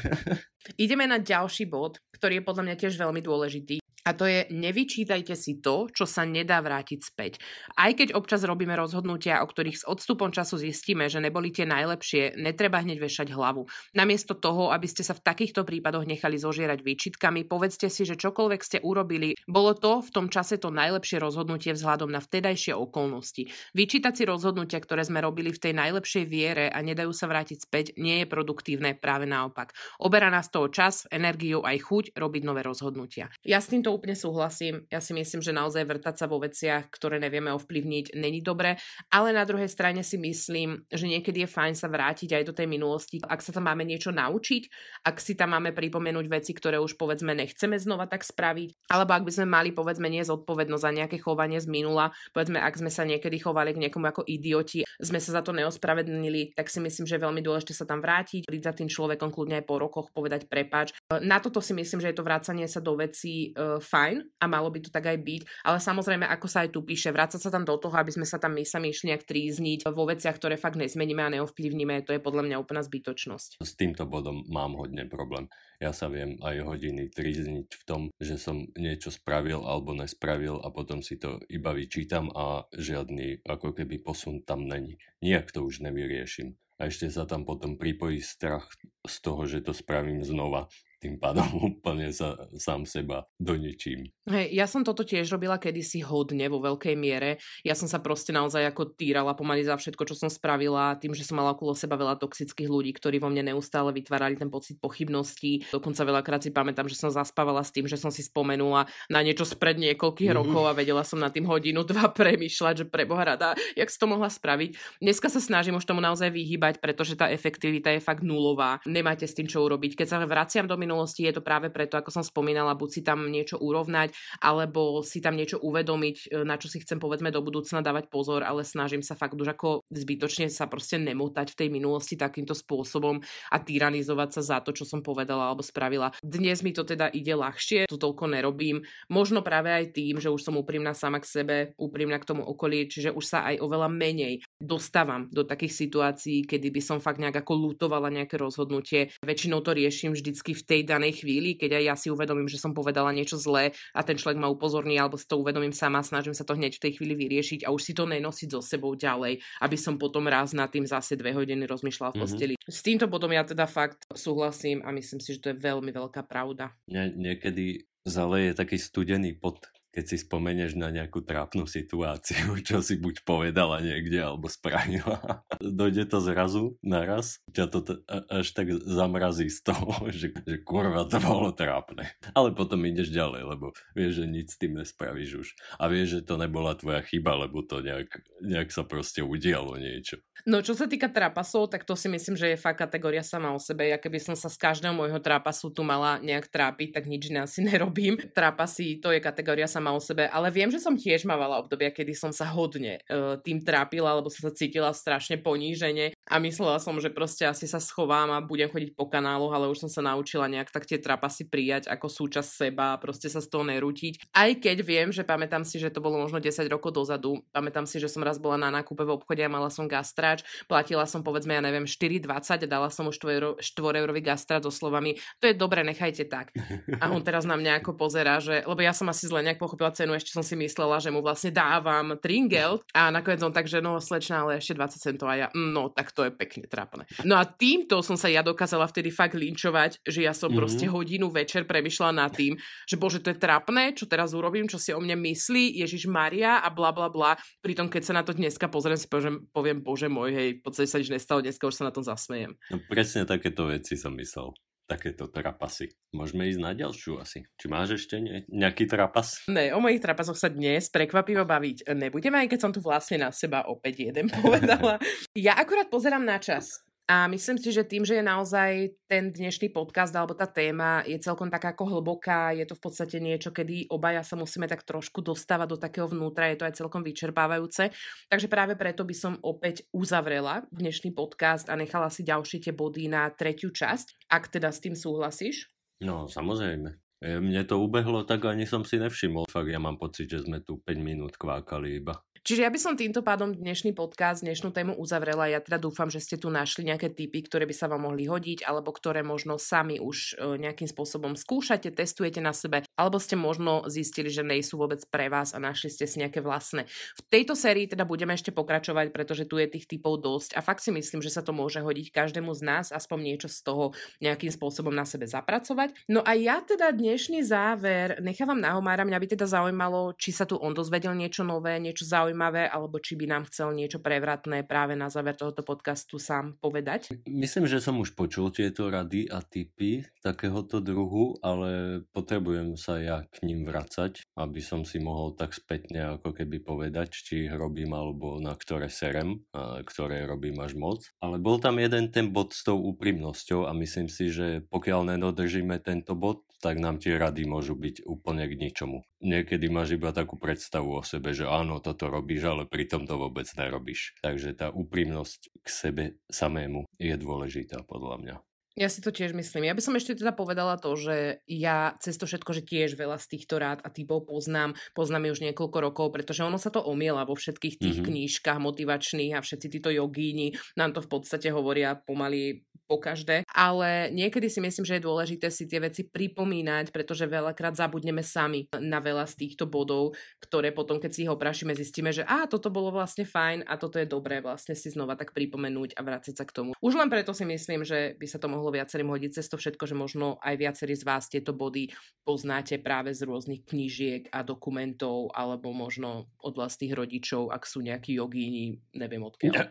Ideme 0.82 1.10
na 1.10 1.18
ďalší 1.18 1.66
bod, 1.66 1.98
ktorý 2.14 2.38
je 2.38 2.46
podľa 2.46 2.62
mňa 2.62 2.76
tiež 2.78 2.94
veľmi 2.94 3.18
dôležitý. 3.26 3.82
A 4.06 4.14
to 4.14 4.22
je 4.22 4.46
nevyčítajte 4.54 5.34
si 5.34 5.58
to, 5.58 5.90
čo 5.90 6.06
sa 6.06 6.22
nedá 6.22 6.62
vrátiť 6.62 7.00
späť. 7.02 7.42
Aj 7.74 7.90
keď 7.90 8.14
občas 8.14 8.46
robíme 8.46 8.78
rozhodnutia, 8.78 9.42
o 9.42 9.50
ktorých 9.50 9.82
s 9.82 9.88
odstupom 9.90 10.30
času 10.30 10.62
zistíme, 10.62 11.10
že 11.10 11.18
neboli 11.18 11.50
tie 11.50 11.66
najlepšie, 11.66 12.38
netreba 12.38 12.86
hneď 12.86 13.02
vešať 13.02 13.34
hlavu. 13.34 13.66
Namiesto 13.98 14.38
toho, 14.38 14.70
aby 14.70 14.86
ste 14.86 15.02
sa 15.02 15.18
v 15.18 15.26
takýchto 15.26 15.66
prípadoch 15.66 16.06
nechali 16.06 16.38
zožierať 16.38 16.86
výčitkami, 16.86 17.42
povedzte 17.50 17.90
si, 17.90 18.06
že 18.06 18.14
čokoľvek 18.14 18.60
ste 18.62 18.78
urobili, 18.78 19.34
bolo 19.50 19.74
to 19.74 19.98
v 20.06 20.10
tom 20.14 20.30
čase 20.30 20.62
to 20.62 20.70
najlepšie 20.70 21.18
rozhodnutie 21.18 21.74
vzhľadom 21.74 22.14
na 22.14 22.22
vtedajšie 22.22 22.78
okolnosti. 22.78 23.50
Vyčítať 23.74 24.14
si 24.14 24.22
rozhodnutia, 24.22 24.78
ktoré 24.78 25.02
sme 25.02 25.18
robili 25.18 25.50
v 25.50 25.58
tej 25.58 25.72
najlepšej 25.74 26.24
viere 26.30 26.70
a 26.70 26.78
nedajú 26.78 27.10
sa 27.10 27.26
vrátiť 27.26 27.58
späť, 27.58 27.84
nie 27.98 28.22
je 28.22 28.30
produktívne, 28.30 28.94
práve 28.94 29.26
naopak. 29.26 29.74
Oberá 29.98 30.30
nás 30.30 30.46
toho 30.46 30.70
čas, 30.70 31.10
energiu 31.10 31.66
aj 31.66 31.82
chuť 31.82 32.04
robiť 32.14 32.42
nové 32.46 32.62
rozhodnutia. 32.62 33.32
Ja 33.42 33.58
s 33.58 33.72
týmto 33.72 33.95
úplne 33.96 34.14
súhlasím. 34.14 34.84
Ja 34.92 35.00
si 35.00 35.16
myslím, 35.16 35.40
že 35.40 35.56
naozaj 35.56 35.82
vrtať 35.88 36.14
sa 36.20 36.26
vo 36.28 36.38
veciach, 36.38 36.92
ktoré 36.92 37.16
nevieme 37.16 37.50
ovplyvniť, 37.56 38.14
není 38.14 38.44
dobré, 38.44 38.76
ale 39.08 39.32
na 39.32 39.48
druhej 39.48 39.66
strane 39.72 40.04
si 40.04 40.20
myslím, 40.20 40.84
že 40.92 41.08
niekedy 41.08 41.44
je 41.44 41.48
fajn 41.48 41.74
sa 41.74 41.88
vrátiť 41.88 42.36
aj 42.36 42.44
do 42.46 42.54
tej 42.54 42.68
minulosti, 42.68 43.18
ak 43.24 43.40
sa 43.40 43.50
tam 43.56 43.66
máme 43.66 43.88
niečo 43.88 44.12
naučiť, 44.12 44.62
ak 45.08 45.16
si 45.18 45.34
tam 45.34 45.56
máme 45.56 45.72
pripomenúť 45.72 46.26
veci, 46.28 46.52
ktoré 46.52 46.76
už 46.76 47.00
povedzme 47.00 47.32
nechceme 47.32 47.80
znova 47.80 48.06
tak 48.06 48.22
spraviť, 48.22 48.92
alebo 48.92 49.16
ak 49.16 49.24
by 49.24 49.32
sme 49.32 49.46
mali 49.48 49.70
povedzme 49.72 50.06
nie 50.06 50.22
zodpovednosť 50.22 50.84
za 50.84 50.92
nejaké 50.92 51.16
chovanie 51.18 51.58
z 51.58 51.66
minula, 51.66 52.12
povedzme 52.36 52.60
ak 52.60 52.76
sme 52.76 52.90
sa 52.92 53.08
niekedy 53.08 53.40
chovali 53.40 53.72
k 53.72 53.82
niekomu 53.88 54.06
ako 54.12 54.22
idioti, 54.28 54.84
sme 55.00 55.20
sa 55.20 55.40
za 55.40 55.42
to 55.44 55.52
neospravedlnili, 55.52 56.56
tak 56.56 56.68
si 56.72 56.80
myslím, 56.80 57.04
že 57.04 57.16
je 57.16 57.24
veľmi 57.24 57.42
dôležité 57.44 57.72
sa 57.76 57.84
tam 57.88 58.00
vrátiť, 58.00 58.48
prísť 58.48 58.66
za 58.66 58.74
tým 58.76 58.88
človekom 58.88 59.32
kľudne 59.32 59.60
aj 59.60 59.64
po 59.68 59.76
rokoch 59.80 60.08
povedať 60.12 60.48
prepač. 60.48 60.96
Na 61.22 61.38
toto 61.40 61.60
si 61.60 61.76
myslím, 61.76 62.00
že 62.00 62.12
je 62.12 62.16
to 62.16 62.26
vracanie 62.26 62.66
sa 62.66 62.80
do 62.80 62.96
vecí 62.96 63.52
e, 63.52 63.78
fajn 63.86 64.42
a 64.42 64.44
malo 64.50 64.66
by 64.74 64.82
to 64.82 64.90
tak 64.90 65.06
aj 65.06 65.18
byť, 65.22 65.42
ale 65.62 65.78
samozrejme, 65.78 66.26
ako 66.26 66.46
sa 66.50 66.66
aj 66.66 66.74
tu 66.74 66.82
píše, 66.82 67.14
vrácať 67.14 67.38
sa 67.38 67.54
tam 67.54 67.62
do 67.62 67.78
toho, 67.78 67.94
aby 67.94 68.10
sme 68.10 68.26
sa 68.26 68.42
tam 68.42 68.58
my 68.58 68.66
sami 68.66 68.90
išli 68.90 69.14
nejak 69.14 69.22
trízniť 69.22 69.86
vo 69.86 70.04
veciach, 70.10 70.34
ktoré 70.34 70.58
fakt 70.58 70.74
nezmeníme 70.74 71.22
a 71.22 71.32
neovplyvníme, 71.38 72.02
to 72.02 72.10
je 72.10 72.20
podľa 72.20 72.42
mňa 72.50 72.56
úplná 72.58 72.82
zbytočnosť. 72.82 73.62
S 73.62 73.72
týmto 73.78 74.02
bodom 74.10 74.42
mám 74.50 74.74
hodne 74.74 75.06
problém. 75.06 75.46
Ja 75.76 75.92
sa 75.92 76.08
viem 76.08 76.40
aj 76.40 76.64
hodiny 76.64 77.12
trizniť 77.12 77.68
v 77.68 77.82
tom, 77.84 78.02
že 78.16 78.40
som 78.40 78.64
niečo 78.74 79.12
spravil 79.12 79.60
alebo 79.60 79.92
nespravil 79.92 80.56
a 80.64 80.72
potom 80.72 81.04
si 81.04 81.20
to 81.20 81.38
iba 81.52 81.76
vyčítam 81.76 82.32
a 82.32 82.64
žiadny 82.72 83.44
ako 83.44 83.76
keby 83.76 84.00
posun 84.00 84.40
tam 84.40 84.64
není. 84.64 84.96
Nijak 85.20 85.52
to 85.52 85.62
už 85.68 85.84
nevyriešim. 85.84 86.56
A 86.76 86.92
ešte 86.92 87.08
sa 87.08 87.24
tam 87.24 87.48
potom 87.48 87.80
pripojí 87.80 88.20
strach 88.20 88.68
z 89.04 89.16
toho, 89.24 89.48
že 89.48 89.64
to 89.64 89.72
spravím 89.72 90.20
znova. 90.20 90.68
Tým 91.06 91.22
pádom 91.22 91.46
úplne 91.70 92.10
sa 92.10 92.34
sám 92.58 92.82
seba 92.82 93.30
doničím. 93.38 94.10
Hej, 94.26 94.50
ja 94.50 94.66
som 94.66 94.82
toto 94.82 95.06
tiež 95.06 95.30
robila 95.30 95.54
kedysi 95.54 96.02
hodne 96.02 96.50
vo 96.50 96.58
veľkej 96.58 96.98
miere. 96.98 97.38
Ja 97.62 97.78
som 97.78 97.86
sa 97.86 98.02
proste 98.02 98.34
naozaj 98.34 98.66
ako 98.66 98.98
týrala 98.98 99.38
pomaly 99.38 99.62
za 99.62 99.78
všetko, 99.78 100.02
čo 100.02 100.18
som 100.18 100.26
spravila, 100.26 100.98
tým, 100.98 101.14
že 101.14 101.22
som 101.22 101.38
mala 101.38 101.54
okolo 101.54 101.78
seba 101.78 101.94
veľa 101.94 102.18
toxických 102.18 102.66
ľudí, 102.66 102.90
ktorí 102.90 103.22
vo 103.22 103.30
mne 103.30 103.54
neustále 103.54 103.94
vytvárali 103.94 104.34
ten 104.34 104.50
pocit 104.50 104.82
pochybností. 104.82 105.70
Dokonca 105.70 106.02
veľakrát 106.02 106.42
si 106.42 106.50
pamätám, 106.50 106.90
že 106.90 106.98
som 106.98 107.06
zaspávala 107.06 107.62
s 107.62 107.70
tým, 107.70 107.86
že 107.86 107.94
som 107.94 108.10
si 108.10 108.26
spomenula 108.26 108.90
na 109.06 109.22
niečo 109.22 109.46
spred 109.46 109.78
niekoľkých 109.78 110.34
Mhm. 110.34 110.38
rokov 110.42 110.64
a 110.66 110.74
vedela 110.74 111.06
som 111.06 111.22
na 111.22 111.30
tým 111.30 111.46
hodinu, 111.46 111.86
dva 111.86 112.10
premýšľať, 112.18 112.74
že 112.82 112.84
preboha 112.90 113.22
rada, 113.22 113.54
jak 113.78 113.86
si 113.86 113.98
to 114.00 114.10
mohla 114.10 114.26
spraviť. 114.26 114.98
Dneska 114.98 115.30
sa 115.30 115.38
snažím 115.38 115.78
už 115.78 115.86
tomu 115.86 116.02
naozaj 116.02 116.34
vyhýbať, 116.34 116.82
pretože 116.82 117.14
tá 117.14 117.30
efektivita 117.30 117.94
je 117.94 118.02
fakt 118.02 118.26
nulová. 118.26 118.82
Nemáte 118.82 119.22
s 119.22 119.38
tým 119.38 119.46
čo 119.46 119.62
urobiť. 119.62 119.94
Keď 119.94 120.06
sa 120.08 120.18
vraciam 120.26 120.66
do 120.66 120.74
minulosti, 120.74 120.95
minulosti, 120.96 121.28
je 121.28 121.36
to 121.36 121.44
práve 121.44 121.68
preto, 121.68 122.00
ako 122.00 122.08
som 122.08 122.24
spomínala, 122.24 122.72
buď 122.72 122.88
si 122.88 123.00
tam 123.04 123.28
niečo 123.28 123.60
urovnať, 123.60 124.16
alebo 124.40 125.04
si 125.04 125.20
tam 125.20 125.36
niečo 125.36 125.60
uvedomiť, 125.60 126.16
e, 126.32 126.48
na 126.48 126.56
čo 126.56 126.72
si 126.72 126.80
chcem 126.80 126.96
povedzme 126.96 127.28
do 127.28 127.44
budúcna 127.44 127.84
dávať 127.84 128.08
pozor, 128.08 128.40
ale 128.40 128.64
snažím 128.64 129.04
sa 129.04 129.12
fakt 129.12 129.36
už 129.36 129.52
ako 129.52 129.84
zbytočne 129.92 130.48
sa 130.48 130.64
proste 130.64 130.96
nemotať 130.96 131.52
v 131.52 131.58
tej 131.60 131.68
minulosti 131.68 132.16
takýmto 132.16 132.56
spôsobom 132.56 133.20
a 133.52 133.56
tyranizovať 133.60 134.40
sa 134.40 134.56
za 134.56 134.58
to, 134.64 134.72
čo 134.72 134.88
som 134.88 135.04
povedala 135.04 135.52
alebo 135.52 135.60
spravila. 135.60 136.16
Dnes 136.24 136.64
mi 136.64 136.72
to 136.72 136.88
teda 136.88 137.12
ide 137.12 137.36
ľahšie, 137.36 137.84
to 137.92 138.00
toľko 138.00 138.32
nerobím. 138.32 138.80
Možno 139.12 139.44
práve 139.44 139.68
aj 139.68 139.92
tým, 139.92 140.16
že 140.16 140.32
už 140.32 140.40
som 140.40 140.56
úprimná 140.56 140.96
sama 140.96 141.20
k 141.20 141.28
sebe, 141.28 141.56
úprimná 141.76 142.16
k 142.16 142.28
tomu 142.32 142.40
okolí, 142.40 142.88
čiže 142.88 143.12
už 143.12 143.24
sa 143.28 143.44
aj 143.52 143.60
oveľa 143.60 143.92
menej 143.92 144.40
dostávam 144.56 145.28
do 145.28 145.44
takých 145.44 145.76
situácií, 145.86 146.48
kedy 146.48 146.72
by 146.72 146.80
som 146.80 146.98
fakt 147.04 147.20
nejak 147.20 147.44
ako 147.44 147.52
lutovala 147.68 148.08
nejaké 148.08 148.40
rozhodnutie. 148.40 149.12
Väčšinou 149.20 149.60
to 149.60 149.76
riešim 149.76 150.16
vždycky 150.16 150.56
v 150.56 150.62
tej 150.62 150.75
danej 150.84 151.24
chvíli, 151.24 151.56
keď 151.56 151.80
aj 151.80 151.84
ja 151.86 151.94
si 151.94 152.08
uvedomím, 152.12 152.50
že 152.50 152.60
som 152.60 152.76
povedala 152.76 153.14
niečo 153.14 153.40
zlé 153.40 153.72
a 153.96 154.04
ten 154.04 154.18
človek 154.18 154.36
ma 154.36 154.50
upozorní, 154.50 155.00
alebo 155.00 155.16
si 155.16 155.24
to 155.24 155.40
uvedomím 155.40 155.72
sama, 155.72 156.04
snažím 156.04 156.36
sa 156.36 156.44
to 156.44 156.58
hneď 156.58 156.76
v 156.76 156.84
tej 156.84 156.92
chvíli 157.00 157.14
vyriešiť 157.16 157.64
a 157.64 157.72
už 157.72 157.80
si 157.80 157.92
to 157.94 158.04
nenosiť 158.04 158.48
so 158.52 158.60
sebou 158.60 158.92
ďalej, 158.98 159.38
aby 159.62 159.76
som 159.78 159.96
potom 159.96 160.26
raz 160.26 160.52
nad 160.52 160.68
tým 160.68 160.84
zase 160.84 161.14
dve 161.14 161.32
hodiny 161.32 161.64
rozmýšľala 161.64 162.12
v 162.12 162.18
posteli. 162.20 162.54
Mm-hmm. 162.58 162.74
S 162.74 162.80
týmto 162.82 163.06
potom 163.06 163.30
ja 163.30 163.46
teda 163.46 163.70
fakt 163.70 164.04
súhlasím 164.12 164.82
a 164.82 164.90
myslím 164.90 165.22
si, 165.22 165.38
že 165.38 165.42
to 165.42 165.50
je 165.54 165.62
veľmi 165.62 165.94
veľká 165.94 166.26
pravda. 166.26 166.74
Nie, 166.90 167.14
niekedy 167.14 167.86
zaleje 168.06 168.54
taký 168.54 168.78
studený 168.78 169.38
pot 169.38 169.62
keď 169.96 170.04
si 170.12 170.16
spomenieš 170.20 170.76
na 170.76 170.92
nejakú 170.92 171.24
trápnu 171.24 171.64
situáciu, 171.64 172.52
čo 172.68 172.84
si 172.84 173.00
buď 173.00 173.24
povedala 173.24 173.80
niekde, 173.80 174.20
alebo 174.20 174.44
spravila. 174.44 175.40
Dojde 175.80 176.04
to 176.04 176.20
zrazu, 176.20 176.76
naraz, 176.84 177.40
ťa 177.56 177.64
to 177.72 177.80
t- 177.80 178.00
až 178.28 178.46
tak 178.52 178.68
zamrazí 178.84 179.48
z 179.48 179.64
toho, 179.64 179.96
že, 180.12 180.36
že 180.36 180.56
kurva 180.60 181.08
to 181.08 181.16
bolo 181.16 181.48
trápne. 181.56 182.12
Ale 182.36 182.52
potom 182.52 182.84
ideš 182.84 183.08
ďalej, 183.08 183.56
lebo 183.56 183.72
vieš, 183.96 184.20
že 184.20 184.24
nič 184.28 184.46
s 184.52 184.60
tým 184.60 184.76
nespravíš 184.76 185.30
už. 185.40 185.48
A 185.80 185.88
vieš, 185.88 186.20
že 186.20 186.28
to 186.28 186.36
nebola 186.36 186.76
tvoja 186.76 187.00
chyba, 187.00 187.48
lebo 187.48 187.64
to 187.64 187.80
nejak, 187.80 188.20
nejak 188.44 188.68
sa 188.68 188.84
proste 188.84 189.24
udialo 189.24 189.80
niečo. 189.80 190.20
No 190.44 190.60
čo 190.60 190.76
sa 190.76 190.84
týka 190.84 191.08
trapasov, 191.08 191.72
tak 191.72 191.88
to 191.88 191.96
si 191.96 192.12
myslím, 192.12 192.36
že 192.36 192.52
je 192.52 192.60
fakt 192.60 192.78
kategória 192.78 193.24
sama 193.24 193.56
o 193.56 193.58
sebe. 193.58 193.88
Ja 193.88 193.96
keby 193.96 194.20
som 194.20 194.36
sa 194.36 194.52
z 194.52 194.60
každého 194.60 194.92
môjho 194.92 195.18
trapasu 195.24 195.72
tu 195.72 195.80
mala 195.80 196.20
nejak 196.20 196.52
trápiť, 196.52 197.00
tak 197.00 197.08
nič 197.08 197.32
iné 197.32 197.48
asi 197.48 197.64
nerobím. 197.64 198.20
Trapasy, 198.36 199.00
to 199.00 199.10
je 199.10 199.24
kategória 199.24 199.64
sama 199.64 199.85
sama 199.86 199.94
o 199.94 200.02
sebe, 200.02 200.26
ale 200.26 200.50
viem, 200.50 200.66
že 200.66 200.82
som 200.82 200.98
tiež 200.98 201.22
mávala 201.22 201.62
obdobia, 201.62 201.94
kedy 201.94 202.10
som 202.18 202.34
sa 202.34 202.50
hodne 202.50 202.98
uh, 203.06 203.38
tým 203.38 203.62
trápila, 203.62 204.18
lebo 204.18 204.26
som 204.26 204.50
sa 204.50 204.52
cítila 204.52 204.90
strašne 204.90 205.38
ponížene 205.38 206.15
a 206.26 206.42
myslela 206.42 206.82
som, 206.82 206.98
že 206.98 207.06
proste 207.14 207.46
asi 207.46 207.70
sa 207.70 207.78
schovám 207.78 208.34
a 208.34 208.42
budem 208.42 208.66
chodiť 208.66 208.98
po 208.98 209.06
kanáloch, 209.06 209.54
ale 209.54 209.70
už 209.70 209.86
som 209.86 209.90
sa 209.90 210.02
naučila 210.02 210.50
nejak 210.50 210.74
tak 210.74 210.82
tie 210.82 210.98
trapasy 210.98 211.46
prijať 211.46 211.86
ako 211.86 212.10
súčasť 212.10 212.50
seba 212.66 212.94
a 212.94 213.00
proste 213.00 213.30
sa 213.30 213.38
z 213.38 213.46
toho 213.46 213.62
nerútiť. 213.62 214.34
Aj 214.34 214.50
keď 214.50 214.82
viem, 214.82 215.08
že 215.14 215.22
pamätám 215.22 215.62
si, 215.62 215.78
že 215.78 215.94
to 215.94 216.02
bolo 216.02 216.18
možno 216.18 216.42
10 216.42 216.66
rokov 216.66 216.90
dozadu, 216.98 217.46
pamätám 217.54 217.86
si, 217.86 218.02
že 218.02 218.10
som 218.10 218.26
raz 218.26 218.42
bola 218.42 218.58
na 218.58 218.82
nákupe 218.82 219.06
v 219.06 219.14
obchode 219.14 219.42
a 219.46 219.50
mala 219.50 219.70
som 219.70 219.86
gastráč, 219.86 220.42
platila 220.66 221.06
som 221.06 221.22
povedzme, 221.22 221.54
ja 221.54 221.62
neviem, 221.62 221.86
4,20 221.86 222.26
a 222.26 222.66
dala 222.66 222.88
som 222.90 223.06
už 223.06 223.22
4 223.22 223.62
eurový 224.02 224.20
gastráč 224.20 224.66
so 224.66 224.74
slovami, 224.74 225.14
to 225.38 225.46
je 225.46 225.54
dobre, 225.54 225.86
nechajte 225.86 226.26
tak. 226.26 226.50
A 226.98 227.14
on 227.14 227.22
teraz 227.22 227.46
na 227.46 227.54
mňa 227.54 227.86
ako 227.86 227.94
pozera, 227.94 228.42
že, 228.42 228.66
lebo 228.66 228.82
ja 228.82 228.90
som 228.90 229.06
asi 229.06 229.30
zle 229.30 229.46
nejak 229.46 229.62
pochopila 229.62 229.94
cenu, 229.94 230.18
ešte 230.18 230.34
som 230.34 230.42
si 230.42 230.58
myslela, 230.58 230.98
že 230.98 231.14
mu 231.14 231.22
vlastne 231.22 231.54
dávam 231.54 232.18
tringel 232.18 232.82
a 232.90 233.14
nakoniec 233.14 233.38
on 233.46 233.54
tak, 233.54 233.70
že 233.70 233.78
no 233.78 234.02
slečna, 234.02 234.42
ale 234.42 234.58
ešte 234.58 234.74
20 234.74 234.98
centov 234.98 235.30
a 235.30 235.36
ja, 235.38 235.48
mm, 235.54 235.70
no 235.70 235.92
tak 235.92 236.15
to 236.16 236.24
je 236.24 236.32
pekne 236.32 236.64
trápne. 236.64 237.04
No 237.28 237.36
a 237.36 237.44
týmto 237.44 238.00
som 238.00 238.16
sa 238.16 238.32
ja 238.32 238.40
dokázala 238.40 238.88
vtedy 238.88 239.12
fakt 239.12 239.36
linčovať, 239.36 240.00
že 240.00 240.24
ja 240.24 240.32
som 240.32 240.48
mm-hmm. 240.48 240.60
proste 240.64 240.86
hodinu 240.88 241.28
večer 241.28 241.68
premyšľala 241.68 242.24
nad 242.24 242.32
tým, 242.32 242.56
že 242.88 242.96
bože, 242.96 243.20
to 243.20 243.36
je 243.36 243.38
trápne, 243.38 243.92
čo 243.92 244.08
teraz 244.08 244.32
urobím, 244.32 244.64
čo 244.64 244.80
si 244.80 244.96
o 244.96 244.98
mne 244.98 245.20
myslí, 245.20 245.76
Ježiš 245.84 246.08
Maria 246.08 246.64
a 246.64 246.72
bla 246.72 246.96
bla 246.96 247.12
bla. 247.12 247.36
Pritom 247.60 247.92
keď 247.92 248.02
sa 248.08 248.16
na 248.16 248.24
to 248.24 248.32
dneska 248.32 248.72
pozriem, 248.72 248.96
si 248.96 249.04
poviem, 249.04 249.44
poviem 249.52 249.84
bože 249.84 250.08
môj, 250.08 250.32
hej, 250.32 250.48
v 250.58 250.62
podstate 250.64 250.88
sa 250.88 250.96
nič 250.96 251.12
nestalo, 251.12 251.44
dneska 251.44 251.68
už 251.68 251.76
sa 251.76 251.84
na 251.84 251.92
tom 251.92 252.00
zasmejem. 252.02 252.56
No 252.72 252.80
presne 252.88 253.28
takéto 253.28 253.68
veci 253.68 254.00
som 254.00 254.16
myslel 254.16 254.56
takéto 254.86 255.26
trapasy. 255.26 255.90
Môžeme 256.14 256.46
ísť 256.46 256.60
na 256.62 256.72
ďalšiu 256.72 257.18
asi. 257.18 257.44
Či 257.58 257.66
máš 257.66 257.98
ešte 257.98 258.22
ne- 258.22 258.46
nejaký 258.46 258.86
trapas? 258.86 259.42
Ne, 259.50 259.74
o 259.74 259.82
mojich 259.82 260.00
trapasoch 260.00 260.38
sa 260.38 260.46
dnes 260.46 260.86
prekvapivo 260.88 261.42
baviť 261.42 261.90
nebudeme, 261.92 262.46
aj 262.46 262.48
keď 262.54 262.58
som 262.62 262.72
tu 262.72 262.78
vlastne 262.78 263.26
na 263.26 263.34
seba 263.34 263.66
opäť 263.66 264.08
jeden 264.08 264.30
povedala. 264.38 265.02
ja 265.34 265.58
akurát 265.58 265.90
pozerám 265.90 266.22
na 266.22 266.38
čas. 266.38 266.86
A 267.06 267.30
myslím 267.30 267.54
si, 267.54 267.70
že 267.70 267.86
tým, 267.86 268.02
že 268.02 268.18
je 268.18 268.24
naozaj 268.26 268.98
ten 269.06 269.30
dnešný 269.30 269.70
podcast 269.70 270.10
alebo 270.10 270.34
tá 270.34 270.50
téma 270.50 271.06
je 271.06 271.14
celkom 271.22 271.46
taká 271.46 271.70
ako 271.70 271.86
hlboká, 271.94 272.50
je 272.50 272.66
to 272.66 272.74
v 272.74 272.82
podstate 272.82 273.22
niečo, 273.22 273.54
kedy 273.54 273.86
obaja 273.94 274.26
sa 274.26 274.34
musíme 274.34 274.66
tak 274.66 274.82
trošku 274.82 275.22
dostávať 275.22 275.68
do 275.70 275.78
takého 275.78 276.10
vnútra, 276.10 276.50
je 276.50 276.58
to 276.58 276.66
aj 276.66 276.74
celkom 276.74 277.06
vyčerpávajúce. 277.06 277.94
Takže 278.26 278.50
práve 278.50 278.74
preto 278.74 279.06
by 279.06 279.14
som 279.14 279.38
opäť 279.46 279.86
uzavrela 279.94 280.66
dnešný 280.74 281.14
podcast 281.14 281.70
a 281.70 281.78
nechala 281.78 282.10
si 282.10 282.26
ďalšie 282.26 282.58
tie 282.58 282.74
body 282.74 283.06
na 283.06 283.30
tretiu 283.30 283.70
časť, 283.70 284.26
ak 284.26 284.50
teda 284.50 284.74
s 284.74 284.82
tým 284.82 284.98
súhlasíš. 284.98 285.70
No, 286.02 286.26
samozrejme. 286.26 286.90
E, 287.22 287.38
mne 287.38 287.62
to 287.70 287.78
ubehlo, 287.78 288.26
tak 288.26 288.50
ani 288.50 288.66
som 288.66 288.82
si 288.82 288.98
nevšimol. 288.98 289.46
Fakt, 289.46 289.70
ja 289.70 289.78
mám 289.78 289.94
pocit, 289.94 290.26
že 290.26 290.42
sme 290.42 290.58
tu 290.58 290.82
5 290.82 290.98
minút 290.98 291.38
kvákali 291.38 292.02
iba. 292.02 292.18
Čiže 292.46 292.62
ja 292.62 292.70
by 292.70 292.78
som 292.78 292.94
týmto 292.94 293.26
pádom 293.26 293.50
dnešný 293.58 293.90
podcast, 293.90 294.46
dnešnú 294.46 294.70
tému 294.70 294.94
uzavrela. 295.02 295.50
Ja 295.50 295.58
teda 295.58 295.82
dúfam, 295.82 296.06
že 296.06 296.22
ste 296.22 296.38
tu 296.38 296.46
našli 296.46 296.86
nejaké 296.86 297.10
typy, 297.10 297.42
ktoré 297.42 297.66
by 297.66 297.74
sa 297.74 297.90
vám 297.90 298.06
mohli 298.06 298.30
hodiť, 298.30 298.62
alebo 298.62 298.94
ktoré 298.94 299.26
možno 299.26 299.58
sami 299.58 299.98
už 299.98 300.38
e, 300.38 300.54
nejakým 300.62 300.86
spôsobom 300.86 301.34
skúšate, 301.34 301.90
testujete 301.90 302.38
na 302.38 302.54
sebe, 302.54 302.86
alebo 302.94 303.18
ste 303.18 303.34
možno 303.34 303.90
zistili, 303.90 304.30
že 304.30 304.46
nejsú 304.46 304.78
vôbec 304.78 305.02
pre 305.10 305.26
vás 305.26 305.58
a 305.58 305.58
našli 305.58 305.90
ste 305.90 306.06
si 306.06 306.22
nejaké 306.22 306.38
vlastné. 306.38 306.86
V 307.18 307.22
tejto 307.26 307.58
sérii 307.58 307.90
teda 307.90 308.06
budeme 308.06 308.30
ešte 308.30 308.54
pokračovať, 308.54 309.10
pretože 309.10 309.50
tu 309.50 309.58
je 309.58 309.66
tých 309.66 309.90
typov 309.90 310.22
dosť 310.22 310.54
a 310.54 310.62
fakt 310.62 310.86
si 310.86 310.94
myslím, 310.94 311.26
že 311.26 311.34
sa 311.34 311.42
to 311.42 311.50
môže 311.50 311.82
hodiť 311.82 312.14
každému 312.14 312.54
z 312.54 312.62
nás, 312.62 312.94
aspoň 312.94 313.26
niečo 313.26 313.50
z 313.50 313.58
toho 313.66 313.90
nejakým 314.22 314.54
spôsobom 314.54 314.94
na 314.94 315.02
sebe 315.02 315.26
zapracovať. 315.26 315.98
No 316.06 316.22
a 316.22 316.38
ja 316.38 316.62
teda 316.62 316.94
dnešný 316.94 317.42
záver 317.42 318.22
nechávam 318.22 318.62
na 318.62 318.78
homára, 318.78 319.02
mňa 319.02 319.18
by 319.18 319.26
teda 319.34 319.50
zaujímalo, 319.50 320.14
či 320.14 320.30
sa 320.30 320.46
tu 320.46 320.54
on 320.62 320.70
dozvedel 320.70 321.10
niečo 321.18 321.42
nové, 321.42 321.82
niečo 321.82 322.06
zaujímavé 322.06 322.35
zaujímavé, 322.36 322.68
alebo 322.68 323.00
či 323.00 323.16
by 323.16 323.24
nám 323.32 323.48
chcel 323.48 323.72
niečo 323.72 323.96
prevratné 324.04 324.68
práve 324.68 324.92
na 324.92 325.08
záver 325.08 325.32
tohoto 325.40 325.64
podcastu 325.64 326.20
sám 326.20 326.60
povedať? 326.60 327.16
Myslím, 327.24 327.64
že 327.64 327.80
som 327.80 327.96
už 327.96 328.12
počul 328.12 328.52
tieto 328.52 328.92
rady 328.92 329.32
a 329.32 329.40
typy 329.40 330.04
takéhoto 330.20 330.84
druhu, 330.84 331.40
ale 331.40 332.04
potrebujem 332.12 332.76
sa 332.76 333.00
ja 333.00 333.24
k 333.24 333.48
ním 333.48 333.64
vracať, 333.64 334.36
aby 334.36 334.60
som 334.60 334.84
si 334.84 335.00
mohol 335.00 335.32
tak 335.32 335.56
spätne 335.56 336.20
ako 336.20 336.36
keby 336.36 336.60
povedať, 336.60 337.16
či 337.16 337.48
ich 337.48 337.52
robím 337.56 337.96
alebo 337.96 338.36
na 338.36 338.52
ktoré 338.52 338.92
serem, 338.92 339.40
a 339.56 339.80
ktoré 339.80 340.28
robím 340.28 340.60
až 340.60 340.76
moc. 340.76 341.08
Ale 341.24 341.40
bol 341.40 341.56
tam 341.56 341.80
jeden 341.80 342.12
ten 342.12 342.28
bod 342.36 342.52
s 342.52 342.68
tou 342.68 342.76
úprimnosťou 342.76 343.64
a 343.64 343.72
myslím 343.72 344.12
si, 344.12 344.28
že 344.28 344.60
pokiaľ 344.68 345.16
nedodržíme 345.16 345.80
tento 345.80 346.12
bod, 346.12 346.44
tak 346.60 346.80
nám 346.80 346.98
tie 346.98 347.20
rady 347.20 347.44
môžu 347.44 347.76
byť 347.76 348.08
úplne 348.08 348.48
k 348.48 348.58
ničomu. 348.58 349.04
Niekedy 349.20 349.68
máš 349.68 349.96
iba 349.96 350.12
takú 350.12 350.40
predstavu 350.40 350.98
o 350.98 351.02
sebe, 351.04 351.36
že 351.36 351.44
áno, 351.44 351.80
toto 351.84 352.08
robíš, 352.26 352.42
ale 352.42 352.66
pritom 352.66 353.06
to 353.06 353.14
vôbec 353.14 353.46
nerobíš. 353.54 354.18
Takže 354.18 354.58
tá 354.58 354.74
úprimnosť 354.74 355.62
k 355.62 355.66
sebe 355.70 356.04
samému 356.26 356.90
je 356.98 357.14
dôležitá 357.14 357.86
podľa 357.86 358.18
mňa. 358.18 358.36
Ja 358.76 358.92
si 358.92 359.00
to 359.00 359.08
tiež 359.08 359.32
myslím. 359.32 359.64
Ja 359.64 359.72
by 359.72 359.80
som 359.80 359.96
ešte 359.96 360.20
teda 360.20 360.36
povedala 360.36 360.76
to, 360.76 360.92
že 361.00 361.40
ja 361.48 361.96
cez 361.96 362.20
to 362.20 362.28
všetko, 362.28 362.60
že 362.60 362.68
tiež 362.68 363.00
veľa 363.00 363.16
z 363.16 363.26
týchto 363.32 363.56
rád 363.56 363.80
a 363.80 363.88
typov 363.88 364.28
poznám, 364.28 364.76
poznám 364.92 365.32
už 365.32 365.40
niekoľko 365.48 365.78
rokov, 365.80 366.12
pretože 366.12 366.44
ono 366.44 366.60
sa 366.60 366.68
to 366.68 366.84
omiela 366.84 367.24
vo 367.24 367.32
všetkých 367.32 367.80
tých 367.80 367.98
mm-hmm. 368.04 368.12
knížkach 368.12 368.60
motivačných 368.60 369.32
a 369.32 369.40
všetci 369.40 369.66
títo 369.72 369.88
jogíni 369.88 370.52
nám 370.76 370.92
to 370.92 371.00
v 371.00 371.08
podstate 371.08 371.48
hovoria 371.48 371.96
pomaly 371.96 372.68
po 372.86 373.02
každé, 373.02 373.42
ale 373.50 374.14
niekedy 374.14 374.46
si 374.46 374.62
myslím, 374.62 374.86
že 374.86 374.96
je 374.96 375.06
dôležité 375.06 375.50
si 375.50 375.66
tie 375.66 375.82
veci 375.82 376.06
pripomínať, 376.06 376.94
pretože 376.94 377.26
veľakrát 377.26 377.74
zabudneme 377.74 378.22
sami 378.22 378.70
na 378.78 379.02
veľa 379.02 379.26
z 379.26 379.34
týchto 379.42 379.66
bodov, 379.66 380.14
ktoré 380.38 380.70
potom, 380.70 381.02
keď 381.02 381.10
si 381.10 381.26
ich 381.26 381.30
oprašíme, 381.30 381.74
zistíme, 381.74 382.14
že 382.14 382.22
a 382.22 382.46
toto 382.46 382.70
bolo 382.70 382.94
vlastne 382.94 383.26
fajn 383.26 383.66
a 383.66 383.74
toto 383.74 383.98
je 383.98 384.06
dobré 384.06 384.38
vlastne 384.38 384.78
si 384.78 384.94
znova 384.94 385.18
tak 385.18 385.34
pripomenúť 385.34 385.98
a 385.98 386.00
vrátiť 386.06 386.34
sa 386.38 386.44
k 386.46 386.54
tomu. 386.54 386.70
Už 386.78 386.94
len 386.94 387.10
preto 387.10 387.34
si 387.34 387.42
myslím, 387.42 387.82
že 387.82 388.14
by 388.16 388.26
sa 388.30 388.38
to 388.38 388.46
mohlo 388.46 388.65
viacerým 388.70 389.10
hodiť 389.10 389.40
cez 389.40 389.46
to 389.50 389.56
všetko, 389.58 389.84
že 389.86 389.96
možno 389.96 390.38
aj 390.42 390.54
viacerí 390.56 390.94
z 390.94 391.04
vás 391.06 391.26
tieto 391.26 391.52
body 391.52 391.90
poznáte 392.22 392.78
práve 392.78 393.12
z 393.12 393.26
rôznych 393.26 393.66
knížiek 393.66 394.30
a 394.30 394.46
dokumentov 394.46 395.34
alebo 395.34 395.70
možno 395.74 396.30
od 396.40 396.54
vlastných 396.54 396.94
rodičov, 396.94 397.50
ak 397.50 397.66
sú 397.66 397.82
nejakí 397.82 398.16
jogíni, 398.18 398.82
neviem 398.94 399.22
odkiaľ. 399.22 399.70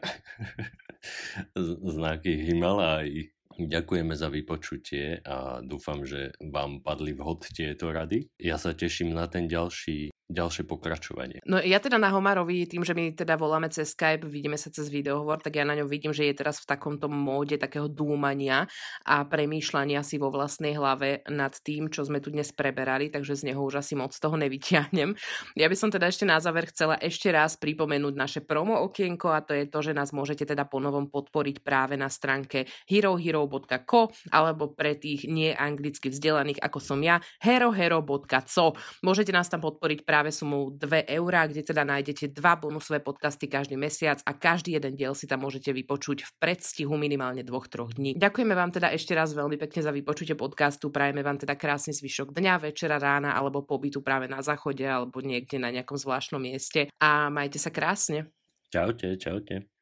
Znaky 1.95 2.49
Himalaj 2.49 3.35
Ďakujeme 3.55 4.11
za 4.19 4.27
vypočutie 4.27 5.23
a 5.23 5.63
dúfam, 5.63 6.03
že 6.03 6.35
vám 6.43 6.83
padli 6.83 7.15
vhod 7.15 7.47
tieto 7.55 7.87
rady. 7.87 8.27
Ja 8.35 8.59
sa 8.59 8.75
teším 8.75 9.15
na 9.15 9.31
ten 9.31 9.47
ďalší 9.47 10.11
ďalšie 10.25 10.65
pokračovanie. 10.65 11.45
No 11.45 11.61
ja 11.61 11.77
teda 11.77 12.01
na 12.01 12.09
Homarovi, 12.09 12.65
tým, 12.65 12.81
že 12.81 12.97
my 12.97 13.13
teda 13.13 13.37
voláme 13.37 13.69
cez 13.69 13.93
Skype, 13.93 14.25
vidíme 14.25 14.57
sa 14.57 14.73
cez 14.73 14.89
videohovor, 14.89 15.37
tak 15.37 15.61
ja 15.61 15.63
na 15.63 15.77
ňom 15.77 15.85
vidím, 15.85 16.17
že 16.17 16.25
je 16.25 16.33
teraz 16.33 16.57
v 16.65 16.69
takomto 16.73 17.05
móde 17.05 17.61
takého 17.61 17.85
dúmania 17.85 18.65
a 19.05 19.21
premýšľania 19.21 20.01
si 20.01 20.17
vo 20.17 20.33
vlastnej 20.33 20.73
hlave 20.73 21.21
nad 21.29 21.53
tým, 21.61 21.93
čo 21.93 22.01
sme 22.03 22.19
tu 22.25 22.33
dnes 22.33 22.49
preberali, 22.49 23.13
takže 23.13 23.37
z 23.37 23.53
neho 23.53 23.61
už 23.61 23.85
asi 23.85 23.93
moc 23.93 24.17
toho 24.17 24.33
nevyťahnem. 24.33 25.13
Ja 25.53 25.69
by 25.69 25.75
som 25.77 25.93
teda 25.93 26.09
ešte 26.09 26.25
na 26.25 26.41
záver 26.41 26.73
chcela 26.73 26.97
ešte 26.97 27.29
raz 27.29 27.53
pripomenúť 27.61 28.13
naše 28.17 28.41
promo 28.41 28.81
okienko 28.81 29.29
a 29.29 29.45
to 29.45 29.53
je 29.53 29.69
to, 29.69 29.79
že 29.85 29.93
nás 29.93 30.09
môžete 30.09 30.49
teda 30.49 30.65
ponovom 30.65 31.05
podporiť 31.05 31.61
práve 31.61 32.01
na 32.01 32.09
stránke 32.09 32.65
herohero.co 32.89 34.01
alebo 34.33 34.73
pre 34.73 34.97
tých 34.97 35.29
neanglicky 35.29 36.09
vzdelaných 36.09 36.65
ako 36.65 36.79
som 36.81 36.99
ja, 37.05 37.21
herohero.co. 37.45 38.65
Môžete 39.05 39.29
nás 39.29 39.47
tam 39.53 39.61
podporiť 39.61 40.01
práve 40.01 40.14
práve 40.15 40.31
sumou 40.31 40.71
2 40.71 41.11
eurá, 41.11 41.43
kde 41.43 41.59
teda 41.59 41.83
nájdete 41.83 42.31
dva 42.31 42.55
bonusové 42.55 43.03
podcasty 43.03 43.51
každý 43.51 43.75
mesiac 43.75 44.23
a 44.23 44.31
každý 44.31 44.79
jeden 44.79 44.95
diel 44.95 45.11
si 45.11 45.27
tam 45.27 45.43
môžete 45.43 45.75
vypočuť 45.75 46.23
v 46.23 46.31
predstihu 46.39 46.95
minimálne 46.95 47.43
dvoch, 47.43 47.67
troch 47.67 47.91
dní. 47.91 48.15
Ďakujeme 48.15 48.55
vám 48.55 48.71
teda 48.71 48.95
ešte 48.95 49.11
raz 49.11 49.35
veľmi 49.35 49.59
pekne 49.59 49.83
za 49.83 49.91
vypočutie 49.91 50.39
podcastu, 50.39 50.87
prajeme 50.87 51.19
vám 51.19 51.35
teda 51.35 51.59
krásny 51.59 51.91
zvyšok 51.91 52.31
dňa, 52.31 52.63
večera, 52.63 52.95
rána 52.95 53.35
alebo 53.35 53.67
pobytu 53.67 53.99
práve 53.99 54.31
na 54.31 54.39
záchode 54.39 54.87
alebo 54.87 55.19
niekde 55.19 55.59
na 55.59 55.67
nejakom 55.67 55.99
zvláštnom 55.99 56.39
mieste 56.39 56.87
a 57.03 57.27
majte 57.27 57.59
sa 57.59 57.67
krásne. 57.67 58.31
Čaute, 58.71 59.19
čaute. 59.19 59.74